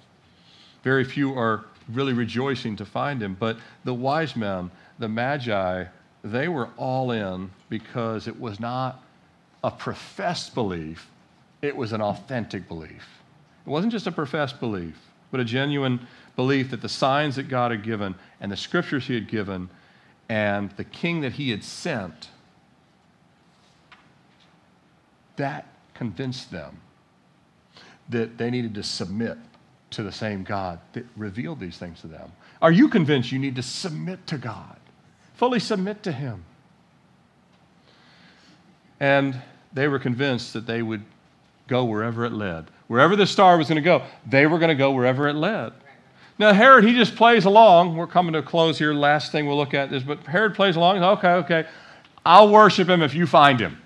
Very 0.84 1.04
few 1.04 1.34
are 1.38 1.66
really 1.90 2.14
rejoicing 2.14 2.76
to 2.76 2.86
find 2.86 3.22
him. 3.22 3.38
But 3.40 3.58
the 3.86 3.94
wise 3.94 4.36
men, 4.36 4.70
the 5.00 5.08
magi, 5.08 5.86
they 6.26 6.48
were 6.48 6.70
all 6.76 7.12
in 7.12 7.52
because 7.70 8.28
it 8.28 8.40
was 8.40 8.60
not 8.60 9.04
a 9.64 9.70
professed 9.72 10.54
belief, 10.56 11.10
It 11.62 11.76
was 11.76 11.94
an 11.94 12.02
authentic 12.02 12.68
belief. 12.68 13.08
It 13.66 13.70
wasn't 13.70 13.92
just 13.92 14.06
a 14.06 14.12
professed 14.12 14.60
belief, 14.60 14.96
but 15.32 15.40
a 15.40 15.46
genuine 15.46 16.06
belief 16.36 16.72
that 16.72 16.82
the 16.82 16.90
signs 16.90 17.38
that 17.38 17.48
God 17.48 17.72
had 17.72 17.84
given 17.84 18.14
and 18.40 18.52
the 18.52 18.58
scriptures 18.58 19.08
he 19.08 19.16
had 19.16 19.28
given 19.28 19.70
and 20.30 20.70
the 20.72 20.84
king 20.84 21.22
that 21.22 21.34
he 21.34 21.50
had 21.50 21.64
sent, 21.64 22.30
that 25.38 25.68
convinced 25.94 26.52
them 26.52 26.82
that 28.10 28.38
they 28.38 28.52
needed 28.52 28.76
to 28.76 28.84
submit 28.84 29.38
to 29.92 30.04
the 30.04 30.12
same 30.12 30.44
God 30.44 30.80
that 30.94 31.06
revealed 31.16 31.60
these 31.60 31.78
things 31.78 32.02
to 32.02 32.08
them. 32.08 32.32
Are 32.62 32.72
you 32.72 32.90
convinced 32.90 33.32
you 33.32 33.40
need 33.40 33.56
to 33.56 33.64
submit 33.64 34.28
to 34.28 34.38
God? 34.38 34.78
Fully 35.36 35.60
submit 35.60 36.04
to 36.04 36.12
Him. 36.12 36.44
And 39.00 39.42
they 39.74 39.88
were 39.88 40.00
convinced 40.00 40.54
that 40.54 40.66
they 40.66 40.82
would 40.82 41.04
go 41.68 41.84
wherever 41.84 42.26
it 42.26 42.32
led. 42.32 42.66
Wherever 42.88 43.16
the 43.16 43.26
star 43.26 43.58
was 43.58 43.68
going 43.68 43.76
to 43.76 43.82
go, 43.82 44.04
they 44.26 44.46
were 44.48 44.60
going 44.60 44.70
to 44.70 44.76
go 44.76 44.92
wherever 44.92 45.28
it 45.28 45.34
led. 45.34 45.74
Now, 46.38 46.54
Herod, 46.54 46.84
he 46.84 46.94
just 46.94 47.16
plays 47.16 47.46
along. 47.46 47.96
We're 47.96 48.08
coming 48.08 48.34
to 48.34 48.40
a 48.40 48.44
close 48.44 48.78
here. 48.78 48.94
Last 48.94 49.32
thing 49.32 49.48
we'll 49.48 49.58
look 49.58 49.74
at 49.74 49.92
is, 49.94 50.04
but 50.04 50.20
Herod 50.26 50.54
plays 50.54 50.76
along. 50.76 51.02
Okay, 51.02 51.30
okay. 51.30 51.66
I'll 52.26 52.50
worship 52.50 52.90
him 52.90 53.02
if 53.02 53.14
you 53.14 53.26
find 53.26 53.60
him. 53.60 53.82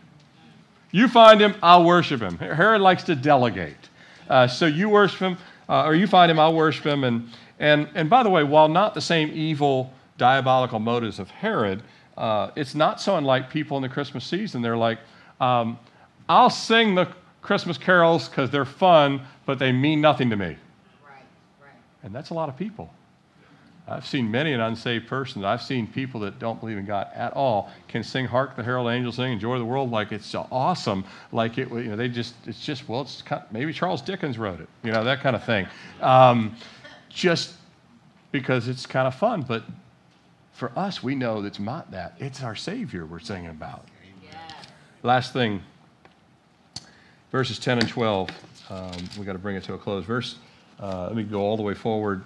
You 0.92 1.08
find 1.08 1.40
him, 1.40 1.56
I'll 1.62 1.84
worship 1.84 2.22
him. 2.22 2.38
Herod 2.38 2.82
likes 2.82 3.04
to 3.04 3.16
delegate. 3.16 3.78
Uh, 4.28 4.48
so 4.48 4.66
you 4.66 4.90
worship 4.90 5.20
him, 5.20 5.38
uh, 5.68 5.84
or 5.84 5.94
you 5.94 6.08
find 6.08 6.32
him, 6.32 6.40
I'll 6.40 6.56
worship 6.56 6.86
him. 6.86 7.04
And, 7.04 7.30
and, 7.60 7.88
and 7.94 8.10
by 8.10 8.24
the 8.24 8.30
way, 8.30 8.44
while 8.44 8.68
not 8.68 8.96
the 8.96 9.02
same 9.02 9.30
evil, 9.34 9.94
diabolical 10.20 10.78
motives 10.78 11.18
of 11.18 11.32
Herod, 11.32 11.82
uh, 12.16 12.52
it's 12.56 12.76
not 12.76 13.02
so 13.02 13.16
unlike 13.16 13.50
people 13.50 13.78
in 13.78 13.82
the 13.82 13.90
Christmas 13.90 14.24
season. 14.26 14.62
They're 14.62 14.78
like, 14.78 15.00
um, 15.40 15.80
I'll 16.28 16.52
sing 16.52 16.94
the 16.94 17.08
Christmas 17.42 17.78
carols 17.78 18.30
because 18.30 18.52
they're 18.52 18.66
fun, 18.66 19.22
but 19.48 19.58
they 19.58 19.72
mean 19.72 20.02
nothing 20.02 20.30
to 20.30 20.36
me. 20.36 20.58
Right, 21.04 21.24
right. 21.60 21.72
And 22.04 22.14
that's 22.14 22.30
a 22.30 22.34
lot 22.36 22.50
of 22.50 22.58
people. 22.58 22.94
I've 23.88 24.06
seen 24.06 24.30
many 24.30 24.54
an 24.54 24.60
unsaved 24.60 25.08
person. 25.08 25.44
I've 25.44 25.64
seen 25.64 25.88
people 25.88 26.20
that 26.20 26.38
don't 26.38 26.60
believe 26.60 26.78
in 26.78 26.86
God 26.86 27.08
at 27.16 27.34
all 27.34 27.72
can 27.88 28.04
sing 28.04 28.26
"Hark 28.26 28.56
the 28.56 28.62
Herald 28.62 28.88
Angels 28.92 29.16
Sing," 29.16 29.40
"Joy 29.40 29.54
"Enjoy 29.56 29.58
the 29.58 29.66
World" 29.66 29.90
like 29.90 30.12
it's 30.12 30.36
awesome. 30.36 31.04
Like 31.32 31.58
it, 31.58 31.70
you 31.70 31.86
know, 31.86 31.96
they 31.96 32.08
just 32.08 32.36
it's 32.46 32.64
just 32.64 32.88
well, 32.88 33.02
it's 33.02 33.24
kind 33.24 33.42
of, 33.42 33.52
maybe 33.52 33.74
Charles 33.74 34.04
Dickens 34.04 34.38
wrote 34.38 34.60
it, 34.60 34.70
you 34.84 34.92
know, 34.92 35.04
that 35.04 35.22
kind 35.22 35.36
of 35.36 35.44
thing. 35.44 35.66
Um, 36.02 36.56
just 37.10 37.56
because 38.32 38.68
it's 38.68 38.86
kind 38.86 39.08
of 39.08 39.16
fun, 39.16 39.42
but 39.42 39.64
for 40.60 40.78
us, 40.78 41.02
we 41.02 41.16
know 41.16 41.42
it's 41.46 41.58
not 41.58 41.90
that. 41.92 42.16
It's 42.20 42.44
our 42.44 42.56
Savior 42.56 43.06
we're 43.06 43.20
singing 43.20 43.50
about. 43.50 43.86
Yeah. 44.22 44.32
Last 45.04 45.32
thing, 45.32 45.64
verses 47.32 47.58
10 47.60 47.80
and 47.80 47.88
12. 47.88 48.30
Um, 48.70 48.92
we 49.18 49.26
got 49.26 49.34
to 49.34 49.40
bring 49.40 49.56
it 49.56 49.64
to 49.64 49.74
a 49.74 49.78
close. 49.78 50.04
Verse. 50.04 50.36
Uh, 50.78 51.08
let 51.08 51.16
me 51.16 51.24
go 51.24 51.40
all 51.40 51.56
the 51.56 51.64
way 51.64 51.74
forward. 51.74 52.24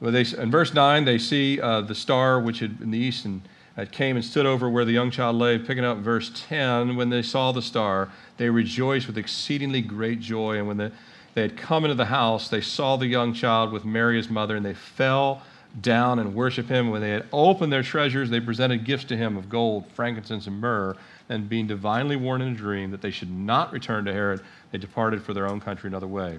Well, 0.00 0.12
they, 0.12 0.24
in 0.38 0.50
verse 0.50 0.72
9, 0.74 1.04
they 1.04 1.18
see 1.18 1.60
uh, 1.60 1.80
the 1.80 1.94
star 1.94 2.40
which 2.40 2.60
had 2.60 2.80
in 2.80 2.92
the 2.92 2.98
east 2.98 3.24
and 3.24 3.42
uh, 3.76 3.84
came 3.90 4.14
and 4.14 4.24
stood 4.24 4.46
over 4.46 4.70
where 4.70 4.84
the 4.84 4.92
young 4.92 5.10
child 5.10 5.34
lay. 5.34 5.58
Picking 5.58 5.84
up 5.84 5.98
verse 5.98 6.30
10, 6.48 6.94
when 6.94 7.10
they 7.10 7.22
saw 7.22 7.50
the 7.50 7.62
star, 7.62 8.10
they 8.36 8.48
rejoiced 8.48 9.08
with 9.08 9.18
exceedingly 9.18 9.82
great 9.82 10.20
joy. 10.20 10.58
And 10.58 10.68
when 10.68 10.76
the, 10.76 10.92
they 11.34 11.42
had 11.42 11.56
come 11.56 11.84
into 11.84 11.96
the 11.96 12.06
house, 12.06 12.48
they 12.48 12.60
saw 12.60 12.96
the 12.96 13.08
young 13.08 13.34
child 13.34 13.72
with 13.72 13.84
Mary 13.84 14.16
his 14.16 14.30
mother, 14.30 14.54
and 14.54 14.64
they 14.64 14.74
fell 14.74 15.42
down 15.80 16.18
and 16.18 16.34
worship 16.34 16.68
him. 16.68 16.90
When 16.90 17.00
they 17.00 17.10
had 17.10 17.26
opened 17.32 17.72
their 17.72 17.82
treasures, 17.82 18.30
they 18.30 18.40
presented 18.40 18.84
gifts 18.84 19.04
to 19.06 19.16
him 19.16 19.36
of 19.36 19.48
gold, 19.48 19.86
frankincense, 19.92 20.46
and 20.46 20.60
myrrh. 20.60 20.96
And 21.28 21.48
being 21.48 21.66
divinely 21.66 22.16
warned 22.16 22.42
in 22.42 22.50
a 22.50 22.54
dream 22.56 22.90
that 22.90 23.00
they 23.00 23.10
should 23.10 23.30
not 23.30 23.72
return 23.72 24.04
to 24.04 24.12
Herod, 24.12 24.42
they 24.70 24.78
departed 24.78 25.22
for 25.22 25.32
their 25.32 25.48
own 25.48 25.60
country 25.60 25.88
another 25.88 26.06
way. 26.06 26.38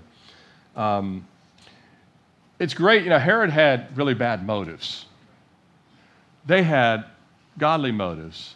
Um, 0.76 1.26
it's 2.60 2.74
great, 2.74 3.04
you 3.04 3.10
know, 3.10 3.20
Herod 3.20 3.50
had 3.50 3.98
really 3.98 4.14
bad 4.14 4.46
motives. 4.46 5.06
They 6.46 6.64
had 6.64 7.06
godly 7.58 7.92
motives, 7.92 8.56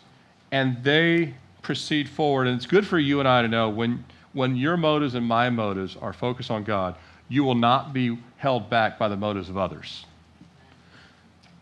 and 0.51 0.83
they 0.83 1.33
proceed 1.61 2.07
forward. 2.07 2.47
And 2.47 2.55
it's 2.55 2.65
good 2.65 2.85
for 2.85 2.99
you 2.99 3.19
and 3.19 3.27
I 3.27 3.41
to 3.41 3.47
know 3.47 3.69
when, 3.69 4.05
when 4.33 4.55
your 4.55 4.77
motives 4.77 5.15
and 5.15 5.25
my 5.25 5.49
motives 5.49 5.97
are 5.97 6.13
focused 6.13 6.51
on 6.51 6.63
God, 6.63 6.95
you 7.27 7.43
will 7.43 7.55
not 7.55 7.93
be 7.93 8.17
held 8.37 8.69
back 8.69 8.97
by 8.97 9.07
the 9.07 9.17
motives 9.17 9.49
of 9.49 9.57
others. 9.57 10.05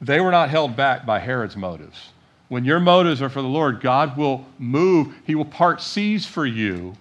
They 0.02 0.20
were 0.20 0.32
not 0.32 0.50
held 0.50 0.76
back 0.76 1.06
by 1.06 1.20
Herod's 1.20 1.58
motives. 1.58 2.10
When 2.50 2.66
your 2.66 2.80
motives 2.80 3.22
are 3.22 3.30
for 3.30 3.42
the 3.42 3.48
Lord, 3.48 3.82
God 3.82 4.18
will 4.18 4.46
move, 4.58 5.14
He 5.26 5.36
will 5.36 5.46
part 5.46 5.82
seas 5.82 6.26
for 6.26 6.46
you, 6.46 6.96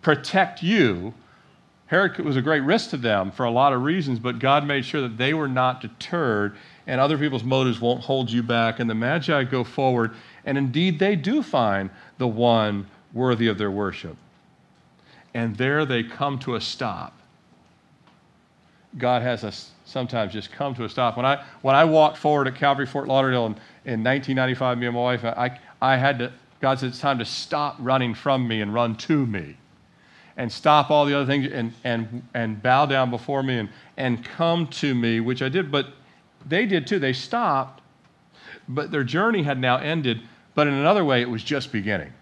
protect 0.00 0.62
you, 0.62 1.14
Herod 1.92 2.16
was 2.20 2.36
a 2.36 2.42
great 2.42 2.60
risk 2.60 2.88
to 2.90 2.96
them 2.96 3.30
for 3.30 3.44
a 3.44 3.50
lot 3.50 3.74
of 3.74 3.82
reasons, 3.82 4.18
but 4.18 4.38
God 4.38 4.66
made 4.66 4.86
sure 4.86 5.02
that 5.02 5.18
they 5.18 5.34
were 5.34 5.46
not 5.46 5.82
deterred 5.82 6.56
and 6.86 6.98
other 6.98 7.18
people's 7.18 7.44
motives 7.44 7.82
won't 7.82 8.00
hold 8.00 8.30
you 8.30 8.42
back. 8.42 8.80
And 8.80 8.88
the 8.88 8.94
Magi 8.94 9.44
go 9.44 9.62
forward, 9.62 10.14
and 10.46 10.56
indeed 10.56 10.98
they 10.98 11.16
do 11.16 11.42
find 11.42 11.90
the 12.16 12.26
one 12.26 12.86
worthy 13.12 13.46
of 13.46 13.58
their 13.58 13.70
worship. 13.70 14.16
And 15.34 15.56
there 15.56 15.84
they 15.84 16.02
come 16.02 16.38
to 16.38 16.54
a 16.54 16.62
stop. 16.62 17.12
God 18.98 19.22
has 19.22 19.44
us 19.44 19.70
sometimes 19.84 20.32
just 20.32 20.52
come 20.52 20.74
to 20.74 20.84
a 20.84 20.88
stop. 20.88 21.16
When 21.16 21.26
I, 21.26 21.44
when 21.62 21.74
I 21.74 21.84
walked 21.84 22.18
forward 22.18 22.46
at 22.46 22.54
Calvary 22.54 22.86
Fort 22.86 23.08
Lauderdale 23.08 23.46
in, 23.46 23.52
in 23.84 24.04
1995, 24.04 24.78
me 24.78 24.86
and 24.86 24.94
my 24.94 25.02
wife, 25.02 25.24
I, 25.24 25.58
I 25.80 25.96
had 25.96 26.18
to, 26.18 26.32
God 26.60 26.78
said, 26.78 26.90
it's 26.90 27.00
time 27.00 27.18
to 27.18 27.24
stop 27.24 27.76
running 27.78 28.14
from 28.14 28.46
me 28.46 28.60
and 28.60 28.72
run 28.72 28.96
to 28.96 29.26
me 29.26 29.56
and 30.36 30.50
stop 30.50 30.90
all 30.90 31.04
the 31.04 31.14
other 31.14 31.26
things 31.26 31.50
and, 31.52 31.72
and, 31.84 32.22
and 32.34 32.62
bow 32.62 32.86
down 32.86 33.10
before 33.10 33.42
me 33.42 33.58
and, 33.58 33.68
and 33.96 34.24
come 34.24 34.66
to 34.66 34.94
me, 34.94 35.20
which 35.20 35.42
I 35.42 35.48
did. 35.48 35.70
But 35.70 35.88
they 36.46 36.66
did 36.66 36.86
too. 36.86 36.98
They 36.98 37.12
stopped, 37.12 37.82
but 38.68 38.90
their 38.90 39.04
journey 39.04 39.42
had 39.42 39.58
now 39.58 39.76
ended. 39.78 40.22
But 40.54 40.66
in 40.66 40.74
another 40.74 41.04
way, 41.04 41.22
it 41.22 41.28
was 41.30 41.42
just 41.42 41.72
beginning. 41.72 42.12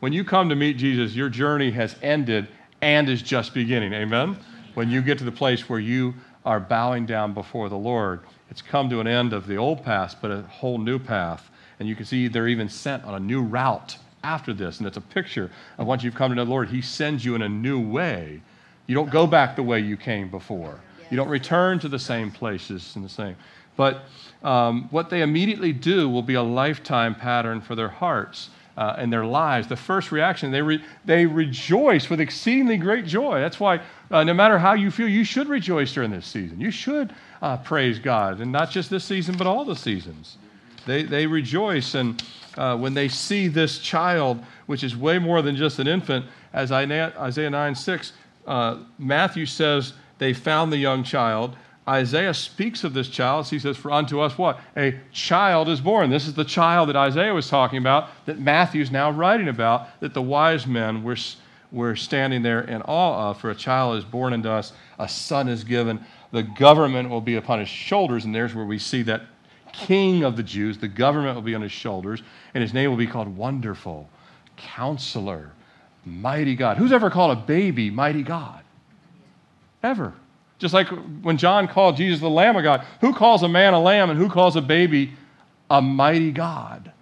When 0.00 0.12
you 0.12 0.24
come 0.24 0.48
to 0.48 0.54
meet 0.54 0.76
Jesus, 0.76 1.14
your 1.14 1.28
journey 1.28 1.70
has 1.72 1.96
ended 2.02 2.48
and 2.80 3.08
is 3.08 3.22
just 3.22 3.52
beginning. 3.52 3.92
Amen? 3.92 4.38
When 4.78 4.90
you 4.90 5.02
get 5.02 5.18
to 5.18 5.24
the 5.24 5.32
place 5.32 5.68
where 5.68 5.80
you 5.80 6.14
are 6.46 6.60
bowing 6.60 7.04
down 7.04 7.34
before 7.34 7.68
the 7.68 7.76
Lord, 7.76 8.20
it's 8.48 8.62
come 8.62 8.88
to 8.90 9.00
an 9.00 9.08
end 9.08 9.32
of 9.32 9.48
the 9.48 9.56
old 9.56 9.82
path, 9.82 10.14
but 10.22 10.30
a 10.30 10.42
whole 10.42 10.78
new 10.78 11.00
path. 11.00 11.50
And 11.80 11.88
you 11.88 11.96
can 11.96 12.06
see 12.06 12.28
they're 12.28 12.46
even 12.46 12.68
sent 12.68 13.02
on 13.02 13.16
a 13.16 13.18
new 13.18 13.42
route 13.42 13.98
after 14.22 14.52
this. 14.52 14.78
And 14.78 14.86
it's 14.86 14.96
a 14.96 15.00
picture 15.00 15.50
of 15.78 15.88
once 15.88 16.04
you've 16.04 16.14
come 16.14 16.30
to 16.30 16.36
know 16.36 16.44
the 16.44 16.50
Lord, 16.52 16.68
He 16.68 16.80
sends 16.80 17.24
you 17.24 17.34
in 17.34 17.42
a 17.42 17.48
new 17.48 17.80
way. 17.80 18.40
You 18.86 18.94
don't 18.94 19.10
go 19.10 19.26
back 19.26 19.56
the 19.56 19.64
way 19.64 19.80
you 19.80 19.96
came 19.96 20.30
before. 20.30 20.78
You 21.10 21.16
don't 21.16 21.28
return 21.28 21.80
to 21.80 21.88
the 21.88 21.98
same 21.98 22.30
places 22.30 22.94
and 22.94 23.04
the 23.04 23.08
same. 23.08 23.34
But 23.76 24.02
um, 24.44 24.86
what 24.92 25.10
they 25.10 25.22
immediately 25.22 25.72
do 25.72 26.08
will 26.08 26.22
be 26.22 26.34
a 26.34 26.42
lifetime 26.44 27.16
pattern 27.16 27.60
for 27.60 27.74
their 27.74 27.88
hearts 27.88 28.50
uh, 28.78 28.94
and 28.96 29.12
their 29.12 29.26
lives. 29.26 29.66
The 29.66 29.76
first 29.76 30.12
reaction, 30.12 30.52
they, 30.52 30.62
re- 30.62 30.82
they 31.04 31.26
rejoice 31.26 32.08
with 32.08 32.20
exceedingly 32.20 32.76
great 32.76 33.04
joy. 33.04 33.40
That's 33.40 33.58
why, 33.58 33.80
uh, 34.08 34.22
no 34.22 34.32
matter 34.32 34.56
how 34.56 34.74
you 34.74 34.92
feel, 34.92 35.08
you 35.08 35.24
should 35.24 35.48
rejoice 35.48 35.92
during 35.92 36.12
this 36.12 36.26
season. 36.26 36.60
You 36.60 36.70
should 36.70 37.12
uh, 37.42 37.56
praise 37.56 37.98
God, 37.98 38.40
and 38.40 38.52
not 38.52 38.70
just 38.70 38.88
this 38.88 39.04
season, 39.04 39.36
but 39.36 39.48
all 39.48 39.64
the 39.64 39.74
seasons. 39.74 40.38
They, 40.86 41.02
they 41.02 41.26
rejoice, 41.26 41.96
and 41.96 42.22
uh, 42.56 42.76
when 42.76 42.94
they 42.94 43.08
see 43.08 43.48
this 43.48 43.80
child, 43.80 44.44
which 44.66 44.84
is 44.84 44.96
way 44.96 45.18
more 45.18 45.42
than 45.42 45.56
just 45.56 45.80
an 45.80 45.88
infant, 45.88 46.26
as 46.52 46.70
Isaiah 46.70 47.50
9 47.50 47.74
6, 47.74 48.12
uh, 48.46 48.78
Matthew 48.96 49.44
says 49.44 49.92
they 50.18 50.32
found 50.32 50.72
the 50.72 50.78
young 50.78 51.02
child. 51.02 51.56
Isaiah 51.88 52.34
speaks 52.34 52.84
of 52.84 52.92
this 52.92 53.08
child. 53.08 53.48
He 53.48 53.58
says, 53.58 53.76
For 53.76 53.90
unto 53.90 54.20
us 54.20 54.36
what? 54.36 54.60
A 54.76 55.00
child 55.10 55.70
is 55.70 55.80
born. 55.80 56.10
This 56.10 56.26
is 56.26 56.34
the 56.34 56.44
child 56.44 56.90
that 56.90 56.96
Isaiah 56.96 57.32
was 57.32 57.48
talking 57.48 57.78
about, 57.78 58.10
that 58.26 58.38
Matthew's 58.38 58.90
now 58.90 59.10
writing 59.10 59.48
about, 59.48 59.98
that 60.00 60.12
the 60.12 60.20
wise 60.20 60.66
men 60.66 61.02
were, 61.02 61.16
were 61.72 61.96
standing 61.96 62.42
there 62.42 62.60
in 62.60 62.82
awe 62.82 63.30
of. 63.30 63.40
For 63.40 63.50
a 63.50 63.54
child 63.54 63.96
is 63.96 64.04
born 64.04 64.34
unto 64.34 64.50
us, 64.50 64.72
a 64.98 65.08
son 65.08 65.48
is 65.48 65.64
given, 65.64 66.04
the 66.30 66.42
government 66.42 67.08
will 67.08 67.22
be 67.22 67.36
upon 67.36 67.58
his 67.58 67.70
shoulders. 67.70 68.26
And 68.26 68.34
there's 68.34 68.54
where 68.54 68.66
we 68.66 68.78
see 68.78 69.02
that 69.02 69.22
king 69.72 70.24
of 70.24 70.36
the 70.36 70.42
Jews. 70.42 70.76
The 70.76 70.88
government 70.88 71.36
will 71.36 71.42
be 71.42 71.54
on 71.54 71.62
his 71.62 71.72
shoulders, 71.72 72.22
and 72.52 72.60
his 72.60 72.74
name 72.74 72.90
will 72.90 72.98
be 72.98 73.06
called 73.06 73.34
Wonderful, 73.34 74.10
Counselor, 74.58 75.52
Mighty 76.04 76.54
God. 76.54 76.76
Who's 76.76 76.92
ever 76.92 77.08
called 77.08 77.38
a 77.38 77.40
baby 77.40 77.90
Mighty 77.90 78.22
God? 78.22 78.62
Ever. 79.82 80.12
Just 80.58 80.74
like 80.74 80.88
when 81.22 81.36
John 81.36 81.68
called 81.68 81.96
Jesus 81.96 82.20
the 82.20 82.28
Lamb 82.28 82.56
of 82.56 82.62
God, 82.62 82.84
who 83.00 83.14
calls 83.14 83.42
a 83.42 83.48
man 83.48 83.74
a 83.74 83.80
lamb 83.80 84.10
and 84.10 84.18
who 84.18 84.28
calls 84.28 84.56
a 84.56 84.62
baby 84.62 85.12
a 85.70 85.80
mighty 85.80 86.32
God? 86.32 86.92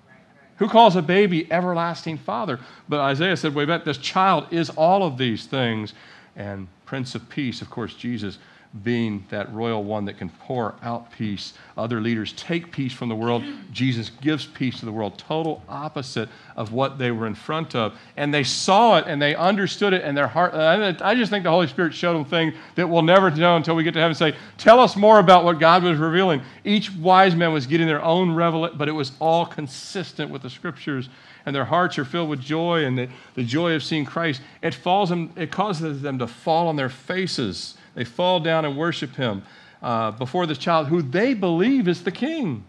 Who 0.59 0.69
calls 0.69 0.97
a 0.97 1.03
baby 1.03 1.51
everlasting 1.51 2.19
Father? 2.19 2.61
But 2.89 3.01
Isaiah 3.01 3.37
said 3.37 3.55
wait 3.55 3.65
a 3.65 3.67
minute, 3.67 3.85
this 3.85 3.99
child 3.99 4.47
is 4.51 4.71
all 4.71 5.03
of 5.03 5.19
these 5.19 5.47
things. 5.47 5.95
And 6.35 6.69
Prince 6.85 7.15
of 7.15 7.29
Peace, 7.29 7.63
of 7.63 7.71
course, 7.71 7.95
Jesus 7.95 8.39
being 8.83 9.24
that 9.31 9.53
royal 9.53 9.85
one 9.85 10.05
that 10.05 10.18
can 10.18 10.29
pour 10.29 10.74
out 10.83 11.11
peace. 11.12 11.55
Other 11.77 12.01
leaders 12.01 12.33
take 12.33 12.70
peace 12.70 12.93
from 12.93 13.09
the 13.09 13.14
world. 13.14 13.45
Jesus 13.72 14.11
gives 14.20 14.47
peace 14.47 14.81
to 14.81 14.87
the 14.87 14.93
world, 14.93 15.18
total 15.18 15.62
opposite 15.68 16.29
of 16.57 16.72
what 16.72 16.99
they 16.99 17.11
were 17.11 17.27
in 17.27 17.35
front 17.35 17.74
of. 17.74 17.95
And 18.16 18.33
they 18.33 18.45
saw 18.45 18.99
it 18.99 19.07
and 19.07 19.20
they 19.20 19.35
understood 19.35 19.93
it, 19.93 20.03
and 20.03 20.16
their 20.16 20.29
heart. 20.29 20.55
I 20.55 21.14
just 21.14 21.31
think 21.31 21.45
the 21.45 21.51
Holy 21.51 21.66
Spirit 21.66 21.95
showed 21.95 22.14
them 22.14 22.24
things 22.24 22.55
that 22.74 22.89
we'll 22.89 23.03
never 23.03 23.31
know 23.31 23.57
until 23.57 23.74
we 23.74 23.83
get 23.83 23.95
to 23.95 24.01
heaven 24.01 24.14
say, 24.14 24.35
Tell 24.59 24.81
us 24.81 24.97
more 24.97 25.18
about 25.18 25.45
what 25.45 25.59
God 25.59 25.83
was 25.83 25.99
revealing. 25.99 26.43
Each 26.64 26.93
wise 26.93 27.35
man 27.35 27.53
was 27.53 27.66
getting 27.66 27.87
their 27.87 28.03
own 28.03 28.35
revelation, 28.35 28.77
but 28.79 28.89
it 28.89 28.93
was 28.93 29.12
all 29.20 29.47
consistent 29.47 30.31
with 30.31 30.43
the 30.43 30.51
scriptures 30.51 31.09
and 31.47 31.55
their 31.55 31.64
hearts 31.64 31.97
are 31.97 32.05
filled 32.05 32.29
with 32.29 32.41
joy 32.41 32.85
and 32.85 32.99
the, 32.99 33.09
the 33.35 33.45
joy 33.45 33.74
of 33.74 33.83
seeing 33.85 34.05
Christ, 34.05 34.43
it 34.62 34.74
falls 34.74 35.09
them, 35.09 35.33
it 35.37 35.53
causes 35.53 36.03
them 36.03 36.18
to 36.18 36.27
fall 36.27 36.66
on 36.66 36.74
their 36.74 36.89
faces 36.89 37.77
they 37.97 38.05
fall 38.05 38.39
down 38.39 38.65
and 38.65 38.77
worship 38.77 39.17
him 39.17 39.43
uh, 39.83 40.13
before 40.13 40.47
this 40.47 40.59
child 40.59 40.87
who 40.87 41.03
they 41.03 41.35
believe 41.35 41.89
is 41.89 42.05
the 42.05 42.13
king. 42.13 42.63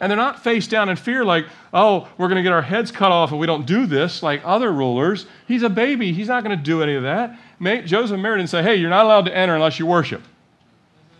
And 0.00 0.10
they're 0.10 0.16
not 0.16 0.44
face 0.44 0.68
down 0.68 0.88
in 0.88 0.96
fear, 0.96 1.24
like, 1.24 1.46
oh, 1.72 2.06
we're 2.18 2.28
going 2.28 2.36
to 2.36 2.42
get 2.42 2.52
our 2.52 2.62
heads 2.62 2.92
cut 2.92 3.10
off 3.10 3.32
if 3.32 3.38
we 3.38 3.46
don't 3.46 3.66
do 3.66 3.86
this, 3.86 4.22
like 4.22 4.42
other 4.44 4.70
rulers. 4.70 5.26
He's 5.48 5.62
a 5.62 5.68
baby. 5.68 6.12
He's 6.12 6.28
not 6.28 6.44
going 6.44 6.56
to 6.56 6.62
do 6.62 6.82
any 6.82 6.94
of 6.94 7.02
that. 7.04 7.38
May, 7.58 7.82
Joseph 7.82 8.20
married 8.20 8.40
and 8.40 8.48
say, 8.48 8.62
hey, 8.62 8.76
you're 8.76 8.90
not 8.90 9.06
allowed 9.06 9.24
to 9.24 9.36
enter 9.36 9.54
unless 9.54 9.78
you 9.78 9.86
worship. 9.86 10.22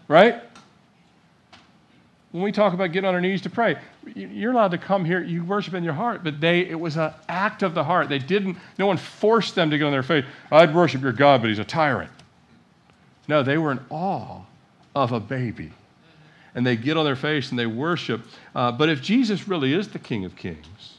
Right? 0.06 0.42
When 2.30 2.42
we 2.42 2.52
talk 2.52 2.74
about 2.74 2.92
getting 2.92 3.08
on 3.08 3.14
our 3.14 3.20
knees 3.20 3.42
to 3.42 3.50
pray, 3.50 3.78
you're 4.14 4.52
allowed 4.52 4.70
to 4.72 4.78
come 4.78 5.04
here, 5.04 5.22
you 5.22 5.44
worship 5.44 5.74
in 5.74 5.82
your 5.82 5.94
heart, 5.94 6.22
but 6.22 6.40
they, 6.40 6.60
it 6.60 6.78
was 6.78 6.96
an 6.96 7.12
act 7.28 7.62
of 7.62 7.74
the 7.74 7.82
heart. 7.82 8.08
They 8.08 8.18
didn't, 8.18 8.58
no 8.78 8.86
one 8.86 8.96
forced 8.96 9.54
them 9.54 9.70
to 9.70 9.78
get 9.78 9.84
on 9.84 9.92
their 9.92 10.02
faith. 10.02 10.24
I'd 10.52 10.74
worship 10.74 11.02
your 11.02 11.12
God, 11.12 11.40
but 11.40 11.48
he's 11.48 11.58
a 11.58 11.64
tyrant. 11.64 12.10
No, 13.28 13.42
they 13.42 13.58
were 13.58 13.70
in 13.70 13.80
awe 13.90 14.40
of 14.94 15.12
a 15.12 15.20
baby. 15.20 15.72
And 16.54 16.66
they 16.66 16.76
get 16.76 16.96
on 16.96 17.04
their 17.04 17.14
face 17.14 17.50
and 17.50 17.58
they 17.58 17.66
worship. 17.66 18.22
Uh, 18.54 18.72
but 18.72 18.88
if 18.88 19.02
Jesus 19.02 19.46
really 19.46 19.74
is 19.74 19.88
the 19.88 19.98
King 19.98 20.24
of 20.24 20.34
Kings, 20.34 20.98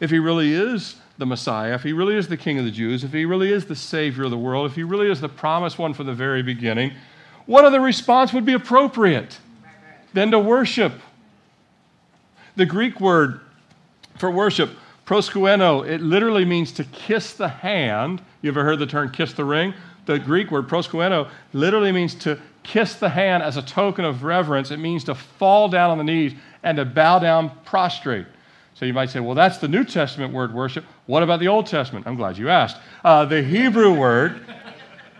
if 0.00 0.10
he 0.10 0.18
really 0.18 0.52
is 0.52 0.96
the 1.16 1.24
Messiah, 1.24 1.74
if 1.74 1.82
he 1.82 1.92
really 1.92 2.16
is 2.16 2.28
the 2.28 2.36
King 2.36 2.58
of 2.58 2.64
the 2.64 2.70
Jews, 2.70 3.04
if 3.04 3.12
he 3.12 3.24
really 3.24 3.52
is 3.52 3.64
the 3.64 3.76
Savior 3.76 4.24
of 4.24 4.30
the 4.30 4.38
world, 4.38 4.70
if 4.70 4.76
he 4.76 4.82
really 4.82 5.10
is 5.10 5.20
the 5.20 5.28
promised 5.28 5.78
one 5.78 5.94
from 5.94 6.06
the 6.06 6.14
very 6.14 6.42
beginning, 6.42 6.92
what 7.46 7.64
other 7.64 7.80
response 7.80 8.32
would 8.32 8.44
be 8.44 8.52
appropriate 8.52 9.38
than 10.12 10.30
to 10.32 10.38
worship? 10.38 10.92
The 12.56 12.66
Greek 12.66 13.00
word 13.00 13.40
for 14.18 14.30
worship, 14.30 14.70
proskuneo, 15.06 15.88
it 15.88 16.00
literally 16.00 16.44
means 16.44 16.72
to 16.72 16.84
kiss 16.84 17.32
the 17.32 17.48
hand. 17.48 18.20
You 18.42 18.50
ever 18.50 18.64
heard 18.64 18.80
the 18.80 18.86
term 18.86 19.10
kiss 19.10 19.32
the 19.32 19.44
ring? 19.44 19.72
The 20.12 20.18
Greek 20.18 20.50
word 20.50 20.68
proskuneo 20.68 21.28
literally 21.52 21.92
means 21.92 22.14
to 22.16 22.38
kiss 22.62 22.94
the 22.94 23.08
hand 23.08 23.42
as 23.42 23.56
a 23.56 23.62
token 23.62 24.04
of 24.04 24.22
reverence. 24.22 24.70
It 24.70 24.78
means 24.78 25.04
to 25.04 25.14
fall 25.14 25.68
down 25.68 25.90
on 25.90 25.98
the 25.98 26.04
knees 26.04 26.34
and 26.62 26.76
to 26.76 26.84
bow 26.84 27.18
down 27.18 27.50
prostrate. 27.64 28.26
So 28.74 28.84
you 28.84 28.92
might 28.92 29.10
say, 29.10 29.20
well, 29.20 29.34
that's 29.34 29.58
the 29.58 29.68
New 29.68 29.84
Testament 29.84 30.32
word 30.32 30.54
worship. 30.54 30.84
What 31.06 31.22
about 31.22 31.40
the 31.40 31.48
Old 31.48 31.66
Testament? 31.66 32.06
I'm 32.06 32.14
glad 32.14 32.38
you 32.38 32.48
asked. 32.48 32.76
Uh, 33.04 33.24
the 33.24 33.42
Hebrew 33.42 33.92
word, 33.92 34.40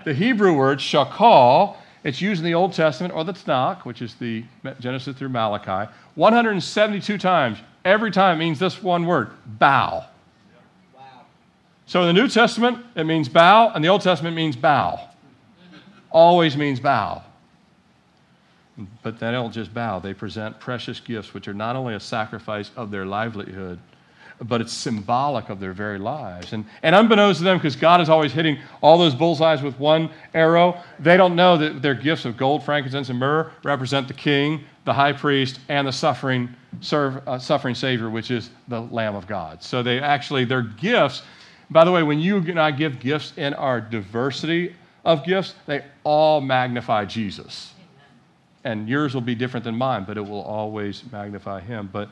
the 0.05 0.15
Hebrew 0.15 0.55
word 0.55 0.79
shakal, 0.79 1.77
it's 2.05 2.21
used 2.21 2.41
in 2.41 2.45
the 2.45 2.55
Old 2.55 2.73
Testament 2.73 3.13
or 3.15 3.25
the 3.25 3.33
Tanakh, 3.33 3.85
which 3.85 4.01
is 4.01 4.15
the 4.15 4.45
Genesis 4.79 5.17
through 5.17 5.31
Malachi, 5.31 5.91
172 6.15 7.19
times. 7.19 7.59
Every 7.85 8.11
time 8.11 8.37
it 8.37 8.39
means 8.39 8.59
this 8.59 8.83
one 8.83 9.07
word, 9.07 9.31
bow. 9.45 10.05
So 11.89 12.03
in 12.03 12.07
the 12.07 12.13
New 12.13 12.29
Testament, 12.29 12.85
it 12.97 13.05
means 13.05 13.31
bow, 13.31 13.73
and 13.75 13.83
the 13.83 13.89
Old 13.89 14.03
Testament 14.03 14.37
means 14.37 14.57
bow. 14.57 15.09
Always 16.11 16.55
means 16.55 16.79
bow. 16.79 17.23
But 19.03 19.19
they 19.19 19.31
don't 19.31 19.53
just 19.53 19.73
bow, 19.73 19.99
they 19.99 20.13
present 20.13 20.61
precious 20.61 21.01
gifts, 21.01 21.33
which 21.33 21.49
are 21.49 21.55
not 21.55 21.77
only 21.77 21.95
a 21.95 22.01
sacrifice 22.01 22.71
of 22.77 22.91
their 22.91 23.07
livelihood, 23.07 23.79
but 24.43 24.61
it's 24.61 24.73
symbolic 24.73 25.49
of 25.49 25.61
their 25.61 25.73
very 25.73 25.99
lives. 25.99 26.53
And, 26.53 26.67
and 26.83 26.95
unbeknownst 26.95 27.39
to 27.39 27.45
them, 27.45 27.57
because 27.57 27.75
God 27.75 28.03
is 28.03 28.11
always 28.11 28.33
hitting 28.33 28.59
all 28.83 28.99
those 28.99 29.15
bullseyes 29.15 29.63
with 29.63 29.79
one 29.81 30.11
arrow, 30.35 30.79
they 31.01 31.17
don't 31.17 31.35
know 31.35 31.57
that 31.57 31.81
their 31.81 31.95
gifts 31.95 32.27
of 32.27 32.37
gold, 32.37 32.63
frankincense, 32.63 33.09
and 33.09 33.19
myrrh 33.19 33.51
represent 33.65 34.09
the 34.09 34.15
king, 34.15 34.63
the 34.85 34.93
high 34.93 35.15
priest, 35.15 35.59
and 35.71 35.89
the 35.89 35.93
suffering, 35.93 36.55
serve, 36.83 37.27
uh, 37.27 37.39
suffering 37.39 37.75
Savior, 37.75 38.11
which 38.11 38.31
is 38.31 38.51
the 38.69 38.83
Lamb 38.83 39.15
of 39.15 39.27
God. 39.27 39.63
So 39.63 39.83
they 39.83 40.01
actually, 40.01 40.45
their 40.45 40.63
gifts 40.63 41.23
by 41.71 41.85
the 41.85 41.93
way, 41.93 42.03
when 42.03 42.19
you 42.19 42.39
and 42.39 42.59
I 42.59 42.71
give 42.71 42.99
gifts 42.99 43.33
in 43.37 43.55
our 43.55 43.81
diversity 43.81 44.75
of 45.05 45.25
gifts, 45.25 45.55
they 45.67 45.85
all 46.05 46.41
magnify 46.41 47.05
Jesus. 47.05 47.73
And 48.65 48.89
yours 48.89 49.15
will 49.15 49.23
be 49.23 49.35
different 49.35 49.65
than 49.65 49.77
mine, 49.77 50.05
but 50.05 50.17
it 50.17 50.27
will 50.27 50.43
always 50.43 51.03
magnify 51.13 51.61
him. 51.61 51.89
But 51.93 52.11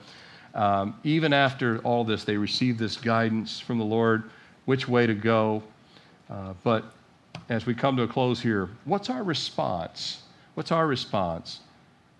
um, 0.54 0.98
even 1.04 1.32
after 1.32 1.78
all 1.78 2.04
this, 2.04 2.24
they 2.24 2.36
receive 2.36 2.78
this 2.78 2.96
guidance 2.96 3.60
from 3.60 3.78
the 3.78 3.84
Lord, 3.84 4.30
which 4.64 4.88
way 4.88 5.06
to 5.06 5.14
go. 5.14 5.62
Uh, 6.30 6.54
but 6.62 6.84
as 7.48 7.66
we 7.66 7.74
come 7.74 7.96
to 7.96 8.02
a 8.02 8.08
close 8.08 8.40
here, 8.40 8.68
what's 8.84 9.10
our 9.10 9.22
response? 9.22 10.22
What's 10.54 10.72
our 10.72 10.86
response 10.86 11.60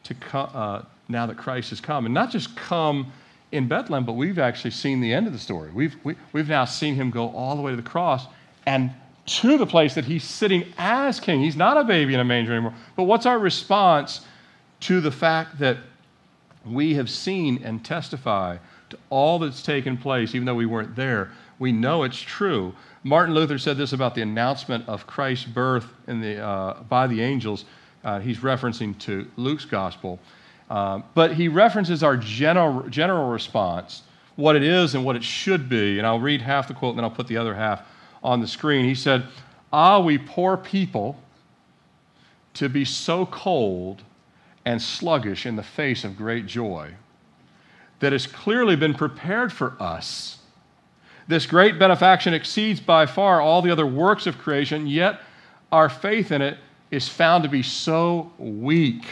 to 0.05 0.14
co- 0.14 0.41
uh, 0.41 0.84
now 1.09 1.26
that 1.26 1.37
Christ 1.37 1.70
has 1.70 1.80
come? 1.80 2.05
And 2.05 2.14
not 2.14 2.30
just 2.30 2.55
come 2.57 3.12
in 3.53 3.68
Bethlehem, 3.68 4.05
but 4.05 4.14
we've 4.14 4.38
actually 4.38 4.72
seen 4.72 5.01
the 5.01 5.12
end 5.12 5.26
of 5.26 5.32
the 5.32 5.38
story. 5.38 5.70
We've, 5.70 5.97
we, 6.05 6.14
have 6.14 6.22
we 6.32 6.40
have 6.40 6.49
now 6.49 6.64
seen 6.64 6.94
him 6.94 7.11
go 7.11 7.28
all 7.30 7.57
the 7.57 7.62
way 7.62 7.70
to 7.70 7.76
the 7.76 7.82
cross 7.82 8.26
and 8.66 8.90
to 9.26 9.59
the 9.59 9.66
place 9.66 9.94
that 9.94 10.05
he's 10.05 10.24
sitting 10.24 10.72
as 10.78 11.20
king. 11.20 11.40
He's 11.40 11.57
not 11.57 11.76
a 11.76 11.84
baby 11.84 12.14
in 12.14 12.20
a 12.20 12.24
manger 12.24 12.53
anymore. 12.53 12.74
But 12.97 13.05
what's 13.05 13.26
our 13.26 13.38
response 13.38 14.20
to 14.80 15.01
the 15.01 15.11
fact 15.11 15.59
that 15.59 15.78
we 16.64 16.94
have 16.94 17.11
seen 17.11 17.62
and 17.64 17.84
testify 17.84 18.59
to 18.90 18.99
all 19.11 19.38
that's 19.38 19.62
taken 19.62 19.97
place, 19.97 20.34
even 20.34 20.47
though 20.47 20.55
we 20.55 20.66
weren't 20.66 20.94
there? 20.94 21.32
We 21.59 21.72
know 21.72 22.03
it's 22.03 22.20
true. 22.20 22.74
Martin 23.03 23.34
Luther 23.34 23.59
said 23.59 23.76
this 23.76 23.92
about 23.92 24.14
the 24.14 24.22
announcement 24.22 24.88
of 24.88 25.07
Christ's 25.07 25.47
birth 25.47 25.86
in 26.07 26.20
the, 26.20 26.38
uh, 26.38 26.82
by 26.88 27.07
the 27.07 27.20
angels. 27.22 27.64
Uh, 28.05 28.20
he's 28.20 28.38
referencing 28.38 28.97
to 29.01 29.26
Luke's 29.36 29.64
gospel. 29.64 30.18
Um, 30.68 31.04
but 31.14 31.34
he 31.34 31.48
references 31.48 32.02
our 32.02 32.16
general, 32.16 32.88
general 32.88 33.28
response, 33.28 34.02
what 34.34 34.56
it 34.56 34.62
is 34.62 34.94
and 34.94 35.04
what 35.04 35.16
it 35.16 35.22
should 35.22 35.68
be. 35.68 35.98
And 35.98 36.06
I'll 36.06 36.20
read 36.20 36.42
half 36.42 36.68
the 36.68 36.74
quote 36.74 36.90
and 36.90 36.98
then 36.98 37.04
I'll 37.04 37.10
put 37.10 37.28
the 37.28 37.36
other 37.36 37.54
half 37.54 37.82
on 38.22 38.40
the 38.40 38.48
screen. 38.48 38.84
He 38.84 38.94
said, 38.94 39.24
Ah, 39.72 40.00
we 40.00 40.18
poor 40.18 40.56
people, 40.56 41.20
to 42.54 42.68
be 42.68 42.84
so 42.84 43.26
cold 43.26 44.02
and 44.64 44.80
sluggish 44.80 45.46
in 45.46 45.56
the 45.56 45.62
face 45.62 46.04
of 46.04 46.16
great 46.16 46.46
joy 46.46 46.94
that 48.00 48.12
has 48.12 48.26
clearly 48.26 48.76
been 48.76 48.94
prepared 48.94 49.52
for 49.52 49.74
us. 49.80 50.38
This 51.28 51.46
great 51.46 51.78
benefaction 51.78 52.34
exceeds 52.34 52.80
by 52.80 53.06
far 53.06 53.40
all 53.40 53.62
the 53.62 53.70
other 53.70 53.86
works 53.86 54.26
of 54.26 54.38
creation, 54.38 54.86
yet 54.86 55.20
our 55.72 55.88
faith 55.88 56.30
in 56.30 56.42
it 56.42 56.58
is 56.90 57.08
found 57.08 57.42
to 57.42 57.48
be 57.48 57.62
so 57.62 58.32
weak 58.38 59.04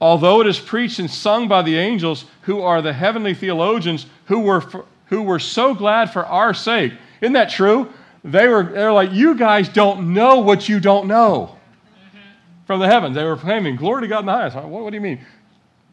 although 0.00 0.40
it 0.40 0.46
is 0.46 0.58
preached 0.58 0.98
and 0.98 1.10
sung 1.10 1.48
by 1.48 1.62
the 1.62 1.76
angels 1.76 2.24
who 2.42 2.60
are 2.60 2.80
the 2.80 2.92
heavenly 2.92 3.34
theologians 3.34 4.06
who 4.26 4.40
were, 4.40 4.60
for, 4.60 4.84
who 5.06 5.22
were 5.22 5.38
so 5.38 5.74
glad 5.74 6.12
for 6.12 6.24
our 6.26 6.54
sake. 6.54 6.92
Isn't 7.20 7.32
that 7.32 7.50
true? 7.50 7.92
They 8.24 8.48
were 8.48 8.62
they're 8.62 8.92
like, 8.92 9.12
you 9.12 9.34
guys 9.34 9.68
don't 9.68 10.12
know 10.12 10.40
what 10.40 10.68
you 10.68 10.80
don't 10.80 11.06
know. 11.06 11.56
Mm-hmm. 11.56 12.18
From 12.66 12.80
the 12.80 12.86
heavens. 12.86 13.14
They 13.14 13.24
were 13.24 13.36
proclaiming, 13.36 13.76
Glory 13.76 14.02
to 14.02 14.08
God 14.08 14.20
in 14.20 14.26
the 14.26 14.32
highest. 14.32 14.56
What, 14.56 14.68
what 14.68 14.90
do 14.90 14.96
you 14.96 15.00
mean? 15.00 15.20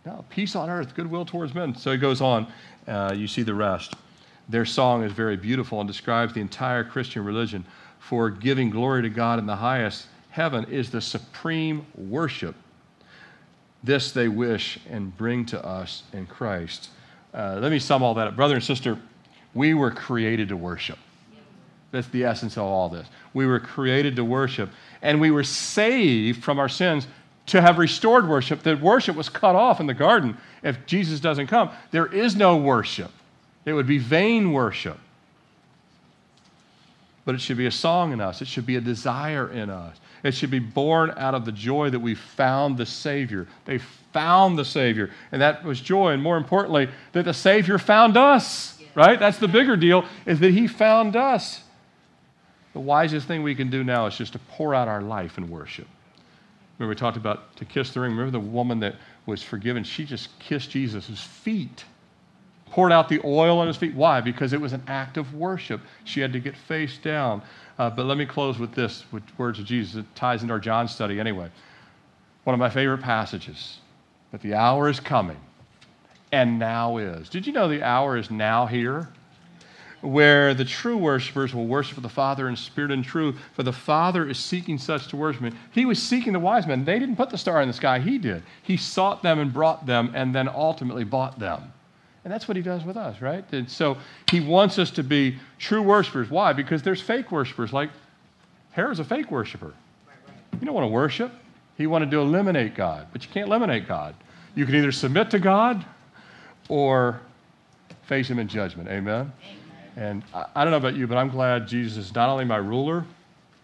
No, 0.05 0.23
peace 0.29 0.55
on 0.55 0.69
earth, 0.69 0.93
goodwill 0.93 1.25
towards 1.25 1.55
men. 1.55 1.75
So 1.75 1.91
it 1.91 1.97
goes 1.97 2.21
on. 2.21 2.47
Uh, 2.87 3.13
you 3.15 3.27
see 3.27 3.41
the 3.41 3.55
rest. 3.55 3.95
Their 4.49 4.65
song 4.65 5.03
is 5.03 5.11
very 5.11 5.35
beautiful 5.35 5.79
and 5.79 5.87
describes 5.87 6.33
the 6.33 6.41
entire 6.41 6.83
Christian 6.83 7.25
religion. 7.25 7.65
For 7.99 8.29
giving 8.29 8.69
glory 8.69 9.01
to 9.01 9.09
God 9.09 9.39
in 9.39 9.47
the 9.47 9.55
highest 9.55 10.05
heaven 10.29 10.65
is 10.65 10.91
the 10.91 11.01
supreme 11.01 11.87
worship 11.95 12.55
this 13.85 14.11
they 14.11 14.27
wish 14.27 14.79
and 14.89 15.15
bring 15.15 15.45
to 15.47 15.63
us 15.63 16.03
in 16.13 16.25
Christ. 16.25 16.89
Uh, 17.33 17.59
let 17.61 17.71
me 17.71 17.79
sum 17.79 18.03
all 18.03 18.13
that 18.15 18.27
up. 18.27 18.35
Brother 18.35 18.55
and 18.55 18.63
sister, 18.63 18.97
we 19.53 19.73
were 19.73 19.91
created 19.91 20.49
to 20.49 20.57
worship. 20.57 20.97
That's 21.91 22.07
the 22.07 22.25
essence 22.25 22.57
of 22.57 22.63
all 22.63 22.89
this. 22.89 23.07
We 23.33 23.45
were 23.45 23.59
created 23.59 24.15
to 24.17 24.25
worship, 24.25 24.69
and 25.01 25.21
we 25.21 25.31
were 25.31 25.43
saved 25.43 26.43
from 26.43 26.59
our 26.59 26.67
sins 26.67 27.07
to 27.47 27.61
have 27.61 27.77
restored 27.77 28.27
worship. 28.27 28.63
That 28.63 28.81
worship 28.81 29.15
was 29.15 29.29
cut 29.29 29.55
off 29.55 29.79
in 29.79 29.87
the 29.87 29.93
garden. 29.93 30.37
If 30.63 30.85
Jesus 30.85 31.19
doesn't 31.19 31.47
come, 31.47 31.71
there 31.91 32.07
is 32.07 32.35
no 32.35 32.57
worship. 32.57 33.11
It 33.65 33.73
would 33.73 33.87
be 33.87 33.97
vain 33.97 34.51
worship. 34.51 34.97
But 37.23 37.35
it 37.35 37.41
should 37.41 37.57
be 37.57 37.65
a 37.65 37.71
song 37.71 38.13
in 38.13 38.21
us, 38.21 38.41
it 38.41 38.47
should 38.47 38.65
be 38.65 38.75
a 38.75 38.81
desire 38.81 39.49
in 39.49 39.69
us. 39.69 39.97
It 40.25 40.33
should 40.33 40.49
be 40.49 40.57
born 40.57 41.13
out 41.17 41.35
of 41.35 41.45
the 41.45 41.51
joy 41.51 41.91
that 41.91 41.99
we 41.99 42.15
found 42.15 42.79
the 42.79 42.85
Savior. 42.87 43.45
They 43.65 43.77
found 43.77 44.57
the 44.57 44.65
Savior, 44.65 45.11
and 45.31 45.39
that 45.39 45.63
was 45.63 45.79
joy. 45.79 46.13
And 46.13 46.23
more 46.23 46.35
importantly, 46.35 46.89
that 47.11 47.25
the 47.25 47.33
Savior 47.33 47.77
found 47.77 48.17
us, 48.17 48.81
right? 48.95 49.19
That's 49.19 49.37
the 49.37 49.47
bigger 49.47 49.77
deal, 49.77 50.03
is 50.25 50.39
that 50.39 50.49
He 50.49 50.67
found 50.67 51.15
us. 51.15 51.61
The 52.73 52.79
wisest 52.79 53.27
thing 53.27 53.43
we 53.43 53.53
can 53.53 53.69
do 53.69 53.83
now 53.83 54.07
is 54.07 54.17
just 54.17 54.33
to 54.33 54.39
pour 54.39 54.73
out 54.73 54.87
our 54.87 55.03
life 55.03 55.37
in 55.37 55.47
worship. 55.47 55.87
Remember, 56.79 56.89
we 56.89 56.95
talked 56.95 57.17
about 57.17 57.55
to 57.57 57.65
kiss 57.65 57.91
the 57.91 57.99
ring. 57.99 58.13
Remember 58.13 58.31
the 58.31 58.39
woman 58.39 58.79
that 58.79 58.95
was 59.27 59.43
forgiven? 59.43 59.83
She 59.83 60.05
just 60.05 60.39
kissed 60.39 60.71
Jesus' 60.71 61.21
feet, 61.21 61.85
poured 62.75 62.91
out 62.91 63.07
the 63.07 63.21
oil 63.23 63.59
on 63.59 63.67
his 63.67 63.77
feet. 63.77 63.95
Why? 63.95 64.19
Because 64.19 64.51
it 64.51 64.59
was 64.59 64.73
an 64.73 64.83
act 64.85 65.15
of 65.15 65.33
worship. 65.33 65.79
She 66.03 66.19
had 66.19 66.33
to 66.33 66.41
get 66.41 66.57
face 66.57 66.97
down. 66.97 67.41
Uh, 67.79 67.89
but 67.89 68.05
let 68.05 68.17
me 68.17 68.25
close 68.25 68.59
with 68.59 68.73
this, 68.73 69.05
with 69.13 69.23
words 69.37 69.59
of 69.59 69.65
Jesus. 69.65 69.95
It 69.95 70.05
ties 70.13 70.41
into 70.41 70.53
our 70.53 70.59
John 70.59 70.89
study 70.89 71.17
anyway. 71.17 71.49
One 72.43 72.53
of 72.53 72.59
my 72.59 72.69
favorite 72.69 72.97
passages. 72.97 73.77
But 74.29 74.41
the 74.41 74.55
hour 74.55 74.89
is 74.89 74.99
coming, 74.99 75.39
and 76.33 76.59
now 76.59 76.97
is. 76.97 77.29
Did 77.29 77.47
you 77.47 77.53
know 77.53 77.69
the 77.69 77.81
hour 77.81 78.17
is 78.17 78.29
now 78.29 78.65
here? 78.65 79.07
where 80.01 80.53
the 80.53 80.65
true 80.65 80.97
worshipers 80.97 81.55
will 81.55 81.65
worship 81.65 81.99
the 81.99 82.07
Father 82.07 82.47
in 82.47 82.55
spirit 82.55 82.91
and 82.91 83.03
truth, 83.03 83.39
for 83.53 83.63
the 83.63 83.73
Father 83.73 84.29
is 84.29 84.37
seeking 84.37 84.77
such 84.77 85.07
to 85.07 85.15
worship 85.15 85.41
him. 85.41 85.57
He 85.71 85.83
was 85.83 85.99
seeking 85.99 86.33
the 86.33 86.39
wise 86.39 86.67
men. 86.67 86.85
They 86.85 86.99
didn't 86.99 87.15
put 87.15 87.31
the 87.31 87.39
star 87.39 87.59
in 87.63 87.67
the 87.67 87.73
sky, 87.73 87.97
he 87.97 88.19
did. 88.19 88.43
He 88.61 88.77
sought 88.77 89.23
them 89.23 89.39
and 89.39 89.51
brought 89.51 89.87
them 89.87 90.11
and 90.13 90.35
then 90.35 90.47
ultimately 90.47 91.05
bought 91.05 91.39
them. 91.39 91.73
And 92.25 92.33
that's 92.33 92.47
what 92.47 92.57
he 92.57 92.63
does 92.63 92.83
with 92.83 92.97
us, 92.97 93.21
right? 93.21 93.45
And 93.53 93.69
so 93.69 93.97
he 94.31 94.39
wants 94.39 94.79
us 94.79 94.89
to 94.91 95.03
be 95.03 95.37
true 95.59 95.83
worshipers. 95.83 96.29
Why? 96.29 96.53
Because 96.53 96.81
there's 96.81 96.99
fake 96.99 97.31
worshipers. 97.31 97.71
Like 97.71 97.91
Herod's 98.71 98.99
a 98.99 99.05
fake 99.05 99.29
worshiper. 99.29 99.73
You 100.59 100.65
don't 100.65 100.73
want 100.73 100.85
to 100.85 100.91
worship. 100.91 101.31
He 101.77 101.87
wanted 101.87 102.09
to 102.11 102.19
eliminate 102.19 102.73
God, 102.75 103.07
but 103.13 103.23
you 103.23 103.31
can't 103.31 103.47
eliminate 103.47 103.87
God. 103.87 104.15
You 104.55 104.65
can 104.65 104.75
either 104.75 104.91
submit 104.91 105.29
to 105.31 105.39
God 105.39 105.85
or 106.67 107.21
face 108.07 108.27
him 108.29 108.39
in 108.39 108.47
judgment. 108.47 108.89
Amen? 108.89 109.31
Amen. 109.43 109.63
And 109.95 110.23
I, 110.33 110.45
I 110.55 110.63
don't 110.63 110.71
know 110.71 110.77
about 110.77 110.95
you, 110.95 111.05
but 111.05 111.17
I'm 111.17 111.29
glad 111.29 111.67
Jesus 111.67 111.97
is 111.97 112.15
not 112.15 112.29
only 112.29 112.45
my 112.45 112.57
ruler, 112.57 113.05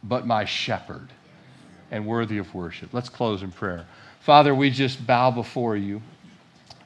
but 0.03 0.28
my 0.28 0.45
shepherd 0.45 1.09
and 1.89 2.05
worthy 2.05 2.38
of 2.38 2.53
worship. 2.53 2.93
Let's 2.93 3.09
close 3.09 3.41
in 3.41 3.51
prayer. 3.51 3.86
Father, 4.20 4.53
we 4.53 4.70
just 4.70 5.05
bow 5.07 5.32
before 5.32 5.76
you. 5.76 6.01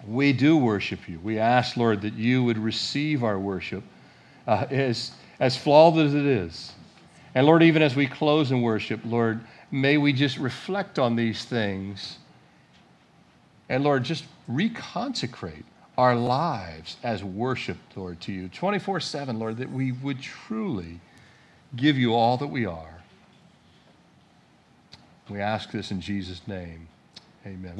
We 0.07 0.33
do 0.33 0.57
worship 0.57 1.07
you. 1.09 1.19
We 1.19 1.39
ask, 1.39 1.77
Lord, 1.77 2.01
that 2.01 2.13
you 2.13 2.43
would 2.43 2.57
receive 2.57 3.23
our 3.23 3.39
worship 3.39 3.83
uh, 4.47 4.65
as, 4.69 5.11
as 5.39 5.57
flawed 5.57 5.97
as 5.97 6.13
it 6.13 6.25
is. 6.25 6.73
And 7.33 7.45
Lord, 7.45 7.63
even 7.63 7.81
as 7.81 7.95
we 7.95 8.07
close 8.07 8.51
in 8.51 8.61
worship, 8.61 9.01
Lord, 9.03 9.41
may 9.71 9.97
we 9.97 10.13
just 10.13 10.37
reflect 10.37 10.99
on 10.99 11.15
these 11.15 11.43
things. 11.43 12.17
And 13.67 13.83
Lord, 13.83 14.03
just 14.03 14.25
reconsecrate 14.49 15.63
our 15.97 16.15
lives 16.15 16.97
as 17.03 17.23
worship, 17.23 17.77
Lord, 17.95 18.21
to 18.21 18.31
you 18.31 18.47
24 18.49 18.99
7, 18.99 19.39
Lord, 19.39 19.57
that 19.57 19.71
we 19.71 19.91
would 19.91 20.21
truly 20.21 20.99
give 21.75 21.97
you 21.97 22.13
all 22.13 22.37
that 22.37 22.47
we 22.47 22.65
are. 22.65 23.01
We 25.29 25.41
ask 25.41 25.71
this 25.71 25.91
in 25.91 26.01
Jesus' 26.01 26.41
name. 26.47 26.87
Amen. 27.45 27.73